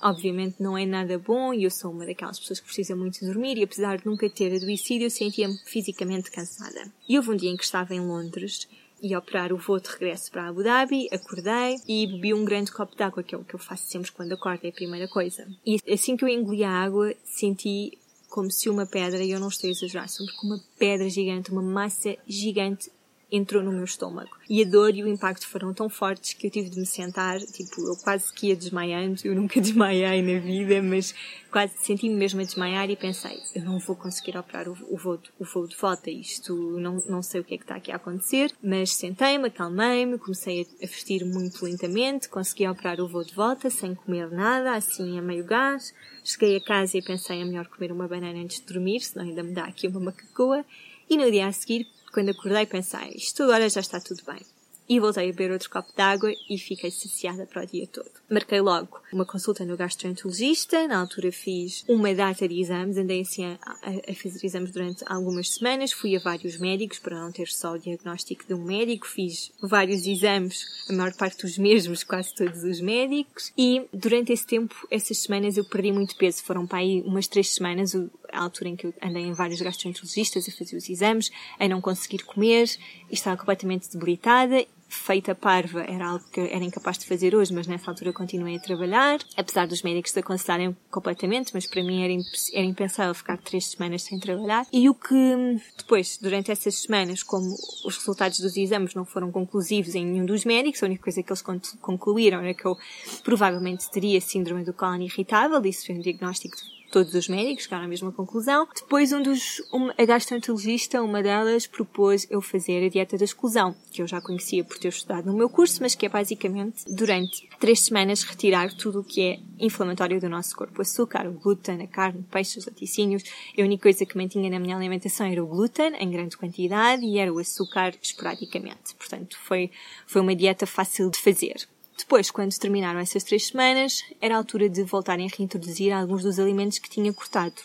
obviamente 0.00 0.56
não 0.60 0.76
é 0.76 0.86
nada 0.86 1.18
bom 1.18 1.52
e 1.52 1.64
eu 1.64 1.70
sou 1.70 1.90
uma 1.90 2.06
daquelas 2.06 2.38
pessoas 2.38 2.60
que 2.60 2.66
precisa 2.66 2.96
muito 2.96 3.24
dormir 3.24 3.58
e 3.58 3.64
apesar 3.64 3.98
de 3.98 4.06
nunca 4.06 4.28
ter 4.28 4.54
adoecido 4.54 5.04
eu 5.04 5.10
sentia-me 5.10 5.58
fisicamente 5.64 6.30
cansada. 6.30 6.90
E 7.08 7.16
houve 7.16 7.30
um 7.30 7.36
dia 7.36 7.50
em 7.50 7.56
que 7.56 7.64
estava 7.64 7.94
em 7.94 8.00
Londres 8.00 8.68
e 9.02 9.16
operar 9.16 9.52
o 9.52 9.56
voo 9.56 9.80
de 9.80 9.88
regresso 9.88 10.30
para 10.30 10.48
Abu 10.48 10.62
Dhabi, 10.62 11.08
acordei 11.10 11.76
e 11.88 12.06
bebi 12.06 12.34
um 12.34 12.44
grande 12.44 12.70
copo 12.70 12.94
de 12.94 13.02
água, 13.02 13.22
que 13.22 13.34
é 13.34 13.38
o 13.38 13.44
que 13.44 13.54
eu 13.54 13.58
faço 13.58 13.86
sempre 13.86 14.12
quando 14.12 14.32
acordo, 14.32 14.64
é 14.64 14.68
a 14.68 14.72
primeira 14.72 15.08
coisa. 15.08 15.46
E 15.64 15.78
assim 15.90 16.16
que 16.16 16.24
eu 16.24 16.28
engoli 16.28 16.62
a 16.64 16.70
água, 16.70 17.14
senti 17.24 17.98
como 18.28 18.50
se 18.50 18.68
uma 18.68 18.86
pedra, 18.86 19.24
e 19.24 19.30
eu 19.30 19.40
não 19.40 19.48
estou 19.48 19.68
a 19.68 19.70
exagerar, 19.70 20.06
como 20.38 20.54
uma 20.54 20.62
pedra 20.78 21.08
gigante, 21.08 21.50
uma 21.50 21.62
massa 21.62 22.16
gigante 22.28 22.90
entrou 23.30 23.62
no 23.62 23.72
meu 23.72 23.84
estômago. 23.84 24.30
E 24.48 24.62
a 24.62 24.66
dor 24.66 24.94
e 24.94 25.02
o 25.02 25.08
impacto 25.08 25.46
foram 25.46 25.72
tão 25.72 25.88
fortes 25.88 26.32
que 26.32 26.46
eu 26.46 26.50
tive 26.50 26.68
de 26.68 26.80
me 26.80 26.86
sentar, 26.86 27.38
tipo, 27.40 27.80
eu 27.80 27.96
quase 27.96 28.32
que 28.32 28.48
ia 28.48 28.56
desmaiando, 28.56 29.20
eu 29.24 29.34
nunca 29.34 29.60
desmaiei 29.62 30.22
na 30.22 30.40
vida, 30.40 30.82
mas 30.82 31.14
quase 31.50 31.74
senti-me 31.78 32.14
mesmo 32.14 32.40
a 32.40 32.44
desmaiar 32.44 32.90
e 32.90 32.96
pensei, 32.96 33.38
eu 33.54 33.64
não 33.64 33.78
vou 33.78 33.96
conseguir 33.96 34.36
operar 34.36 34.68
o, 34.68 34.76
o, 34.88 34.96
voo, 34.96 35.18
o 35.38 35.44
voo 35.44 35.66
de 35.66 35.76
volta, 35.76 36.10
isto, 36.10 36.54
não, 36.78 36.96
não 37.08 37.22
sei 37.22 37.40
o 37.40 37.44
que 37.44 37.54
é 37.54 37.58
que 37.58 37.64
está 37.64 37.76
aqui 37.76 37.92
a 37.92 37.96
acontecer, 37.96 38.52
mas 38.62 38.92
sentei-me, 38.92 39.48
acalmei-me, 39.48 40.18
comecei 40.18 40.66
a, 40.82 40.86
vestir 40.86 41.24
muito 41.24 41.64
lentamente, 41.64 42.28
consegui 42.28 42.66
operar 42.66 43.00
o 43.00 43.08
voo 43.08 43.24
de 43.24 43.34
volta 43.34 43.70
sem 43.70 43.94
comer 43.94 44.30
nada, 44.30 44.74
assim 44.74 45.18
a 45.18 45.22
meio 45.22 45.44
gás, 45.44 45.94
cheguei 46.24 46.56
a 46.56 46.60
casa 46.60 46.98
e 46.98 47.02
pensei, 47.02 47.40
é 47.40 47.44
melhor 47.44 47.66
comer 47.68 47.92
uma 47.92 48.08
banana 48.08 48.38
antes 48.38 48.60
de 48.60 48.66
dormir, 48.66 49.00
senão 49.00 49.26
ainda 49.26 49.42
me 49.42 49.52
dá 49.52 49.64
aqui 49.64 49.86
uma 49.86 50.00
macacoa, 50.00 50.64
e 51.08 51.16
no 51.16 51.28
dia 51.28 51.48
a 51.48 51.52
seguir 51.52 51.88
quando 52.12 52.30
acordei 52.30 52.66
pensei, 52.66 53.12
isto 53.14 53.42
agora 53.42 53.68
já 53.68 53.80
está 53.80 54.00
tudo 54.00 54.22
bem. 54.24 54.40
E 54.88 54.98
voltei 54.98 55.22
a 55.22 55.32
beber 55.32 55.52
outro 55.52 55.70
copo 55.70 55.92
de 55.94 56.02
água 56.02 56.32
e 56.48 56.58
fiquei 56.58 56.90
saciada 56.90 57.46
para 57.46 57.62
o 57.62 57.66
dia 57.66 57.86
todo. 57.86 58.10
Marquei 58.28 58.60
logo 58.60 59.00
uma 59.12 59.24
consulta 59.24 59.64
no 59.64 59.76
gastroenterologista, 59.76 60.88
na 60.88 60.98
altura 60.98 61.30
fiz 61.30 61.84
uma 61.86 62.12
data 62.12 62.48
de 62.48 62.60
exames, 62.60 62.96
andei 62.96 63.20
assim 63.20 63.44
a, 63.44 63.58
a, 63.62 64.10
a 64.10 64.14
fazer 64.16 64.44
exames 64.44 64.72
durante 64.72 65.04
algumas 65.06 65.50
semanas, 65.50 65.92
fui 65.92 66.16
a 66.16 66.18
vários 66.18 66.56
médicos 66.56 66.98
para 66.98 67.20
não 67.20 67.30
ter 67.30 67.46
só 67.46 67.74
o 67.74 67.78
diagnóstico 67.78 68.44
de 68.44 68.52
um 68.52 68.64
médico, 68.64 69.06
fiz 69.06 69.52
vários 69.62 70.04
exames, 70.06 70.66
a 70.88 70.92
maior 70.92 71.14
parte 71.14 71.42
dos 71.42 71.56
mesmos, 71.56 72.02
quase 72.02 72.34
todos 72.34 72.64
os 72.64 72.80
médicos, 72.80 73.52
e 73.56 73.86
durante 73.92 74.32
esse 74.32 74.44
tempo, 74.44 74.74
essas 74.90 75.18
semanas 75.18 75.56
eu 75.56 75.64
perdi 75.64 75.92
muito 75.92 76.16
peso, 76.16 76.42
foram 76.42 76.66
para 76.66 76.78
aí 76.78 77.00
umas 77.02 77.28
três 77.28 77.54
semanas, 77.54 77.94
a 78.32 78.42
altura 78.42 78.70
em 78.70 78.76
que 78.76 78.86
eu 78.86 78.94
andei 79.02 79.24
em 79.24 79.32
vários 79.32 79.60
gastroenterologistas 79.60 80.48
a 80.48 80.52
fazer 80.52 80.76
os 80.76 80.88
exames, 80.88 81.30
a 81.58 81.68
não 81.68 81.80
conseguir 81.80 82.24
comer, 82.24 82.68
e 83.10 83.14
estava 83.14 83.36
completamente 83.36 83.90
debilitada 83.92 84.66
feita 84.90 85.34
parva 85.34 85.82
era 85.82 86.08
algo 86.08 86.24
que 86.32 86.40
era 86.40 86.64
incapaz 86.64 86.98
de 86.98 87.06
fazer 87.06 87.34
hoje, 87.34 87.54
mas 87.54 87.66
nessa 87.66 87.90
altura 87.90 88.12
continuei 88.12 88.56
a 88.56 88.60
trabalhar, 88.60 89.20
apesar 89.36 89.66
dos 89.66 89.82
médicos 89.82 90.16
aconselharem 90.16 90.76
completamente, 90.90 91.52
mas 91.54 91.66
para 91.66 91.82
mim 91.82 92.02
era, 92.02 92.12
era 92.52 92.66
impensável 92.66 93.14
ficar 93.14 93.38
três 93.38 93.68
semanas 93.68 94.02
sem 94.02 94.18
trabalhar. 94.18 94.66
E 94.72 94.90
o 94.90 94.94
que 94.94 95.60
depois, 95.78 96.18
durante 96.20 96.50
essas 96.50 96.74
semanas, 96.74 97.22
como 97.22 97.54
os 97.84 97.96
resultados 97.96 98.40
dos 98.40 98.56
exames 98.56 98.94
não 98.94 99.04
foram 99.04 99.30
conclusivos 99.30 99.94
em 99.94 100.04
nenhum 100.04 100.26
dos 100.26 100.44
médicos, 100.44 100.82
a 100.82 100.86
única 100.86 101.04
coisa 101.04 101.22
que 101.22 101.30
eles 101.32 101.42
concluíram 101.80 102.40
era 102.40 102.52
que 102.52 102.66
eu 102.66 102.76
provavelmente 103.22 103.88
teria 103.90 104.20
síndrome 104.20 104.64
do 104.64 104.72
cólon 104.72 105.02
irritável, 105.02 105.64
isso 105.64 105.86
foi 105.86 105.94
um 105.94 106.00
diagnóstico 106.00 106.56
todos 106.90 107.14
os 107.14 107.28
médicos 107.28 107.64
chegaram 107.64 107.84
à 107.84 107.88
mesma 107.88 108.12
conclusão. 108.12 108.68
Depois, 108.74 109.12
um 109.12 109.22
dos, 109.22 109.62
um, 109.72 109.90
a 109.96 110.04
gastroenterologista, 110.04 111.02
uma 111.02 111.22
delas, 111.22 111.66
propôs 111.66 112.26
eu 112.30 112.40
fazer 112.40 112.84
a 112.84 112.88
dieta 112.88 113.16
da 113.16 113.24
exclusão, 113.24 113.74
que 113.90 114.02
eu 114.02 114.06
já 114.06 114.20
conhecia 114.20 114.64
por 114.64 114.78
ter 114.78 114.88
estudado 114.88 115.26
no 115.26 115.36
meu 115.36 115.48
curso, 115.48 115.78
mas 115.80 115.94
que 115.94 116.06
é 116.06 116.08
basicamente, 116.08 116.84
durante 116.92 117.48
três 117.58 117.80
semanas, 117.80 118.22
retirar 118.22 118.72
tudo 118.74 119.00
o 119.00 119.04
que 119.04 119.20
é 119.20 119.40
inflamatório 119.58 120.20
do 120.20 120.28
nosso 120.28 120.54
corpo. 120.56 120.82
Açúcar, 120.82 121.26
o 121.26 121.32
glúten, 121.32 121.82
a 121.82 121.86
carne, 121.86 122.24
peixes, 122.30 122.58
os 122.58 122.66
laticínios. 122.66 123.22
A 123.58 123.62
única 123.62 123.84
coisa 123.84 124.04
que 124.04 124.16
mantinha 124.16 124.50
na 124.50 124.58
minha 124.58 124.76
alimentação 124.76 125.26
era 125.26 125.42
o 125.42 125.46
glúten, 125.46 125.94
em 125.96 126.10
grande 126.10 126.36
quantidade, 126.36 127.04
e 127.04 127.18
era 127.18 127.32
o 127.32 127.38
açúcar 127.38 127.94
esporadicamente. 128.02 128.94
Portanto, 128.98 129.36
foi, 129.42 129.70
foi 130.06 130.20
uma 130.20 130.34
dieta 130.34 130.66
fácil 130.66 131.10
de 131.10 131.18
fazer. 131.18 131.68
Depois, 132.00 132.30
quando 132.30 132.58
terminaram 132.58 132.98
essas 132.98 133.22
três 133.22 133.48
semanas, 133.48 134.02
era 134.22 134.34
a 134.34 134.38
altura 134.38 134.70
de 134.70 134.82
voltarem 134.82 135.28
a 135.28 135.36
reintroduzir 135.36 135.92
alguns 135.92 136.22
dos 136.22 136.38
alimentos 136.38 136.78
que 136.78 136.88
tinha 136.88 137.12
cortado. 137.12 137.60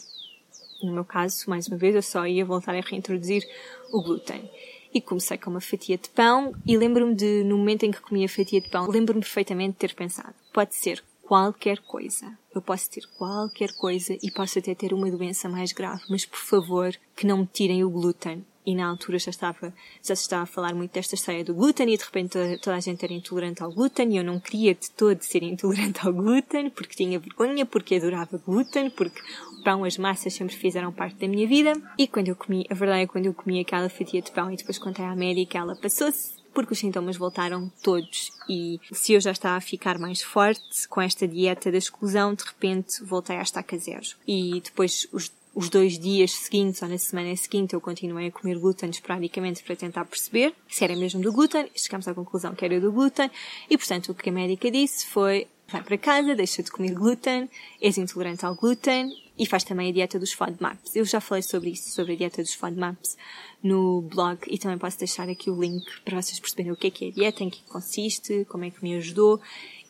No 0.83 0.91
meu 0.91 1.05
caso, 1.05 1.49
mais 1.49 1.69
uma 1.69 1.77
vez, 1.77 1.95
eu 1.95 2.01
só 2.01 2.27
ia 2.27 2.43
voltar 2.43 2.75
a 2.75 2.81
reintroduzir 2.81 3.47
o 3.93 4.03
glúten. 4.03 4.49
E 4.93 4.99
comecei 4.99 5.37
com 5.37 5.49
uma 5.49 5.61
fatia 5.61 5.97
de 5.97 6.09
pão 6.09 6.53
e 6.65 6.77
lembro-me 6.77 7.15
de, 7.15 7.45
no 7.45 7.57
momento 7.57 7.83
em 7.83 7.91
que 7.91 8.01
comi 8.01 8.25
a 8.25 8.29
fatia 8.29 8.59
de 8.59 8.69
pão, 8.69 8.89
lembro-me 8.89 9.21
perfeitamente 9.21 9.71
de 9.71 9.79
ter 9.79 9.95
pensado, 9.95 10.35
pode 10.53 10.75
ser 10.75 11.01
qualquer 11.23 11.79
coisa. 11.79 12.37
Eu 12.53 12.61
posso 12.61 12.89
ter 12.89 13.07
qualquer 13.17 13.71
coisa 13.73 14.17
e 14.21 14.29
posso 14.31 14.59
até 14.59 14.75
ter 14.75 14.93
uma 14.93 15.09
doença 15.09 15.47
mais 15.47 15.71
grave, 15.71 16.03
mas 16.09 16.25
por 16.25 16.39
favor, 16.39 16.93
que 17.15 17.25
não 17.25 17.37
me 17.37 17.49
tirem 17.51 17.85
o 17.85 17.89
glúten 17.89 18.45
e 18.65 18.75
na 18.75 18.87
altura 18.87 19.19
já 19.19 19.29
estava, 19.29 19.73
já 20.03 20.15
se 20.15 20.23
estava 20.23 20.43
a 20.43 20.45
falar 20.45 20.73
muito 20.73 20.93
desta 20.93 21.15
história 21.15 21.43
do 21.43 21.53
glúten 21.53 21.93
e 21.93 21.97
de 21.97 22.03
repente 22.03 22.31
toda, 22.31 22.57
toda, 22.57 22.75
a 22.75 22.79
gente 22.79 23.03
era 23.03 23.13
intolerante 23.13 23.61
ao 23.63 23.71
glúten 23.71 24.13
e 24.13 24.17
eu 24.17 24.23
não 24.23 24.39
queria 24.39 24.73
de 24.73 24.89
todo 24.91 25.21
ser 25.21 25.43
intolerante 25.43 26.05
ao 26.05 26.13
glúten 26.13 26.69
porque 26.69 26.95
tinha 26.95 27.19
vergonha, 27.19 27.65
porque 27.65 27.95
adorava 27.95 28.37
glúten, 28.37 28.89
porque 28.89 29.21
o 29.59 29.63
pão, 29.63 29.83
as 29.83 29.97
massas 29.97 30.33
sempre 30.33 30.55
fizeram 30.55 30.91
parte 30.91 31.17
da 31.17 31.27
minha 31.27 31.47
vida 31.47 31.73
e 31.97 32.07
quando 32.07 32.29
eu 32.29 32.35
comi, 32.35 32.65
a 32.69 32.73
verdade 32.73 33.03
é 33.03 33.05
que 33.05 33.11
quando 33.11 33.25
eu 33.25 33.33
comi 33.33 33.59
aquela 33.59 33.89
fatia 33.89 34.21
de 34.21 34.31
pão 34.31 34.51
e 34.51 34.57
depois 34.57 34.77
contei 34.77 35.05
à 35.05 35.15
médica, 35.15 35.57
ela 35.57 35.75
passou-se 35.75 36.35
porque 36.55 36.71
os 36.71 36.79
sintomas 36.79 37.17
voltaram 37.17 37.69
todos 37.83 38.31
e 38.49 38.79
se 38.93 39.11
eu 39.13 39.19
já 39.19 39.31
estava 39.31 39.57
a 39.57 39.61
ficar 39.61 39.99
mais 39.99 40.21
forte 40.21 40.87
com 40.87 41.01
esta 41.01 41.27
dieta 41.27 41.69
da 41.69 41.77
exclusão, 41.77 42.33
de 42.33 42.45
repente 42.45 43.03
voltei 43.03 43.35
a 43.35 43.41
estaca 43.41 43.77
zero. 43.77 44.05
E 44.25 44.61
depois 44.61 45.05
os 45.11 45.29
os 45.55 45.69
dois 45.69 45.97
dias 45.97 46.31
seguintes 46.31 46.81
ou 46.81 46.89
na 46.89 46.97
semana 46.97 47.35
seguinte 47.35 47.73
eu 47.73 47.81
continuei 47.81 48.27
a 48.27 48.31
comer 48.31 48.59
glúten 48.59 48.89
esporadicamente 48.89 49.63
para 49.63 49.75
tentar 49.75 50.05
perceber 50.05 50.53
se 50.67 50.83
era 50.83 50.95
mesmo 50.95 51.21
do 51.21 51.31
glúten 51.31 51.67
chegamos 51.73 52.07
à 52.07 52.13
conclusão 52.13 52.53
que 52.53 52.65
era 52.65 52.79
do 52.79 52.91
glúten 52.91 53.31
e 53.69 53.77
portanto 53.77 54.11
o 54.11 54.13
que 54.13 54.29
a 54.29 54.33
médica 54.33 54.69
disse 54.69 55.07
foi 55.07 55.47
vai 55.67 55.81
para 55.81 55.97
casa, 55.97 56.35
deixa 56.35 56.61
de 56.61 56.71
comer 56.71 56.93
glúten, 56.93 57.49
és 57.81 57.97
intolerante 57.97 58.45
ao 58.45 58.55
glúten 58.55 59.11
e 59.37 59.45
faz 59.45 59.63
também 59.63 59.89
a 59.89 59.93
dieta 59.93 60.19
dos 60.19 60.31
FODMAPs. 60.31 60.95
Eu 60.95 61.03
já 61.05 61.19
falei 61.19 61.41
sobre 61.41 61.71
isso, 61.71 61.89
sobre 61.89 62.13
a 62.13 62.15
dieta 62.15 62.41
dos 62.41 62.53
FODMAPs 62.53 63.17
no 63.63 64.01
blog 64.01 64.39
e 64.47 64.57
também 64.57 64.77
posso 64.77 64.99
deixar 64.99 65.27
aqui 65.27 65.49
o 65.49 65.59
link 65.59 65.83
para 66.03 66.21
vocês 66.21 66.39
perceberem 66.39 66.71
o 66.71 66.75
que 66.75 66.87
é 66.87 66.91
que 66.91 67.05
é 67.05 67.07
a 67.09 67.11
dieta, 67.11 67.43
em 67.43 67.49
que 67.49 67.63
consiste, 67.63 68.45
como 68.45 68.63
é 68.63 68.69
que 68.69 68.83
me 68.83 68.95
ajudou 68.95 69.41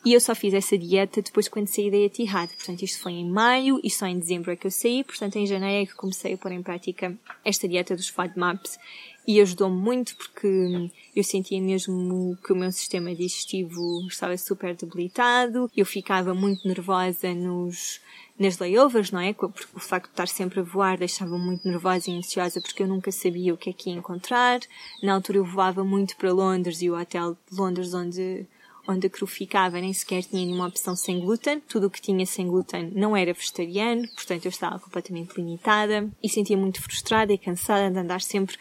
e 0.06 0.12
eu 0.12 0.20
só 0.20 0.36
fiz 0.36 0.54
essa 0.54 0.78
dieta 0.78 1.20
depois 1.20 1.48
quando 1.48 1.66
saí 1.66 1.90
da 1.90 1.96
Etihad. 1.96 2.48
Portanto, 2.54 2.82
isto 2.82 3.02
foi 3.02 3.10
em 3.14 3.28
maio 3.28 3.80
e 3.82 3.90
só 3.90 4.06
em 4.06 4.16
dezembro 4.16 4.52
é 4.52 4.56
que 4.56 4.64
eu 4.64 4.70
saí. 4.70 5.02
Portanto, 5.02 5.34
em 5.34 5.48
janeiro 5.48 5.82
é 5.82 5.86
que 5.86 5.96
comecei 5.96 6.34
a 6.34 6.38
pôr 6.38 6.52
em 6.52 6.62
prática 6.62 7.12
esta 7.44 7.66
dieta 7.66 7.96
dos 7.96 8.08
FODMAPs 8.08 8.78
e 9.26 9.40
ajudou-me 9.40 9.76
muito 9.76 10.14
porque 10.14 10.92
eu 11.14 11.24
sentia 11.24 11.60
mesmo 11.60 12.38
que 12.44 12.52
o 12.52 12.56
meu 12.56 12.70
sistema 12.70 13.12
digestivo 13.16 14.06
estava 14.06 14.38
super 14.38 14.76
debilitado. 14.76 15.68
Eu 15.76 15.84
ficava 15.84 16.32
muito 16.32 16.68
nervosa 16.68 17.34
nos 17.34 18.00
nas 18.38 18.58
layovers, 18.58 19.10
não 19.10 19.18
é? 19.18 19.32
Porque 19.32 19.66
o 19.74 19.80
facto 19.80 20.06
de 20.06 20.12
estar 20.12 20.28
sempre 20.28 20.60
a 20.60 20.62
voar 20.62 20.98
deixava-me 20.98 21.44
muito 21.44 21.66
nervosa 21.66 22.12
e 22.12 22.16
ansiosa 22.16 22.60
porque 22.60 22.84
eu 22.84 22.86
nunca 22.86 23.10
sabia 23.10 23.52
o 23.52 23.56
que 23.56 23.70
é 23.70 23.72
que 23.72 23.90
ia 23.90 23.96
encontrar. 23.96 24.60
Na 25.02 25.14
altura 25.14 25.38
eu 25.38 25.44
voava 25.44 25.82
muito 25.82 26.16
para 26.16 26.32
Londres 26.32 26.80
e 26.80 26.88
o 26.88 26.96
hotel 26.96 27.36
de 27.50 27.58
Londres 27.58 27.92
onde 27.92 28.46
onde 28.88 29.06
a 29.06 29.10
crew 29.10 29.26
ficava 29.26 29.80
nem 29.80 29.92
sequer 29.92 30.22
tinha 30.22 30.44
nenhuma 30.44 30.66
opção 30.66 30.94
sem 30.96 31.20
glúten. 31.20 31.60
Tudo 31.68 31.86
o 31.86 31.90
que 31.90 32.00
tinha 32.00 32.24
sem 32.26 32.46
glúten 32.46 32.90
não 32.94 33.16
era 33.16 33.32
vegetariano, 33.32 34.06
portanto 34.14 34.44
eu 34.44 34.50
estava 34.50 34.78
completamente 34.78 35.36
limitada 35.36 36.08
e 36.22 36.28
sentia 36.28 36.56
muito 36.56 36.80
frustrada 36.80 37.32
e 37.32 37.38
cansada 37.38 37.90
de 37.90 37.98
andar 37.98 38.20
sempre 38.20 38.56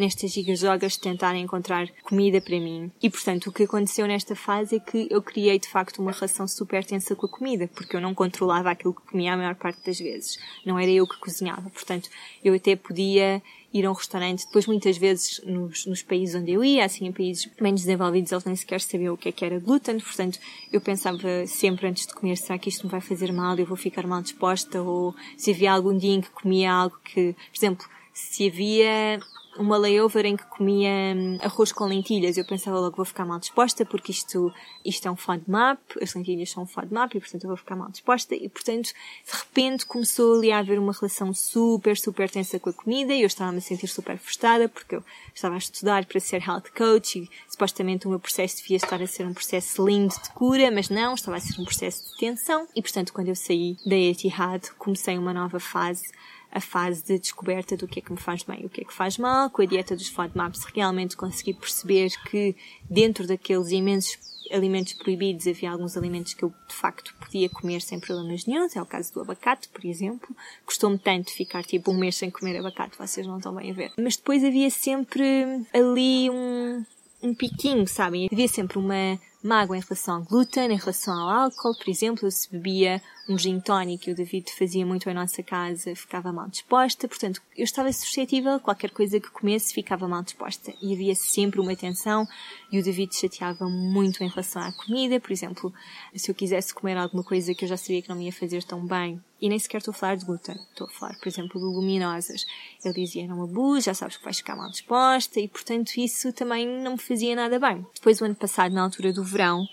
nestas 0.00 0.32
gigas 0.32 0.60
de 0.60 1.00
tentar 1.00 1.36
encontrar 1.36 1.88
comida 2.02 2.40
para 2.40 2.58
mim. 2.58 2.90
E 3.02 3.08
portanto, 3.08 3.48
o 3.48 3.52
que 3.52 3.64
aconteceu 3.64 4.06
nesta 4.06 4.34
fase 4.34 4.76
é 4.76 4.80
que 4.80 5.06
eu 5.10 5.22
criei 5.22 5.58
de 5.58 5.68
facto 5.68 5.98
uma 6.00 6.12
relação 6.12 6.48
super 6.48 6.84
tensa 6.84 7.14
com 7.14 7.26
a 7.26 7.28
comida, 7.28 7.68
porque 7.68 7.94
eu 7.94 8.00
não 8.00 8.14
controlava 8.14 8.70
aquilo 8.70 8.94
que 8.94 9.02
comia 9.02 9.34
a 9.34 9.36
maior 9.36 9.54
parte 9.54 9.84
das 9.84 9.98
vezes. 9.98 10.38
Não 10.64 10.78
era 10.78 10.90
eu 10.90 11.06
que 11.06 11.18
cozinhava. 11.18 11.70
Portanto, 11.70 12.08
eu 12.42 12.54
até 12.54 12.74
podia 12.74 13.42
ir 13.72 13.86
a 13.86 13.90
um 13.90 13.94
restaurante. 13.94 14.44
Depois, 14.46 14.66
muitas 14.66 14.96
vezes, 14.96 15.40
nos, 15.44 15.86
nos 15.86 16.02
países 16.02 16.34
onde 16.34 16.52
eu 16.52 16.64
ia, 16.64 16.84
assim, 16.84 17.06
em 17.06 17.12
países 17.12 17.48
menos 17.60 17.82
desenvolvidos, 17.82 18.32
eles 18.32 18.44
nem 18.44 18.56
sequer 18.56 18.80
sabiam 18.80 19.14
o 19.14 19.16
que 19.16 19.28
é 19.28 19.32
que 19.32 19.44
era 19.44 19.58
glúten. 19.60 20.00
Portanto, 20.00 20.38
eu 20.72 20.80
pensava 20.80 21.46
sempre 21.46 21.86
antes 21.86 22.06
de 22.06 22.14
comer, 22.14 22.36
será 22.36 22.58
que 22.58 22.68
isto 22.68 22.86
me 22.86 22.90
vai 22.90 23.00
fazer 23.00 23.32
mal? 23.32 23.56
Eu 23.56 23.66
vou 23.66 23.76
ficar 23.76 24.06
mal 24.06 24.22
disposta? 24.22 24.82
Ou 24.82 25.14
se 25.36 25.52
havia 25.52 25.72
algum 25.72 25.96
dia 25.96 26.14
em 26.14 26.20
que 26.20 26.30
comia 26.30 26.72
algo 26.72 26.96
que, 27.04 27.32
por 27.32 27.58
exemplo, 27.58 27.86
se 28.12 28.48
havia 28.48 29.20
uma 29.58 29.76
layover 29.76 30.26
em 30.26 30.36
que 30.36 30.44
comia 30.44 31.14
hum, 31.16 31.38
arroz 31.40 31.72
com 31.72 31.84
lentilhas. 31.84 32.36
Eu 32.36 32.44
pensava 32.44 32.78
logo 32.78 32.96
vou 32.96 33.04
ficar 33.04 33.24
mal 33.24 33.38
disposta 33.38 33.84
porque 33.84 34.12
isto, 34.12 34.52
isto 34.84 35.06
é 35.06 35.10
um 35.10 35.16
FODMAP, 35.16 35.80
as 36.00 36.14
lentilhas 36.14 36.50
são 36.50 36.62
um 36.62 36.66
FODMAP 36.66 37.16
e 37.16 37.20
portanto 37.20 37.44
eu 37.44 37.48
vou 37.48 37.56
ficar 37.56 37.76
mal 37.76 37.90
disposta 37.90 38.34
e 38.34 38.48
portanto 38.48 38.86
de 38.86 39.32
repente 39.32 39.86
começou 39.86 40.36
ali 40.36 40.52
a 40.52 40.58
haver 40.58 40.78
uma 40.78 40.92
relação 40.92 41.32
super, 41.34 41.96
super 41.96 42.30
tensa 42.30 42.58
com 42.58 42.70
a 42.70 42.72
comida 42.72 43.12
e 43.12 43.22
eu 43.22 43.26
estava-me 43.26 43.58
a 43.58 43.60
sentir 43.60 43.88
super 43.88 44.18
frustrada 44.18 44.68
porque 44.68 44.96
eu 44.96 45.04
estava 45.34 45.54
a 45.54 45.58
estudar 45.58 46.04
para 46.06 46.20
ser 46.20 46.42
health 46.42 46.70
coach 46.76 47.18
e 47.18 47.30
supostamente 47.48 48.06
o 48.06 48.10
meu 48.10 48.20
processo 48.20 48.58
devia 48.58 48.76
estar 48.76 49.02
a 49.02 49.06
ser 49.06 49.26
um 49.26 49.34
processo 49.34 49.86
lindo 49.86 50.14
de 50.14 50.30
cura, 50.30 50.70
mas 50.70 50.88
não, 50.88 51.14
estava 51.14 51.36
a 51.36 51.40
ser 51.40 51.60
um 51.60 51.64
processo 51.64 52.12
de 52.12 52.18
tensão 52.18 52.66
e 52.74 52.82
portanto 52.82 53.12
quando 53.12 53.28
eu 53.28 53.36
saí 53.36 53.76
da 53.84 53.96
Etihad 53.96 54.70
comecei 54.78 55.18
uma 55.18 55.32
nova 55.32 55.58
fase 55.58 56.10
a 56.52 56.60
fase 56.60 57.04
de 57.04 57.18
descoberta 57.18 57.76
do 57.76 57.86
que 57.86 58.00
é 58.00 58.02
que 58.02 58.12
me 58.12 58.18
faz 58.18 58.42
bem 58.42 58.62
e 58.62 58.66
o 58.66 58.70
que 58.70 58.80
é 58.80 58.84
que 58.84 58.92
faz 58.92 59.16
mal. 59.18 59.50
Com 59.50 59.62
a 59.62 59.64
dieta 59.64 59.94
dos 59.94 60.08
FODMAPs 60.08 60.64
realmente 60.74 61.16
consegui 61.16 61.54
perceber 61.54 62.10
que 62.28 62.56
dentro 62.88 63.26
daqueles 63.26 63.70
imensos 63.70 64.18
alimentos 64.50 64.94
proibidos 64.94 65.46
havia 65.46 65.70
alguns 65.70 65.96
alimentos 65.96 66.34
que 66.34 66.42
eu 66.42 66.52
de 66.68 66.74
facto 66.74 67.14
podia 67.20 67.48
comer 67.48 67.80
sem 67.80 68.00
problemas 68.00 68.46
nenhums. 68.46 68.74
É 68.74 68.82
o 68.82 68.86
caso 68.86 69.12
do 69.12 69.20
abacate, 69.20 69.68
por 69.68 69.84
exemplo. 69.84 70.34
Gostou-me 70.66 70.98
tanto 70.98 71.30
ficar 71.32 71.62
tipo 71.64 71.90
um 71.90 71.98
mês 71.98 72.16
sem 72.16 72.30
comer 72.30 72.58
abacate, 72.58 72.98
vocês 72.98 73.26
não 73.26 73.36
estão 73.36 73.54
bem 73.54 73.70
a 73.70 73.74
ver. 73.74 73.92
Mas 73.96 74.16
depois 74.16 74.44
havia 74.44 74.70
sempre 74.70 75.64
ali 75.72 76.28
um, 76.30 76.84
um 77.22 77.34
piquinho, 77.34 77.86
sabem? 77.86 78.28
Havia 78.30 78.48
sempre 78.48 78.78
uma 78.78 79.18
mágoa 79.42 79.76
em 79.76 79.80
relação 79.80 80.16
ao 80.16 80.22
glúten, 80.22 80.72
em 80.72 80.76
relação 80.76 81.14
ao 81.14 81.44
álcool. 81.44 81.76
Por 81.76 81.88
exemplo, 81.88 82.26
eu 82.26 82.30
se 82.30 82.50
bebia 82.50 83.02
um 83.30 83.38
gin 83.38 83.60
tonic 83.60 84.04
que 84.04 84.10
o 84.10 84.14
David 84.14 84.50
fazia 84.52 84.84
muito 84.84 85.08
em 85.08 85.14
nossa 85.14 85.40
casa, 85.40 85.94
ficava 85.94 86.32
mal 86.32 86.48
disposta. 86.48 87.06
Portanto, 87.06 87.40
eu 87.56 87.62
estava 87.62 87.92
suscetível 87.92 88.58
qualquer 88.58 88.90
coisa 88.90 89.20
que 89.20 89.30
comesse, 89.30 89.72
ficava 89.72 90.08
mal 90.08 90.22
disposta. 90.22 90.74
E 90.82 90.92
havia 90.92 91.14
sempre 91.14 91.60
uma 91.60 91.76
tensão 91.76 92.26
e 92.72 92.80
o 92.80 92.82
David 92.82 93.14
chateava 93.14 93.68
muito 93.68 94.24
em 94.24 94.28
relação 94.28 94.60
à 94.60 94.72
comida. 94.72 95.20
Por 95.20 95.30
exemplo, 95.30 95.72
se 96.14 96.28
eu 96.28 96.34
quisesse 96.34 96.74
comer 96.74 96.96
alguma 96.96 97.22
coisa 97.22 97.54
que 97.54 97.64
eu 97.64 97.68
já 97.68 97.76
sabia 97.76 98.02
que 98.02 98.08
não 98.08 98.16
me 98.16 98.26
ia 98.26 98.32
fazer 98.32 98.64
tão 98.64 98.84
bem, 98.84 99.22
e 99.40 99.48
nem 99.48 99.58
sequer 99.58 99.78
estou 99.78 99.92
a 99.92 99.94
falar 99.94 100.16
de 100.16 100.24
glúten, 100.26 100.54
estou 100.54 100.86
a 100.86 100.90
falar, 100.90 101.18
por 101.18 101.26
exemplo, 101.26 101.58
de 101.58 101.66
leguminosas. 101.66 102.44
Ele 102.84 102.94
dizia, 102.94 103.26
não 103.26 103.42
abuse, 103.42 103.86
já 103.86 103.94
sabes 103.94 104.18
que 104.18 104.24
vais 104.24 104.36
ficar 104.36 104.54
mal 104.54 104.70
disposta, 104.70 105.40
e 105.40 105.48
portanto 105.48 105.96
isso 105.96 106.32
também 106.32 106.66
não 106.66 106.92
me 106.92 106.98
fazia 106.98 107.34
nada 107.34 107.58
bem. 107.58 107.86
Depois, 107.94 108.20
o 108.20 108.24
ano 108.24 108.34
passado, 108.34 108.74
na 108.74 108.82
altura 108.82 109.12
do 109.12 109.24
verão, 109.24 109.66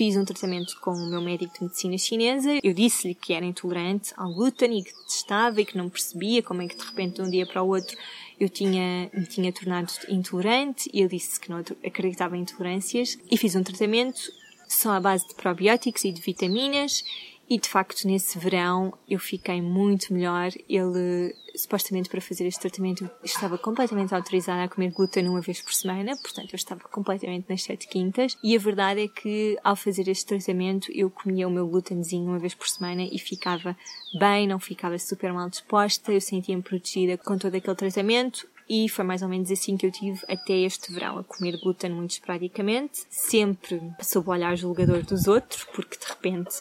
fiz 0.00 0.16
um 0.16 0.24
tratamento 0.24 0.80
com 0.80 0.92
o 0.92 1.10
meu 1.10 1.20
médico 1.20 1.52
de 1.52 1.64
medicina 1.64 1.98
chinesa. 1.98 2.58
Eu 2.64 2.72
disse-lhe 2.72 3.14
que 3.14 3.34
era 3.34 3.44
intolerante 3.44 4.14
ao 4.16 4.32
glúten 4.32 4.78
e 4.78 4.82
que 4.82 4.94
testava 5.04 5.60
e 5.60 5.64
que 5.66 5.76
não 5.76 5.90
percebia 5.90 6.42
como 6.42 6.62
é 6.62 6.68
que 6.68 6.74
de 6.74 6.82
repente 6.82 7.16
de 7.16 7.20
um 7.20 7.30
dia 7.30 7.44
para 7.44 7.62
o 7.62 7.68
outro 7.68 7.94
eu 8.40 8.48
tinha, 8.48 9.10
me 9.12 9.26
tinha 9.26 9.52
tornado 9.52 9.92
intolerante. 10.08 10.88
E 10.94 11.00
ele 11.00 11.10
disse 11.10 11.38
que 11.38 11.50
não 11.50 11.58
acreditava 11.58 12.34
em 12.34 12.40
intolerâncias. 12.40 13.18
E 13.30 13.36
fiz 13.36 13.54
um 13.54 13.62
tratamento 13.62 14.32
só 14.66 14.92
à 14.92 15.00
base 15.00 15.28
de 15.28 15.34
probióticos 15.34 16.02
e 16.04 16.12
de 16.12 16.22
vitaminas 16.22 17.04
e 17.50 17.58
de 17.58 17.68
facto, 17.68 18.06
nesse 18.06 18.38
verão, 18.38 18.96
eu 19.08 19.18
fiquei 19.18 19.60
muito 19.60 20.14
melhor. 20.14 20.52
Ele, 20.68 21.34
supostamente 21.56 22.08
para 22.08 22.20
fazer 22.20 22.46
este 22.46 22.60
tratamento, 22.60 23.10
estava 23.24 23.58
completamente 23.58 24.14
autorizada 24.14 24.62
a 24.62 24.68
comer 24.68 24.92
glúten 24.92 25.28
uma 25.28 25.40
vez 25.40 25.60
por 25.60 25.74
semana, 25.74 26.16
portanto, 26.22 26.52
eu 26.52 26.56
estava 26.56 26.82
completamente 26.82 27.50
nas 27.50 27.64
sete 27.64 27.88
quintas. 27.88 28.36
E 28.40 28.54
a 28.54 28.58
verdade 28.60 29.02
é 29.02 29.08
que, 29.08 29.58
ao 29.64 29.74
fazer 29.74 30.06
este 30.06 30.26
tratamento, 30.26 30.92
eu 30.92 31.10
comia 31.10 31.48
o 31.48 31.50
meu 31.50 31.66
glutenzinho 31.66 32.28
uma 32.28 32.38
vez 32.38 32.54
por 32.54 32.68
semana 32.68 33.02
e 33.02 33.18
ficava 33.18 33.76
bem, 34.16 34.46
não 34.46 34.60
ficava 34.60 34.96
super 34.96 35.32
mal 35.32 35.50
disposta, 35.50 36.12
eu 36.12 36.20
sentia-me 36.20 36.62
protegida 36.62 37.18
com 37.18 37.36
todo 37.36 37.56
aquele 37.56 37.74
tratamento 37.74 38.46
e 38.72 38.88
foi 38.88 39.04
mais 39.04 39.20
ou 39.20 39.28
menos 39.28 39.50
assim 39.50 39.76
que 39.76 39.84
eu 39.84 39.90
tive 39.90 40.20
até 40.28 40.52
este 40.52 40.92
verão, 40.92 41.18
a 41.18 41.24
comer 41.24 41.58
glúten 41.58 41.90
muito 41.90 42.12
esporadicamente, 42.12 43.02
sempre 43.10 43.82
sob 44.00 44.28
o 44.28 44.30
olhar 44.30 44.56
julgador 44.56 45.02
dos 45.02 45.26
outros, 45.26 45.64
porque 45.64 45.98
de 45.98 46.06
repente 46.06 46.54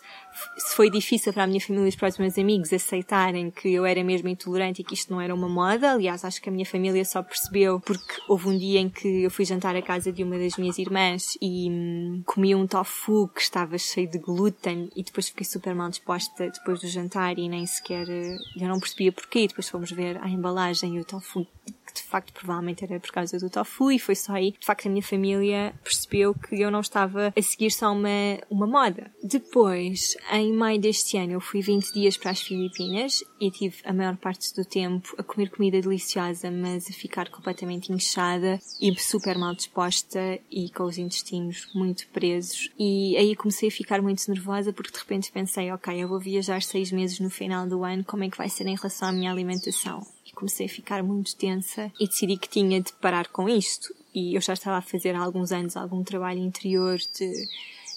se 0.58 0.76
foi 0.76 0.90
difícil 0.90 1.34
para 1.34 1.44
a 1.44 1.48
minha 1.48 1.62
família 1.62 1.90
e 1.90 1.98
para 1.98 2.10
os 2.10 2.18
meus 2.18 2.38
amigos 2.38 2.72
aceitarem 2.74 3.52
que 3.52 3.74
eu 3.74 3.86
era 3.86 4.04
mesmo 4.04 4.28
intolerante 4.28 4.82
e 4.82 4.84
que 4.84 4.94
isto 4.94 5.12
não 5.12 5.22
era 5.22 5.34
uma 5.34 5.50
moda. 5.50 5.92
Aliás, 5.92 6.24
acho 6.26 6.42
que 6.42 6.50
a 6.50 6.52
minha 6.52 6.66
família 6.66 7.04
só 7.06 7.22
percebeu 7.22 7.80
porque 7.80 8.14
houve 8.28 8.50
um 8.50 8.58
dia 8.58 8.80
em 8.80 8.90
que 8.90 9.24
eu 9.24 9.32
fui 9.32 9.46
jantar 9.46 9.76
à 9.76 9.82
casa 9.82 10.12
de 10.12 10.24
uma 10.24 10.38
das 10.38 10.58
minhas 10.58 10.78
irmãs 10.78 11.38
e 11.42 11.70
hum, 11.70 12.24
comi 12.26 12.56
um 12.56 12.68
tofu 12.68 13.28
que 13.28 13.42
estava 13.42 13.78
cheio 13.78 14.10
de 14.10 14.18
glúten 14.18 14.90
e 14.96 15.04
depois 15.04 15.30
fiquei 15.30 15.46
super 15.46 15.74
mal 15.76 15.90
disposta 15.90 16.50
depois 16.50 16.82
do 16.82 16.88
jantar 16.88 17.38
e 17.38 17.50
nem 17.50 17.66
sequer 17.66 18.08
eh, 18.10 18.38
eu 18.60 18.68
não 18.68 18.80
percebia 18.80 19.12
porquê. 19.12 19.48
Depois 19.48 19.70
fomos 19.70 19.92
ver 19.92 20.18
a 20.22 20.30
embalagem 20.30 20.96
e 20.96 21.00
o 21.00 21.06
tofu 21.06 21.48
que 21.90 22.02
de 22.02 22.04
facto 22.04 22.34
provavelmente 22.34 22.84
era 22.84 23.00
por 23.00 23.12
causa 23.12 23.38
do 23.38 23.50
tofu 23.50 23.92
e 23.92 24.00
foi 24.00 24.16
só 24.16 24.34
aí. 24.34 24.52
De 24.52 24.66
facto, 24.66 24.88
a 24.88 24.92
minha 24.92 25.02
família 25.04 25.74
percebeu 25.84 26.34
que 26.34 26.62
eu 26.62 26.72
não 26.72 26.82
estava 26.82 27.34
a 27.36 27.42
seguir 27.42 27.72
só 27.72 27.92
uma, 27.92 28.10
uma 28.50 28.68
moda. 28.68 29.12
Depois, 29.24 30.16
em 30.32 30.54
maio 30.54 30.80
deste 30.80 31.18
ano, 31.18 31.34
eu 31.34 31.42
fui 31.42 31.62
20 31.62 31.94
dias 31.94 32.18
para 32.18 32.32
as 32.32 32.42
Filipinas 32.42 33.24
e 33.40 33.50
tive 33.50 33.78
a 33.84 33.94
maior 33.94 34.16
parte 34.18 34.54
do 34.54 34.64
tempo 34.64 35.16
a 35.18 35.24
comer 35.24 35.50
comida 35.50 35.82
deliciosa, 35.82 36.52
mas 36.52 36.90
a 36.90 36.94
ficar 36.94 37.30
completamente 37.30 37.92
inchada 37.92 38.60
e 38.82 38.94
super 39.00 39.38
mal 39.38 39.56
disposta 39.56 40.40
e 40.52 40.70
com 40.70 40.84
os 40.84 40.98
intestinos 40.98 41.68
muito 41.74 42.08
presos. 42.10 42.70
E 42.78 43.18
aí 43.18 43.36
comecei 43.36 43.70
a 43.70 43.72
ficar 43.72 44.02
muito 44.02 44.28
nervosa 44.28 44.72
porque 44.72 44.92
de 44.92 45.00
repente 45.00 45.32
pensei, 45.32 45.72
ok, 45.72 45.96
eu 46.02 46.08
vou 46.08 46.20
viajar 46.20 46.62
seis 46.62 46.92
meses 46.92 47.20
no 47.20 47.30
final 47.30 47.68
do 47.68 47.84
ano, 47.84 48.04
como 48.04 48.24
é 48.24 48.30
que 48.30 48.38
vai 48.38 48.50
ser 48.50 48.68
em 48.68 48.76
relação 48.76 49.10
à 49.10 49.12
minha 49.12 49.32
alimentação? 49.32 50.06
comecei 50.40 50.68
a 50.68 50.70
ficar 50.70 51.04
muito 51.04 51.36
tensa 51.36 51.92
e 52.00 52.08
decidi 52.08 52.38
que 52.38 52.48
tinha 52.48 52.82
de 52.82 52.94
parar 52.94 53.28
com 53.28 53.50
isto. 53.50 53.94
E 54.16 54.36
eu 54.36 54.42
já 54.42 54.54
estava 54.54 54.78
a 54.78 54.82
fazer 54.82 55.14
há 55.14 55.20
alguns 55.20 55.52
anos 55.52 55.76
algum 55.76 56.02
trabalho 56.02 56.40
interior 56.40 56.98
de 56.98 57.32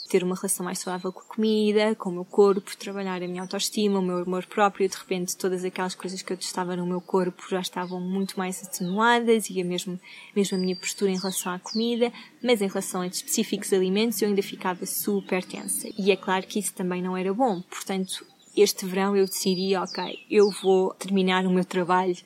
ter 0.08 0.22
uma 0.22 0.34
relação 0.34 0.64
mais 0.64 0.78
saudável 0.78 1.12
com 1.12 1.20
a 1.20 1.34
comida, 1.34 1.94
com 1.94 2.10
o 2.10 2.12
meu 2.12 2.24
corpo, 2.24 2.76
trabalhar 2.76 3.22
a 3.22 3.28
minha 3.28 3.42
autoestima, 3.42 3.98
o 3.98 4.02
meu 4.02 4.18
amor 4.18 4.44
próprio. 4.46 4.88
De 4.88 4.96
repente, 4.96 5.36
todas 5.36 5.64
aquelas 5.64 5.94
coisas 5.94 6.20
que 6.22 6.32
eu 6.32 6.36
testava 6.36 6.76
no 6.76 6.86
meu 6.86 7.00
corpo 7.00 7.42
já 7.48 7.60
estavam 7.60 8.00
muito 8.00 8.38
mais 8.38 8.62
atenuadas 8.62 9.48
e 9.48 9.60
a 9.60 9.64
mesmo, 9.64 9.98
mesmo 10.34 10.58
a 10.58 10.60
minha 10.60 10.76
postura 10.76 11.10
em 11.10 11.18
relação 11.18 11.52
à 11.52 11.58
comida, 11.58 12.12
mas 12.42 12.60
em 12.60 12.68
relação 12.68 13.00
a 13.00 13.06
específicos 13.06 13.72
alimentos 13.72 14.20
eu 14.20 14.28
ainda 14.28 14.42
ficava 14.42 14.84
super 14.86 15.42
tensa. 15.44 15.88
E 15.98 16.10
é 16.10 16.16
claro 16.16 16.46
que 16.46 16.58
isso 16.58 16.74
também 16.74 17.00
não 17.00 17.16
era 17.16 17.32
bom. 17.32 17.62
Portanto, 17.62 18.26
este 18.56 18.84
verão 18.84 19.16
eu 19.16 19.24
decidi, 19.24 19.74
ok, 19.76 20.18
eu 20.30 20.50
vou 20.62 20.92
terminar 20.94 21.46
o 21.46 21.50
meu 21.50 21.64
trabalho 21.64 22.16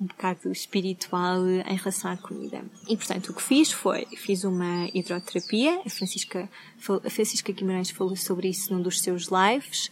um 0.00 0.06
bocado 0.06 0.50
espiritual 0.50 1.46
em 1.46 1.76
relação 1.76 2.10
à 2.10 2.16
comida. 2.16 2.64
E 2.88 2.96
portanto 2.96 3.30
o 3.30 3.34
que 3.34 3.42
fiz 3.42 3.72
foi, 3.72 4.06
fiz 4.16 4.44
uma 4.44 4.88
hidroterapia, 4.92 5.80
a 5.84 5.90
Francisca, 5.90 6.48
a 7.04 7.10
Francisca 7.10 7.52
Guimarães 7.52 7.90
falou 7.90 8.16
sobre 8.16 8.48
isso 8.48 8.72
num 8.72 8.82
dos 8.82 9.00
seus 9.00 9.28
lives 9.28 9.90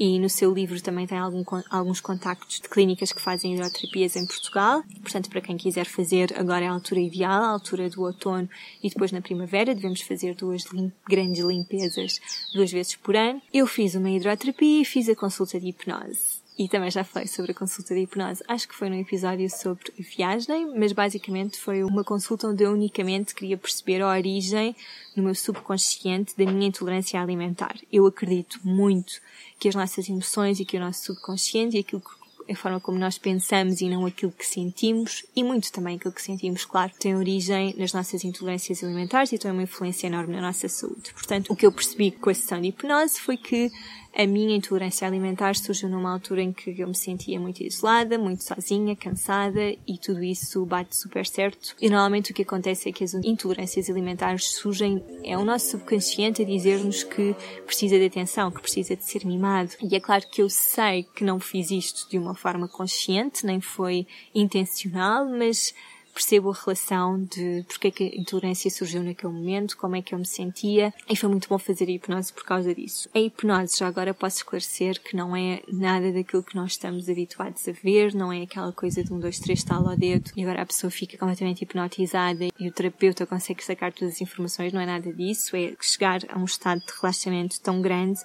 e 0.00 0.18
no 0.18 0.30
seu 0.30 0.50
livro 0.50 0.80
também 0.80 1.06
tem 1.06 1.18
algum, 1.18 1.44
alguns 1.68 2.00
contactos 2.00 2.58
de 2.58 2.70
clínicas 2.70 3.12
que 3.12 3.20
fazem 3.20 3.52
hidroterapias 3.52 4.16
em 4.16 4.26
Portugal. 4.26 4.82
Portanto, 5.02 5.28
para 5.28 5.42
quem 5.42 5.58
quiser 5.58 5.84
fazer, 5.84 6.32
agora 6.38 6.64
é 6.64 6.68
a 6.68 6.72
altura 6.72 7.00
ideal, 7.00 7.42
a 7.42 7.48
altura 7.48 7.90
do 7.90 8.00
outono 8.00 8.48
e 8.82 8.88
depois 8.88 9.12
na 9.12 9.20
primavera. 9.20 9.74
Devemos 9.74 10.00
fazer 10.00 10.34
duas 10.34 10.64
lim 10.72 10.90
grandes 11.06 11.44
limpezas 11.44 12.18
duas 12.54 12.72
vezes 12.72 12.96
por 12.96 13.14
ano. 13.14 13.42
Eu 13.52 13.66
fiz 13.66 13.94
uma 13.94 14.08
hidroterapia 14.08 14.80
e 14.80 14.86
fiz 14.86 15.06
a 15.06 15.14
consulta 15.14 15.60
de 15.60 15.68
hipnose 15.68 16.29
e 16.60 16.68
também 16.68 16.90
já 16.90 17.02
falei 17.02 17.26
sobre 17.26 17.52
a 17.52 17.54
consulta 17.54 17.94
de 17.94 18.02
hipnose. 18.02 18.44
Acho 18.46 18.68
que 18.68 18.74
foi 18.74 18.90
num 18.90 19.00
episódio 19.00 19.48
sobre 19.48 19.94
viagem, 19.96 20.78
mas 20.78 20.92
basicamente 20.92 21.58
foi 21.58 21.82
uma 21.82 22.04
consulta 22.04 22.48
onde 22.48 22.62
eu 22.62 22.72
unicamente 22.72 23.34
queria 23.34 23.56
perceber 23.56 24.02
a 24.02 24.08
origem 24.10 24.76
no 25.16 25.22
meu 25.22 25.34
subconsciente 25.34 26.36
da 26.36 26.44
minha 26.44 26.68
intolerância 26.68 27.18
alimentar. 27.18 27.76
Eu 27.90 28.04
acredito 28.04 28.60
muito 28.62 29.22
que 29.58 29.70
as 29.70 29.74
nossas 29.74 30.06
emoções 30.06 30.60
e 30.60 30.66
que 30.66 30.76
o 30.76 30.80
nosso 30.80 31.02
subconsciente 31.06 31.78
e 31.78 31.80
aquilo 31.80 32.02
a 32.46 32.54
forma 32.54 32.80
como 32.80 32.98
nós 32.98 33.16
pensamos 33.16 33.80
e 33.80 33.88
não 33.88 34.04
aquilo 34.04 34.32
que 34.32 34.44
sentimos, 34.44 35.24
e 35.36 35.44
muito 35.44 35.70
também 35.70 35.96
aquilo 35.96 36.12
que 36.12 36.20
sentimos, 36.20 36.64
claro, 36.64 36.92
tem 36.98 37.14
origem 37.14 37.74
nas 37.78 37.92
nossas 37.92 38.24
intolerâncias 38.24 38.82
alimentares 38.82 39.32
e 39.32 39.38
tem 39.38 39.50
uma 39.50 39.62
influência 39.62 40.08
enorme 40.08 40.34
na 40.34 40.42
nossa 40.42 40.68
saúde. 40.68 41.12
Portanto, 41.14 41.52
o 41.52 41.56
que 41.56 41.64
eu 41.64 41.72
percebi 41.72 42.10
com 42.10 42.28
a 42.28 42.34
sessão 42.34 42.60
de 42.60 42.68
hipnose 42.68 43.20
foi 43.20 43.36
que 43.36 43.70
a 44.16 44.26
minha 44.26 44.56
intolerância 44.56 45.06
alimentar 45.06 45.54
surgiu 45.54 45.88
numa 45.88 46.12
altura 46.12 46.42
em 46.42 46.52
que 46.52 46.74
eu 46.78 46.88
me 46.88 46.94
sentia 46.94 47.38
muito 47.38 47.62
isolada, 47.62 48.18
muito 48.18 48.42
sozinha, 48.42 48.96
cansada 48.96 49.74
e 49.86 49.98
tudo 49.98 50.22
isso 50.22 50.64
bate 50.66 50.96
super 50.96 51.26
certo. 51.26 51.76
E 51.80 51.88
normalmente 51.88 52.32
o 52.32 52.34
que 52.34 52.42
acontece 52.42 52.88
é 52.88 52.92
que 52.92 53.04
as 53.04 53.14
intolerâncias 53.14 53.88
alimentares 53.88 54.52
surgem, 54.54 55.02
é 55.24 55.38
o 55.38 55.44
nosso 55.44 55.70
subconsciente 55.70 56.42
a 56.42 56.44
dizer-nos 56.44 57.04
que 57.04 57.34
precisa 57.64 57.98
de 57.98 58.06
atenção, 58.06 58.50
que 58.50 58.60
precisa 58.60 58.96
de 58.96 59.04
ser 59.04 59.24
mimado. 59.24 59.70
E 59.80 59.94
é 59.94 60.00
claro 60.00 60.24
que 60.30 60.42
eu 60.42 60.50
sei 60.50 61.04
que 61.14 61.24
não 61.24 61.38
fiz 61.38 61.70
isto 61.70 62.08
de 62.10 62.18
uma 62.18 62.34
forma 62.34 62.68
consciente, 62.68 63.46
nem 63.46 63.60
foi 63.60 64.06
intencional, 64.34 65.24
mas 65.26 65.72
percebo 66.12 66.50
a 66.50 66.54
relação 66.54 67.22
de 67.24 67.64
porque 67.68 67.88
é 67.88 67.90
que 67.90 68.04
a 68.04 68.20
intolerância 68.20 68.70
surgiu 68.70 69.02
naquele 69.02 69.32
momento, 69.32 69.76
como 69.76 69.96
é 69.96 70.02
que 70.02 70.14
eu 70.14 70.18
me 70.18 70.26
sentia, 70.26 70.92
e 71.08 71.16
foi 71.16 71.28
muito 71.28 71.48
bom 71.48 71.58
fazer 71.58 71.88
a 71.88 71.90
hipnose 71.90 72.32
por 72.32 72.44
causa 72.44 72.74
disso. 72.74 73.08
A 73.14 73.18
hipnose, 73.18 73.78
já 73.78 73.86
agora 73.86 74.12
posso 74.14 74.38
esclarecer 74.38 75.00
que 75.02 75.16
não 75.16 75.34
é 75.36 75.62
nada 75.68 76.12
daquilo 76.12 76.42
que 76.42 76.56
nós 76.56 76.72
estamos 76.72 77.08
habituados 77.08 77.66
a 77.68 77.72
ver, 77.72 78.14
não 78.14 78.32
é 78.32 78.42
aquela 78.42 78.72
coisa 78.72 79.02
de 79.02 79.12
um, 79.12 79.18
dois, 79.18 79.38
três, 79.38 79.62
tal 79.62 79.88
ao 79.88 79.96
dedo, 79.96 80.30
e 80.36 80.42
agora 80.42 80.62
a 80.62 80.66
pessoa 80.66 80.90
fica 80.90 81.16
completamente 81.16 81.62
hipnotizada 81.62 82.48
e 82.58 82.68
o 82.68 82.72
terapeuta 82.72 83.26
consegue 83.26 83.64
sacar 83.64 83.92
todas 83.92 84.14
as 84.14 84.20
informações, 84.20 84.72
não 84.72 84.80
é 84.80 84.86
nada 84.86 85.12
disso, 85.12 85.56
é 85.56 85.74
chegar 85.80 86.20
a 86.28 86.38
um 86.38 86.44
estado 86.44 86.80
de 86.80 86.92
relaxamento 87.00 87.60
tão 87.60 87.80
grande 87.80 88.20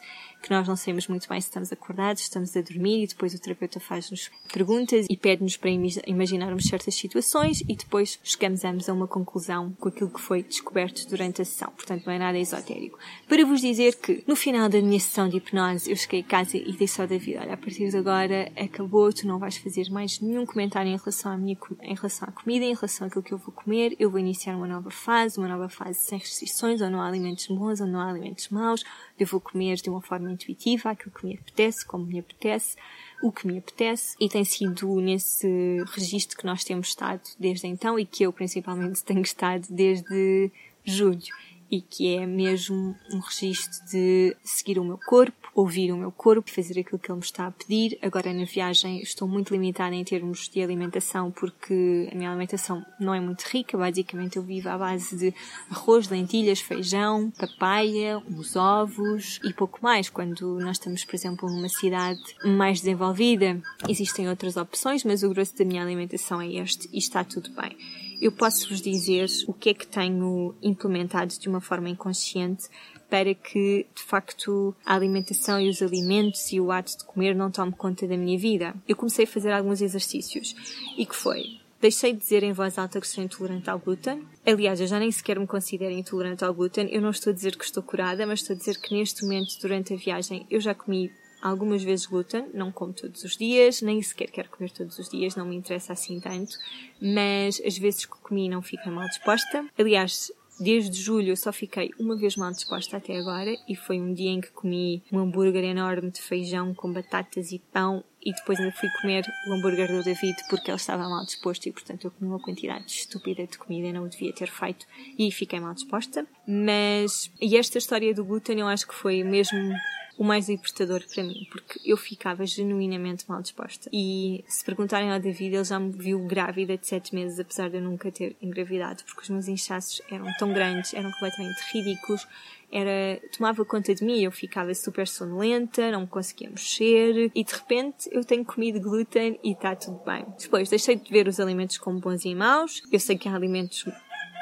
que 0.45 0.51
nós 0.51 0.67
não 0.67 0.75
sabemos 0.75 1.07
muito 1.07 1.27
bem 1.27 1.41
se 1.41 1.47
estamos 1.47 1.73
acordados, 1.73 2.21
se 2.21 2.27
estamos 2.27 2.55
a 2.55 2.61
dormir 2.61 3.03
e 3.03 3.07
depois 3.07 3.33
o 3.33 3.41
terapeuta 3.41 3.79
faz-nos 3.79 4.29
perguntas 4.53 5.07
e 5.09 5.17
pede-nos 5.17 5.57
para 5.57 5.71
imaginarmos 5.71 6.65
certas 6.65 6.93
situações 6.93 7.61
e 7.61 7.75
depois 7.75 8.19
chegamos 8.23 8.63
a 8.63 8.93
uma 8.93 9.07
conclusão 9.07 9.75
com 9.79 9.89
aquilo 9.89 10.11
que 10.11 10.21
foi 10.21 10.43
descoberto 10.43 11.09
durante 11.09 11.41
a 11.41 11.45
sessão. 11.45 11.71
Portanto, 11.75 12.05
não 12.05 12.13
é 12.13 12.19
nada 12.19 12.37
esotérico. 12.37 12.99
Para 13.27 13.43
vos 13.43 13.59
dizer 13.59 13.95
que 13.95 14.23
no 14.27 14.35
final 14.35 14.69
da 14.69 14.79
minha 14.79 14.99
sessão 14.99 15.27
de 15.27 15.37
hipnose 15.37 15.89
eu 15.89 15.95
cheguei 15.95 16.19
a 16.19 16.23
casa 16.23 16.57
e 16.57 16.71
disse 16.73 17.01
ao 17.01 17.07
David, 17.07 17.37
olha, 17.37 17.53
a 17.53 17.57
partir 17.57 17.89
de 17.89 17.97
agora 17.97 18.51
acabou, 18.55 19.11
tu 19.11 19.25
não 19.25 19.39
vais 19.39 19.57
fazer 19.57 19.89
mais 19.89 20.19
nenhum 20.19 20.45
comentário 20.45 20.91
em 20.91 20.97
relação 20.97 21.31
à 21.31 21.37
minha, 21.37 21.57
em 21.81 21.95
relação 21.95 22.29
à 22.29 22.31
comida, 22.31 22.63
em 22.63 22.75
relação 22.75 23.07
àquilo 23.07 23.23
que 23.23 23.33
eu 23.33 23.39
vou 23.39 23.51
comer, 23.51 23.95
eu 23.97 24.11
vou 24.11 24.19
iniciar 24.19 24.55
uma 24.55 24.67
nova 24.67 24.91
fase, 24.91 25.39
uma 25.39 25.47
nova 25.47 25.69
fase 25.69 26.01
sem 26.01 26.19
restrições, 26.19 26.81
ou 26.81 26.89
não 26.91 27.01
há 27.01 27.07
alimentos 27.07 27.47
bons, 27.47 27.81
ou 27.81 27.87
não 27.87 27.99
há 27.99 28.11
alimentos 28.11 28.47
maus, 28.49 28.83
vou 29.23 29.39
comer 29.39 29.75
de 29.75 29.89
uma 29.89 30.01
forma 30.01 30.31
intuitiva 30.31 30.89
aquilo 30.89 31.11
que 31.11 31.25
me 31.25 31.35
apetece, 31.35 31.85
como 31.85 32.05
me 32.05 32.19
apetece, 32.19 32.75
o 33.21 33.31
que 33.31 33.47
me 33.47 33.57
apetece, 33.57 34.17
e 34.19 34.27
tem 34.27 34.43
sido 34.43 34.99
nesse 34.99 35.83
registro 35.93 36.37
que 36.37 36.45
nós 36.45 36.63
temos 36.63 36.89
estado 36.89 37.21
desde 37.39 37.67
então 37.67 37.97
e 37.97 38.05
que 38.05 38.23
eu 38.23 38.33
principalmente 38.33 39.03
tenho 39.05 39.21
estado 39.21 39.65
desde 39.69 40.51
julho 40.83 41.21
e 41.69 41.81
que 41.81 42.15
é 42.15 42.25
mesmo 42.25 42.95
um 43.11 43.19
registro 43.19 43.85
de 43.87 44.35
seguir 44.43 44.79
o 44.79 44.83
meu 44.83 44.97
corpo, 44.97 45.49
ouvir 45.53 45.91
o 45.91 45.97
meu 45.97 46.11
corpo, 46.11 46.51
fazer 46.51 46.79
aquilo 46.79 46.99
que 46.99 47.09
ele 47.09 47.17
me 47.17 47.23
está 47.23 47.47
a 47.47 47.51
pedir. 47.51 47.97
Agora 48.01 48.31
na 48.33 48.43
viagem 48.43 49.01
estou 49.01 49.27
muito 49.27 49.51
limitada 49.51 49.95
em 49.95 50.03
termos 50.03 50.49
de 50.49 50.61
alimentação 50.61 51.31
porque 51.31 52.09
a 52.11 52.15
minha 52.15 52.29
alimentação 52.29 52.85
não 52.99 53.13
é 53.13 53.19
muito 53.19 53.43
rica, 53.43 53.77
basicamente 53.77 54.37
eu 54.37 54.43
vivo 54.43 54.69
à 54.69 54.77
base 54.77 55.15
de 55.15 55.33
arroz, 55.69 56.09
lentilhas, 56.09 56.59
feijão, 56.59 57.31
papaya, 57.31 58.21
uns 58.29 58.55
ovos 58.55 59.39
e 59.43 59.53
pouco 59.53 59.79
mais. 59.81 60.09
Quando 60.09 60.59
nós 60.59 60.77
estamos, 60.77 61.05
por 61.05 61.15
exemplo, 61.15 61.49
numa 61.49 61.69
cidade 61.69 62.21
mais 62.43 62.81
desenvolvida, 62.81 63.61
existem 63.87 64.29
outras 64.29 64.57
opções, 64.57 65.03
mas 65.03 65.23
o 65.23 65.29
grosso 65.29 65.57
da 65.57 65.65
minha 65.65 65.81
alimentação 65.81 66.41
é 66.41 66.53
este 66.55 66.89
e 66.91 66.97
está 66.97 67.23
tudo 67.23 67.49
bem 67.51 68.04
eu 68.21 68.31
posso 68.31 68.69
vos 68.69 68.81
dizer 68.81 69.27
o 69.47 69.53
que 69.53 69.69
é 69.69 69.73
que 69.73 69.87
tenho 69.87 70.55
implementado 70.61 71.33
de 71.37 71.49
uma 71.49 71.61
forma 71.61 71.89
inconsciente 71.89 72.67
para 73.09 73.33
que, 73.33 73.85
de 73.95 74.03
facto, 74.03 74.75
a 74.85 74.95
alimentação 74.95 75.59
e 75.59 75.69
os 75.69 75.81
alimentos 75.81 76.51
e 76.51 76.59
o 76.59 76.71
ato 76.71 76.97
de 76.97 77.05
comer 77.05 77.35
não 77.35 77.51
tome 77.51 77.71
conta 77.71 78.07
da 78.07 78.17
minha 78.17 78.37
vida. 78.37 78.73
Eu 78.87 78.95
comecei 78.95 79.25
a 79.25 79.27
fazer 79.27 79.51
alguns 79.51 79.81
exercícios 79.81 80.55
e 80.97 81.05
que 81.05 81.15
foi 81.15 81.59
Deixei 81.85 82.13
de 82.13 82.19
dizer 82.19 82.41
em 82.41 82.51
voz 82.51 82.79
alta 82.79 82.99
que 82.99 83.07
sou 83.07 83.23
intolerante 83.23 83.69
ao 83.69 83.77
glúten. 83.77 84.23
Aliás, 84.43 84.81
eu 84.81 84.87
já 84.87 84.97
nem 84.97 85.11
sequer 85.11 85.39
me 85.39 85.45
considero 85.45 85.91
intolerante 85.91 86.43
ao 86.43 86.51
glúten. 86.51 86.89
Eu 86.91 86.99
não 86.99 87.11
estou 87.11 87.31
a 87.31 87.33
dizer 87.33 87.55
que 87.55 87.63
estou 87.63 87.83
curada, 87.83 88.25
mas 88.25 88.39
estou 88.39 88.55
a 88.55 88.57
dizer 88.57 88.79
que 88.79 88.95
neste 88.95 89.23
momento, 89.23 89.59
durante 89.61 89.93
a 89.93 89.95
viagem, 89.95 90.47
eu 90.49 90.59
já 90.59 90.73
comi 90.73 91.11
algumas 91.45 91.83
vezes 91.83 92.07
glúten, 92.07 92.47
não 92.53 92.71
como 92.71 92.91
todos 92.91 93.23
os 93.23 93.37
dias, 93.37 93.81
nem 93.81 94.01
sequer 94.01 94.31
quero 94.31 94.49
comer 94.49 94.71
todos 94.71 94.97
os 94.97 95.07
dias, 95.07 95.35
não 95.35 95.45
me 95.45 95.55
interessa 95.55 95.93
assim 95.93 96.19
tanto, 96.19 96.57
mas 96.99 97.61
as 97.63 97.77
vezes 97.77 98.05
que 98.05 98.17
comi 98.19 98.49
não 98.49 98.63
fico 98.63 98.89
mal 98.89 99.07
disposta. 99.07 99.63
Aliás, 99.77 100.31
Desde 100.57 100.95
julho 101.01 101.31
eu 101.31 101.35
só 101.35 101.51
fiquei 101.51 101.91
uma 101.99 102.15
vez 102.15 102.37
mal 102.37 102.49
disposta 102.49 102.95
até 102.95 103.17
agora 103.17 103.53
e 103.67 103.75
foi 103.75 103.99
um 103.99 104.13
dia 104.13 104.29
em 104.29 104.39
que 104.39 104.51
comi 104.51 105.03
um 105.11 105.19
hambúrguer 105.19 105.65
enorme 105.65 106.09
de 106.09 106.21
feijão 106.21 106.73
com 106.73 106.93
batatas 106.93 107.51
e 107.51 107.59
pão 107.59 108.01
e 108.23 108.31
depois 108.33 108.57
ainda 108.57 108.71
fui 108.71 108.89
comer 109.01 109.25
o 109.47 109.53
hambúrguer 109.53 109.91
do 109.91 110.01
David 110.01 110.37
porque 110.49 110.71
ele 110.71 110.77
estava 110.77 111.09
mal 111.09 111.25
disposto 111.25 111.65
e 111.67 111.73
portanto 111.73 112.05
eu 112.05 112.11
comi 112.11 112.31
uma 112.31 112.39
quantidade 112.39 112.85
estúpida 112.89 113.45
de 113.45 113.57
comida 113.57 113.87
e 113.87 113.91
não 113.91 114.05
o 114.05 114.09
devia 114.09 114.31
ter 114.31 114.49
feito 114.49 114.87
e 115.19 115.29
fiquei 115.29 115.59
mal 115.59 115.73
disposta. 115.73 116.25
Mas, 116.47 117.29
e 117.41 117.57
esta 117.57 117.77
história 117.77 118.13
do 118.13 118.23
glúten 118.23 118.57
eu 118.57 118.67
acho 118.67 118.87
que 118.87 118.95
foi 118.95 119.25
mesmo 119.25 119.75
o 120.17 120.23
mais 120.23 120.47
libertador 120.47 121.03
para 121.13 121.23
mim, 121.23 121.47
porque 121.51 121.79
eu 121.83 121.97
ficava 121.97 122.45
genuinamente 122.45 123.25
mal 123.27 123.41
disposta. 123.41 123.89
E 123.91 124.43
se 124.47 124.63
perguntarem 124.63 125.11
ao 125.11 125.19
David, 125.19 125.55
ele 125.55 125.63
já 125.63 125.79
me 125.79 125.91
viu 125.91 126.19
grávida 126.19 126.77
de 126.77 126.87
7 126.87 127.13
meses, 127.13 127.39
apesar 127.39 127.69
de 127.69 127.77
eu 127.77 127.81
nunca 127.81 128.11
ter 128.11 128.35
engravidado, 128.41 129.03
porque 129.03 129.21
os 129.21 129.29
meus 129.29 129.47
inchaços 129.47 130.01
eram 130.09 130.25
tão 130.37 130.53
grandes, 130.53 130.93
eram 130.93 131.11
completamente 131.11 131.61
ridículos, 131.73 132.25
era, 132.71 133.21
tomava 133.35 133.63
conta 133.63 133.93
de 133.93 134.03
mim, 134.03 134.21
eu 134.21 134.31
ficava 134.31 134.73
super 134.73 135.07
sonolenta, 135.07 135.91
não 135.91 136.01
me 136.01 136.07
conseguia 136.07 136.49
mexer 136.49 137.31
e 137.33 137.43
de 137.43 137.53
repente 137.53 138.09
eu 138.11 138.23
tenho 138.23 138.43
comido 138.43 138.79
glúten 138.79 139.39
e 139.43 139.51
está 139.51 139.75
tudo 139.75 140.01
bem. 140.05 140.25
Depois 140.39 140.69
deixei 140.69 140.95
de 140.95 141.09
ver 141.09 141.27
os 141.27 141.39
alimentos 141.39 141.77
como 141.77 141.99
bons 141.99 142.25
e 142.25 142.35
maus. 142.35 142.81
Eu 142.91 142.99
sei 142.99 143.17
que 143.17 143.29
há 143.29 143.35
alimentos 143.35 143.85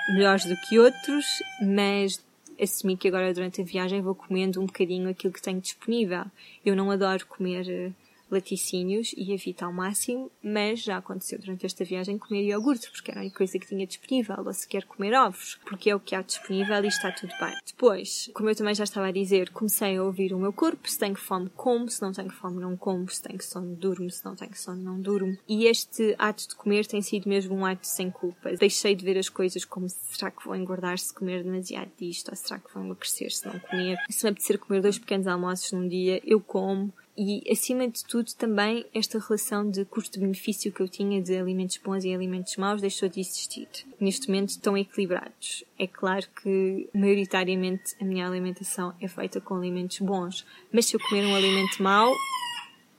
melhores 0.09 0.45
do 0.45 0.55
que 0.61 0.79
outros, 0.79 1.25
mas 1.61 2.23
assumi 2.63 2.97
que 2.97 3.07
agora 3.07 3.33
durante 3.33 3.61
a 3.61 3.63
viagem 3.63 4.01
vou 4.01 4.15
comendo 4.15 4.61
um 4.61 4.65
bocadinho 4.65 5.09
aquilo 5.09 5.33
que 5.33 5.41
tenho 5.41 5.61
disponível. 5.61 6.25
Eu 6.65 6.75
não 6.75 6.89
adoro 6.89 7.25
comer 7.27 7.69
eh, 7.69 7.91
laticínios 8.33 9.13
e 9.15 9.31
evito 9.31 9.63
ao 9.63 9.71
máximo, 9.71 10.31
mas 10.43 10.81
já 10.81 10.97
aconteceu 10.97 11.39
durante 11.39 11.65
esta 11.65 11.83
viagem 11.83 12.17
comer 12.17 12.43
iogurte, 12.43 12.89
porque 12.91 13.11
era 13.11 13.21
a 13.21 13.31
coisa 13.31 13.57
que 13.59 13.67
tinha 13.67 13.85
disponível, 13.85 14.43
ou 14.45 14.53
sequer 14.53 14.85
comer 14.85 15.13
ovos, 15.13 15.59
porque 15.65 15.89
é 15.89 15.95
o 15.95 15.99
que 15.99 16.15
há 16.15 16.21
disponível 16.21 16.83
e 16.83 16.87
está 16.87 17.11
tudo 17.11 17.33
bem. 17.39 17.53
Depois, 17.65 18.29
como 18.33 18.49
eu 18.49 18.55
também 18.55 18.75
já 18.75 18.83
estava 18.83 19.07
a 19.07 19.11
dizer, 19.11 19.49
comecei 19.51 19.97
a 19.97 20.03
ouvir 20.03 20.33
o 20.33 20.39
meu 20.39 20.51
corpo, 20.51 20.89
se 20.89 20.97
tenho 20.97 21.15
fome, 21.15 21.49
como, 21.55 21.89
se 21.89 22.01
não 22.01 22.11
tenho 22.11 22.29
fome, 22.29 22.59
não 22.59 22.75
como, 22.75 23.09
se 23.09 23.21
tenho 23.21 23.41
sono, 23.41 23.75
durmo, 23.75 24.09
se 24.09 24.25
não 24.25 24.35
tenho 24.35 24.55
sono, 24.55 24.81
não 24.81 24.99
durmo. 24.99 25.37
E 25.47 25.67
este 25.67 26.15
ato 26.17 26.47
de 26.47 26.55
comer 26.55 26.85
tem 26.85 27.01
sido 27.01 27.29
mesmo 27.29 27.55
um 27.55 27.65
ato 27.65 27.85
sem 27.85 28.09
culpa. 28.09 28.53
Deixei 28.53 28.95
de 28.95 29.05
ver 29.05 29.17
as 29.17 29.29
coisas 29.29 29.63
como 29.65 29.87
será 29.89 30.31
que 30.31 30.45
vou 30.45 30.55
engordar 30.55 30.97
se 30.97 31.13
comer 31.13 31.43
demasiado 31.43 31.91
disto, 31.97 32.29
ou 32.29 32.35
será 32.35 32.59
que 32.59 32.73
vou 32.73 32.83
emagrecer 32.83 33.31
se 33.31 33.45
não 33.45 33.59
comer. 33.59 33.97
Se 34.09 34.23
me 34.23 34.31
apetecer 34.31 34.57
comer 34.57 34.81
dois 34.81 34.97
pequenos 34.97 35.27
almoços 35.27 35.71
num 35.71 35.87
dia, 35.87 36.21
eu 36.25 36.39
como 36.39 36.93
e, 37.15 37.43
acima 37.51 37.87
de 37.87 38.03
tudo, 38.03 38.33
também 38.33 38.85
esta 38.93 39.19
relação 39.19 39.69
de 39.69 39.85
custo-benefício 39.85 40.71
que 40.71 40.81
eu 40.81 40.87
tinha 40.87 41.21
de 41.21 41.35
alimentos 41.37 41.77
bons 41.77 42.03
e 42.03 42.13
alimentos 42.13 42.57
maus 42.57 42.81
deixou 42.81 43.07
de 43.07 43.19
existir. 43.19 43.67
Neste 43.99 44.27
momento 44.27 44.49
estão 44.49 44.75
equilibrados. 44.75 45.63
É 45.77 45.85
claro 45.85 46.25
que, 46.41 46.89
maioritariamente, 46.93 47.95
a 48.01 48.05
minha 48.05 48.27
alimentação 48.27 48.95
é 48.99 49.07
feita 49.07 49.39
com 49.39 49.55
alimentos 49.55 49.99
bons, 49.99 50.45
mas 50.71 50.87
se 50.87 50.95
eu 50.95 50.99
comer 50.99 51.25
um 51.25 51.35
alimento 51.35 51.83
mau, 51.83 52.11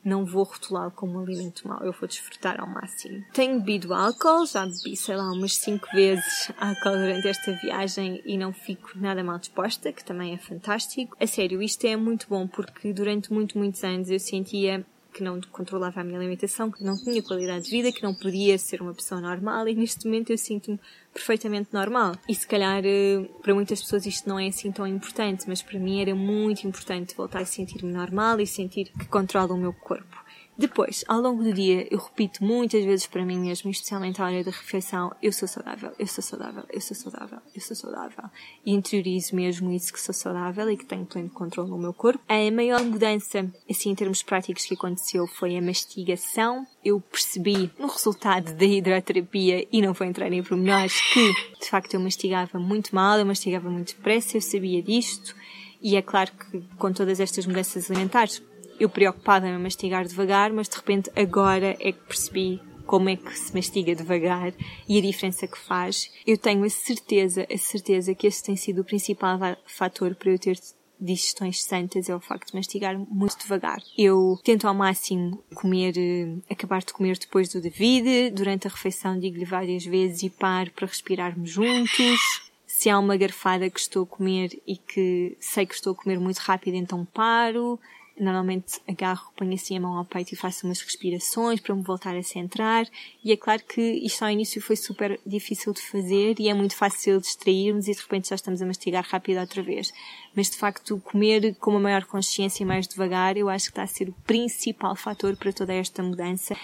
não 0.05 0.25
vou 0.25 0.45
rotulá-lo 0.45 0.91
como 0.91 1.15
um 1.15 1.23
alimento 1.23 1.67
mau, 1.67 1.81
eu 1.83 1.93
vou 1.93 2.07
desfrutar 2.07 2.61
ao 2.61 2.67
máximo. 2.67 3.25
Tenho 3.33 3.59
bebido 3.59 3.95
álcool, 3.95 4.47
já 4.47 4.67
bebi, 4.67 4.97
sei 4.97 5.17
lá, 5.17 5.31
umas 5.33 5.55
5 5.57 5.89
vezes 5.93 6.53
álcool 6.59 6.97
durante 6.99 7.29
esta 7.29 7.53
viagem 7.53 8.23
e 8.25 8.37
não 8.37 8.53
fico 8.53 8.91
nada 8.97 9.25
mal 9.25 9.39
disposta, 9.39 9.93
que 9.93 10.05
também 10.05 10.35
é 10.35 10.39
fantástico. 10.39 11.17
A 11.21 11.27
sério, 11.27 11.63
isto 11.63 11.87
é 11.87 11.97
muito 11.97 12.27
bom 12.29 12.47
porque 12.47 12.93
durante 12.93 13.33
muito, 13.33 13.57
muitos 13.57 13.83
anos 13.83 14.11
eu 14.11 14.21
sentia 14.21 14.85
que 15.15 15.23
não 15.23 15.41
controlava 15.53 16.01
a 16.01 16.05
minha 16.05 16.19
alimentação, 16.19 16.71
que 16.71 16.83
não 16.83 16.97
tinha 16.97 17.23
qualidade 17.23 17.67
de 17.67 17.71
vida, 17.71 17.93
que 17.93 18.03
não 18.03 18.13
podia 18.13 18.59
ser 18.59 18.83
uma 18.83 18.93
pessoa 18.93 19.21
normal 19.21 19.69
e 19.69 19.75
neste 19.75 20.05
momento 20.07 20.31
eu 20.31 20.37
sinto-me 20.37 20.81
perfeitamente 21.13 21.73
normal. 21.73 22.17
E 22.29 22.35
se 22.35 22.47
calhar 22.47 22.83
eh, 22.85 23.25
para 23.41 23.55
muitas 23.55 23.81
pessoas 23.81 24.05
isto 24.05 24.29
não 24.29 24.39
é 24.39 24.49
assim 24.49 24.73
tão 24.73 24.87
importante, 24.87 25.45
mas 25.47 25.63
para 25.63 25.79
mim 25.79 26.03
era 26.03 26.15
muito 26.15 26.67
importante 26.67 27.15
voltar 27.15 27.43
a 27.43 27.47
sentir-me 27.47 27.93
normal 27.93 28.41
e 28.41 28.47
sentir 28.47 28.91
que 28.99 29.07
controlo 29.07 29.55
o 29.55 29.57
meu 29.57 29.73
corpo. 29.73 30.24
Depois, 30.57 31.05
ao 31.09 31.21
longo 31.21 31.43
do 31.43 31.53
dia, 31.53 31.87
eu 31.91 31.99
repito 31.99 32.45
muitas 32.45 32.85
vezes 32.85 33.07
para 33.07 33.25
mim 33.25 33.41
mesmo, 33.41 33.71
especialmente 33.71 34.23
à 34.23 34.27
hora 34.27 34.45
da 34.45 34.53
refeição, 34.53 35.13
eu 35.21 35.33
sou 35.33 35.49
saudável, 35.49 35.93
eu 35.99 36.07
sou 36.07 36.23
saudável, 36.23 36.63
eu 36.71 36.81
sou 36.81 36.97
saudável, 36.97 37.39
eu 37.53 37.61
sou 37.61 37.77
saudável. 37.77 38.25
E 38.65 38.73
interiorizo 38.73 39.35
mesmo 39.35 39.73
isso 39.73 39.93
que 39.93 40.01
sou 40.01 40.15
saudável 40.15 40.71
e 40.71 40.77
que 40.77 40.85
tenho 40.85 41.05
pleno 41.05 41.29
controle 41.31 41.71
no 41.71 41.79
meu 41.79 41.93
corpo. 41.93 42.23
A 42.29 42.51
maior 42.53 42.85
mudança, 42.85 43.51
assim, 43.69 43.91
em 43.91 43.95
termos 43.97 44.23
práticos 44.23 44.65
que 44.65 44.75
aconteceu 44.75 45.27
foi 45.27 45.57
a 45.57 45.63
mastigação. 45.63 46.65
Eu 46.85 47.01
percebi 47.01 47.71
no 47.79 47.89
resultado 47.89 48.55
da 48.55 48.65
hidroterapia, 48.65 49.67
e 49.73 49.83
não 49.83 49.93
vou 49.93 50.07
entrar 50.07 50.33
em 50.33 50.43
pormenores, 50.43 51.01
que 51.13 51.33
de 51.61 51.69
facto 51.69 51.95
eu 51.95 52.01
mastigava 52.01 52.59
muito 52.61 52.95
mal, 52.95 53.19
eu 53.19 53.27
mastigava 53.27 53.69
muito 53.69 53.97
depressa, 53.97 54.37
eu 54.37 54.41
sabia 54.41 54.81
disto. 54.81 55.35
E 55.83 55.97
é 55.97 56.03
claro 56.03 56.31
que 56.33 56.63
com 56.79 56.93
todas 56.93 57.21
estas 57.21 57.45
mudanças 57.47 57.91
alimentares, 57.91 58.43
eu 58.79 58.89
preocupada 58.89 59.49
em 59.49 59.59
mastigar 59.59 60.07
devagar, 60.07 60.53
mas 60.53 60.69
de 60.69 60.77
repente 60.77 61.11
agora 61.17 61.77
é 61.81 61.93
que 61.93 62.01
percebi 62.07 62.61
como 62.87 63.09
é 63.09 63.17
que 63.17 63.37
se 63.39 63.55
mastiga 63.55 63.95
devagar 63.95 64.53
e 64.89 64.99
a 64.99 65.01
diferença 65.03 65.47
que 65.47 65.59
faz. 65.59 66.11
Eu 66.27 66.37
tenho 66.37 66.65
a 66.65 66.71
certeza, 66.71 67.47
a 67.51 67.59
certeza 67.59 68.15
que 68.15 68.27
esse 68.27 68.43
tem 68.43 68.57
sido 68.57 68.83
o 68.83 68.85
principal 68.85 69.39
fator 69.67 70.15
para 70.15 70.31
eu 70.31 70.39
ter 70.39 70.59
digestões 71.01 71.63
santas 71.63 72.09
é 72.09 72.15
o 72.15 72.21
facto 72.21 72.51
de 72.51 72.57
mastigar 72.57 72.99
muito 72.99 73.39
devagar. 73.39 73.79
Eu 73.97 74.39
tento 74.43 74.67
ao 74.67 74.75
máximo 74.75 75.43
comer, 75.55 75.95
eh, 75.97 76.37
acabar 76.51 76.81
de 76.81 76.93
comer 76.93 77.19
depois 77.19 77.49
do 77.49 77.61
David, 77.61 78.31
durante 78.31 78.67
a 78.67 78.71
refeição 78.71 79.19
digo-lhe 79.19 79.45
várias 79.45 79.85
vezes 79.85 80.23
e 80.23 80.31
paro 80.31 80.71
para 80.71 80.87
respirarmos 80.87 81.51
juntos. 81.51 82.21
Se 82.67 82.89
há 82.89 82.99
uma 82.99 83.17
garfada 83.17 83.69
que 83.71 83.79
estou 83.79 84.05
a 84.05 84.07
comer 84.07 84.61
e 84.67 84.77
que 84.77 85.37
sei 85.41 85.67
que 85.67 85.75
estou 85.75 85.93
a 85.93 85.97
comer 85.97 86.19
muito 86.19 86.39
rápido, 86.39 86.75
então 86.75 87.05
paro 87.05 87.79
normalmente 88.19 88.81
agarro, 88.89 89.33
ponho 89.37 89.55
assim 89.55 89.77
a 89.77 89.81
mão 89.81 89.97
ao 89.99 90.05
peito 90.05 90.33
e 90.33 90.37
faço 90.37 90.67
umas 90.67 90.81
respirações 90.81 91.61
para 91.61 91.75
me 91.75 91.83
voltar 91.83 92.17
a 92.17 92.23
centrar. 92.23 92.87
E 93.25 93.33
é 93.33 93.37
claro 93.37 93.63
que 93.65 93.81
isto 93.81 94.23
ao 94.23 94.31
início 94.31 94.61
foi 94.63 94.77
super 94.77 95.21
difícil 95.27 95.73
de 95.73 95.81
fazer 95.81 96.37
e 96.39 96.49
é 96.49 96.55
muito 96.55 96.77
fácil 96.77 97.21
distrairmos 97.21 97.89
e 97.89 97.93
de 97.93 98.01
repente 98.01 98.29
já 98.29 98.37
estamos 98.37 98.63
a 98.63 98.67
mastigar 98.67 99.05
rápido 99.09 99.41
outra 99.41 99.63
vez. 99.63 99.93
Mas 100.35 100.49
de 100.51 100.57
facto, 100.57 101.01
comer 101.01 101.55
com 101.57 101.73
uma 101.73 101.81
maior 101.81 102.05
consciência 102.05 102.63
e 102.63 102.67
mais 102.67 102.87
devagar, 102.87 103.37
eu 103.37 103.49
acho 103.49 103.67
que 103.67 103.73
está 103.73 103.83
a 103.83 103.87
ser 103.87 104.09
o 104.09 104.15
principal 104.27 104.95
fator 104.95 105.37
para 105.37 105.53
toda 105.53 105.75
esta 105.75 106.03
mudança. 106.03 106.57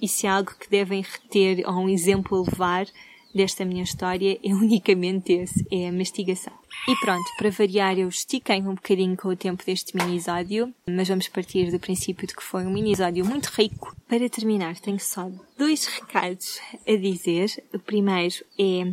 E 0.00 0.08
se 0.08 0.26
é 0.26 0.30
algo 0.30 0.54
que 0.54 0.68
devem 0.68 1.02
reter 1.02 1.66
ou 1.68 1.74
um 1.74 1.88
exemplo 1.88 2.38
a 2.38 2.50
levar, 2.50 2.86
desta 3.34 3.64
minha 3.64 3.82
história 3.82 4.38
é 4.42 4.48
unicamente 4.54 5.32
esse, 5.32 5.66
é 5.70 5.88
a 5.88 5.92
mastigação. 5.92 6.52
E 6.88 6.96
pronto, 6.96 7.24
para 7.36 7.50
variar 7.50 7.98
eu 7.98 8.08
estiquei 8.08 8.60
um 8.60 8.74
bocadinho 8.74 9.16
com 9.16 9.28
o 9.28 9.36
tempo 9.36 9.64
deste 9.64 9.96
minisódio, 9.96 10.72
mas 10.86 11.08
vamos 11.08 11.28
partir 11.28 11.70
do 11.70 11.80
princípio 11.80 12.26
de 12.26 12.34
que 12.34 12.42
foi 12.42 12.64
um 12.64 12.72
minisódio 12.72 13.24
muito 13.24 13.46
rico. 13.46 13.94
Para 14.08 14.28
terminar, 14.28 14.78
tenho 14.78 15.00
só 15.00 15.30
dois 15.58 15.86
recados 15.86 16.60
a 16.86 16.96
dizer. 16.96 17.62
O 17.72 17.78
primeiro 17.78 18.44
é 18.58 18.92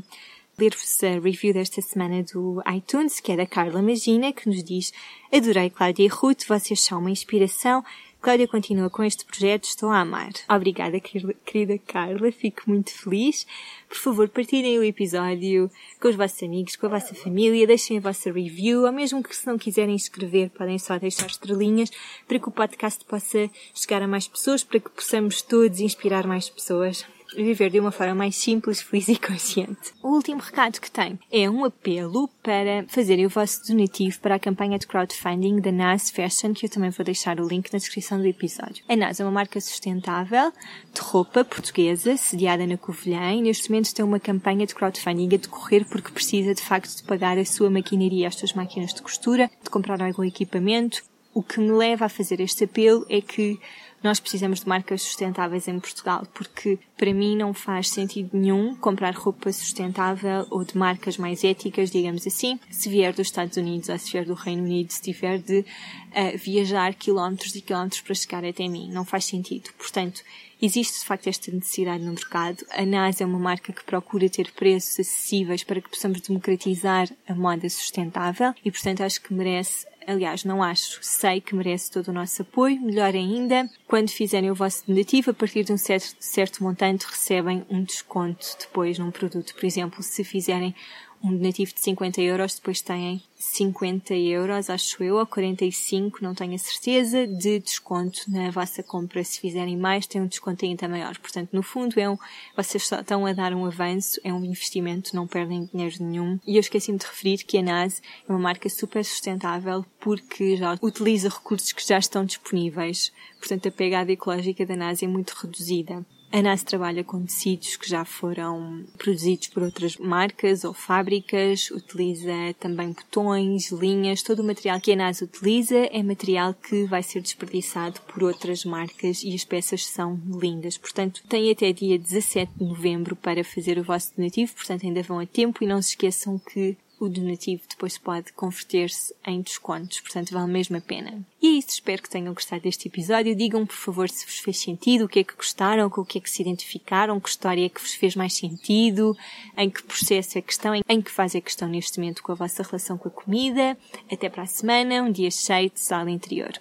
ler-vos 0.57 1.03
a 1.03 1.19
review 1.19 1.53
desta 1.53 1.81
semana 1.81 2.23
do 2.23 2.61
iTunes, 2.75 3.19
que 3.19 3.31
é 3.31 3.37
da 3.37 3.45
Carla 3.45 3.81
Magina, 3.81 4.31
que 4.31 4.47
nos 4.47 4.63
diz 4.63 4.93
Adorei 5.33 5.69
Cláudia 5.69 6.05
e 6.05 6.07
Ruth, 6.07 6.45
vocês 6.47 6.81
são 6.81 6.99
uma 6.99 7.09
inspiração. 7.09 7.83
Cláudia 8.22 8.47
continua 8.47 8.88
com 8.88 9.03
este 9.03 9.26
projeto, 9.26 9.63
estou 9.63 9.89
a 9.89 10.01
amar. 10.01 10.30
Obrigada, 10.47 10.99
querida 10.99 11.80
Carla, 11.80 12.32
fico 12.32 12.61
muito 12.67 12.91
feliz. 12.91 13.47
Por 13.89 13.97
favor, 13.97 14.30
partilhem 14.30 14.78
o 14.78 14.84
episódio 14.84 15.72
com 15.99 16.07
os 16.07 16.15
vossos 16.15 16.43
amigos, 16.43 16.76
com 16.76 16.86
a 16.86 16.89
vossa 16.89 17.15
família, 17.15 17.65
deixem 17.65 17.97
a 17.97 18.01
vossa 18.01 18.32
review, 18.32 18.86
ou 18.86 18.91
mesmo 18.91 19.24
que 19.24 19.36
se 19.36 19.47
não 19.47 19.57
quiserem 19.57 19.95
escrever, 19.95 20.51
podem 20.51 20.78
só 20.78 20.99
deixar 20.99 21.26
estrelinhas 21.26 21.89
para 22.28 22.38
que 22.38 22.47
o 22.47 22.51
podcast 22.51 23.03
possa 23.05 23.49
chegar 23.74 24.03
a 24.03 24.07
mais 24.07 24.28
pessoas, 24.28 24.63
para 24.63 24.80
que 24.80 24.91
possamos 24.91 25.41
todos 25.41 25.80
inspirar 25.80 26.28
mais 26.28 26.47
pessoas 26.47 27.03
viver 27.36 27.69
de 27.69 27.79
uma 27.79 27.91
forma 27.91 28.15
mais 28.15 28.36
simples, 28.36 28.82
feliz 28.84 29.07
e 29.07 29.17
consciente. 29.17 29.93
O 30.01 30.09
último 30.09 30.41
recado 30.41 30.79
que 30.79 30.91
tenho 30.91 31.19
é 31.32 31.49
um 31.49 31.65
apelo 31.65 32.29
para 32.43 32.86
fazerem 32.88 33.25
o 33.25 33.29
vosso 33.29 33.67
donativo 33.67 34.19
para 34.19 34.36
a 34.36 34.39
campanha 34.39 34.77
de 34.77 34.88
crowdfunding 34.88 35.59
da 35.59 35.71
NAS 35.71 36.09
Fashion, 36.09 36.53
que 36.53 36.65
eu 36.65 36.69
também 36.69 36.89
vou 36.89 37.05
deixar 37.05 37.39
o 37.39 37.47
link 37.47 37.71
na 37.71 37.79
descrição 37.79 38.19
do 38.19 38.27
episódio. 38.27 38.84
A 38.88 38.95
NAS 38.95 39.19
é 39.19 39.23
uma 39.23 39.32
marca 39.32 39.59
sustentável 39.59 40.51
de 40.93 41.01
roupa 41.01 41.43
portuguesa, 41.43 42.17
sediada 42.17 42.65
na 42.65 42.77
Covilhã, 42.77 43.34
e 43.34 43.41
neste 43.41 43.69
momento 43.69 43.93
tem 43.93 44.03
uma 44.03 44.19
campanha 44.19 44.65
de 44.65 44.75
crowdfunding 44.75 45.36
a 45.36 45.38
decorrer 45.38 45.86
porque 45.86 46.11
precisa 46.11 46.53
de 46.53 46.61
facto 46.61 46.95
de 46.97 47.03
pagar 47.03 47.38
a 47.38 47.45
sua 47.45 47.69
maquinaria, 47.69 48.27
as 48.27 48.36
suas 48.36 48.53
máquinas 48.53 48.93
de 48.93 49.01
costura, 49.01 49.49
de 49.63 49.69
comprar 49.69 50.01
algum 50.01 50.23
equipamento. 50.23 51.03
O 51.34 51.41
que 51.41 51.59
me 51.59 51.71
leva 51.71 52.05
a 52.05 52.09
fazer 52.09 52.41
este 52.41 52.65
apelo 52.65 53.05
é 53.09 53.21
que 53.21 53.57
nós 54.03 54.19
precisamos 54.19 54.61
de 54.61 54.67
marcas 54.67 55.01
sustentáveis 55.03 55.67
em 55.67 55.79
Portugal, 55.79 56.27
porque 56.34 56.79
para 57.02 57.16
mim 57.16 57.36
não 57.36 57.52
faz 57.52 57.89
sentido 57.89 58.30
nenhum 58.32 58.76
comprar 58.76 59.16
roupa 59.16 59.52
sustentável 59.52 60.45
ou 60.52 60.64
de 60.64 60.78
marcas 60.78 61.18
mais 61.18 61.43
éticas, 61.43 61.89
digamos 61.89 62.28
assim, 62.28 62.60
se 62.70 62.89
vier 62.89 63.12
dos 63.12 63.26
Estados 63.26 63.58
Unidos 63.58 63.89
ou 63.89 63.97
se 63.97 64.12
vier 64.12 64.24
do 64.24 64.36
Reino 64.36 64.62
Unido, 64.62 64.91
se 64.91 65.02
tiver 65.02 65.39
de 65.39 65.62
uh, 65.62 66.38
viajar 66.38 66.93
quilómetros 66.93 67.56
e 67.56 67.62
quilómetros 67.62 68.02
para 68.02 68.14
chegar 68.14 68.45
até 68.45 68.68
mim. 68.68 68.88
Não 68.91 69.04
faz 69.04 69.26
sentido. 69.26 69.72
Portanto, 69.80 70.22
existe 70.62 70.99
de 70.99 71.06
facto 71.06 71.26
esta 71.26 71.52
necessidade 71.52 72.04
no 72.04 72.12
mercado. 72.12 72.64
A 72.70 72.86
NAS 72.86 73.20
é 73.20 73.26
uma 73.26 73.39
marca 73.39 73.74
que 73.74 73.84
procura 73.84 74.30
ter 74.30 74.52
preços 74.52 74.99
acessíveis 74.99 75.64
para 75.64 75.82
que 75.82 75.89
possamos 75.89 76.22
democratizar 76.22 77.10
a 77.28 77.34
moda 77.34 77.68
sustentável 77.68 78.54
e, 78.64 78.70
portanto, 78.70 79.02
acho 79.02 79.20
que 79.22 79.34
merece 79.34 79.88
Aliás, 80.08 80.43
não 80.43 80.64
acho, 80.64 80.99
sei 81.02 81.39
que 81.39 81.56
merece 81.56 81.91
todo 81.91 82.08
o 82.08 82.14
nosso 82.14 82.41
apoio. 82.41 82.82
Melhor 82.82 83.14
ainda, 83.14 83.70
quando 83.88 84.10
fizerem 84.10 84.49
o 84.49 84.56
vosso 84.56 84.84
donativo, 84.88 85.32
a 85.32 85.34
partir 85.34 85.64
de 85.64 85.72
um 85.72 85.78
certo, 85.78 86.16
certo 86.20 86.64
montante, 86.64 86.90
recebem 86.99 87.65
um 87.69 87.83
desconto 87.83 88.45
depois 88.59 88.97
num 88.99 89.11
produto. 89.11 89.53
Por 89.55 89.65
exemplo, 89.65 90.01
se 90.03 90.23
fizerem 90.23 90.75
um 91.23 91.35
donativo 91.35 91.73
de 91.73 91.79
50 91.79 92.21
euros, 92.21 92.55
depois 92.55 92.81
têm 92.81 93.21
50 93.37 94.15
euros, 94.15 94.69
acho 94.69 95.03
eu, 95.03 95.17
ou 95.17 95.25
45, 95.25 96.23
não 96.23 96.33
tenho 96.33 96.55
a 96.55 96.57
certeza, 96.57 97.27
de 97.27 97.59
desconto 97.59 98.19
na 98.27 98.49
vossa 98.49 98.81
compra. 98.81 99.23
Se 99.23 99.39
fizerem 99.39 99.77
mais, 99.77 100.07
tem 100.07 100.19
um 100.21 100.27
desconto 100.27 100.65
ainda 100.65 100.87
maior. 100.87 101.17
Portanto, 101.19 101.49
no 101.53 101.61
fundo, 101.61 101.99
é 101.99 102.09
um, 102.09 102.17
vocês 102.55 102.87
só 102.87 102.99
estão 102.99 103.25
a 103.25 103.33
dar 103.33 103.53
um 103.53 103.65
avanço, 103.65 104.19
é 104.23 104.33
um 104.33 104.43
investimento, 104.43 105.15
não 105.15 105.27
perdem 105.27 105.69
dinheiro 105.71 105.95
nenhum. 105.99 106.39
E 106.45 106.55
eu 106.55 106.59
esqueci-me 106.59 106.97
de 106.97 107.05
referir 107.05 107.43
que 107.43 107.57
a 107.57 107.61
NAS 107.61 108.01
é 108.27 108.31
uma 108.31 108.39
marca 108.39 108.67
super 108.67 109.05
sustentável 109.05 109.85
porque 109.99 110.57
já 110.57 110.75
utiliza 110.81 111.29
recursos 111.29 111.71
que 111.71 111.87
já 111.87 111.99
estão 111.99 112.25
disponíveis. 112.25 113.11
Portanto, 113.37 113.67
a 113.67 113.71
pegada 113.71 114.11
ecológica 114.11 114.65
da 114.65 114.75
NAS 114.75 115.03
é 115.03 115.07
muito 115.07 115.31
reduzida. 115.31 116.03
A 116.34 116.41
NAS 116.41 116.63
trabalha 116.63 117.03
com 117.03 117.25
tecidos 117.25 117.75
que 117.75 117.89
já 117.89 118.05
foram 118.05 118.86
produzidos 118.97 119.49
por 119.49 119.63
outras 119.63 119.97
marcas 119.97 120.63
ou 120.63 120.73
fábricas, 120.73 121.69
utiliza 121.71 122.32
também 122.57 122.93
botões, 122.93 123.69
linhas, 123.69 124.23
todo 124.23 124.39
o 124.39 124.43
material 124.45 124.79
que 124.79 124.93
a 124.93 124.95
NAS 124.95 125.19
utiliza 125.19 125.77
é 125.77 126.01
material 126.01 126.53
que 126.53 126.86
vai 126.86 127.03
ser 127.03 127.21
desperdiçado 127.21 127.99
por 128.03 128.23
outras 128.23 128.63
marcas 128.63 129.23
e 129.23 129.36
as 129.36 129.43
peças 129.43 129.86
são 129.86 130.17
lindas. 130.39 130.77
Portanto, 130.77 131.21
tem 131.27 131.51
até 131.51 131.73
dia 131.73 131.99
17 131.99 132.49
de 132.55 132.63
novembro 132.63 133.13
para 133.13 133.43
fazer 133.43 133.77
o 133.77 133.84
vosso 133.84 134.15
donativo, 134.15 134.53
portanto 134.55 134.86
ainda 134.86 135.03
vão 135.03 135.19
a 135.19 135.25
tempo 135.25 135.61
e 135.61 135.67
não 135.67 135.82
se 135.82 135.89
esqueçam 135.89 136.39
que 136.39 136.77
o 137.02 137.10
donativo 137.10 137.64
depois 137.68 137.97
pode 137.97 138.32
converter-se 138.34 139.14
em 139.26 139.41
descontos, 139.41 139.99
portanto 139.99 140.32
vale 140.32 140.52
mesmo 140.52 140.78
a 140.78 140.82
pena. 140.82 141.26
E 141.41 141.47
é 141.47 141.52
isso, 141.58 141.70
espero 141.70 142.04
que 142.04 142.10
tenham 142.10 142.34
gostado 142.34 142.62
deste 142.62 142.88
episódio. 142.88 143.36
Digam 143.36 143.66
por 143.66 143.76
favor 143.76 144.08
se 144.08 144.26
vos 144.26 144.38
fez 144.38 144.60
sentido, 144.60 145.06
o 145.06 145.10
que 145.10 145.20
é 145.20 145.24
que 145.24 145.36
gostaram, 145.36 145.89
com 145.89 146.02
o 146.02 146.06
que 146.06 146.20
é 146.20 146.22
que 146.22 146.30
se 146.30 146.43
identificaram, 146.43 147.20
que 147.20 147.30
história 147.30 147.66
é 147.66 147.70
que 147.70 147.82
vos 147.82 147.95
fez 147.95 148.16
mais 148.16 148.34
sentido, 148.34 149.18
em 149.58 149.70
que 149.70 149.82
processo 149.82 150.38
é 150.38 150.41
que 150.41 150.52
estão, 150.52 150.76
em 150.76 151.02
que 151.02 151.10
fase 151.10 151.39
é 151.39 151.41
que 151.41 151.49
estão 151.49 151.68
neste 151.68 151.99
momento 151.99 152.22
com 152.22 152.32
a 152.32 152.36
vossa 152.36 152.62
relação 152.62 152.97
com 152.97 153.08
a 153.08 153.12
comida. 153.12 153.76
Até 154.12 154.30
para 154.30 154.43
a 154.43 154.47
semana, 154.47 155.02
um 155.02 155.12
dia 155.12 155.32
cheio 155.32 155.72
de 155.72 155.80
sala 155.80 156.12
interior. 156.12 156.54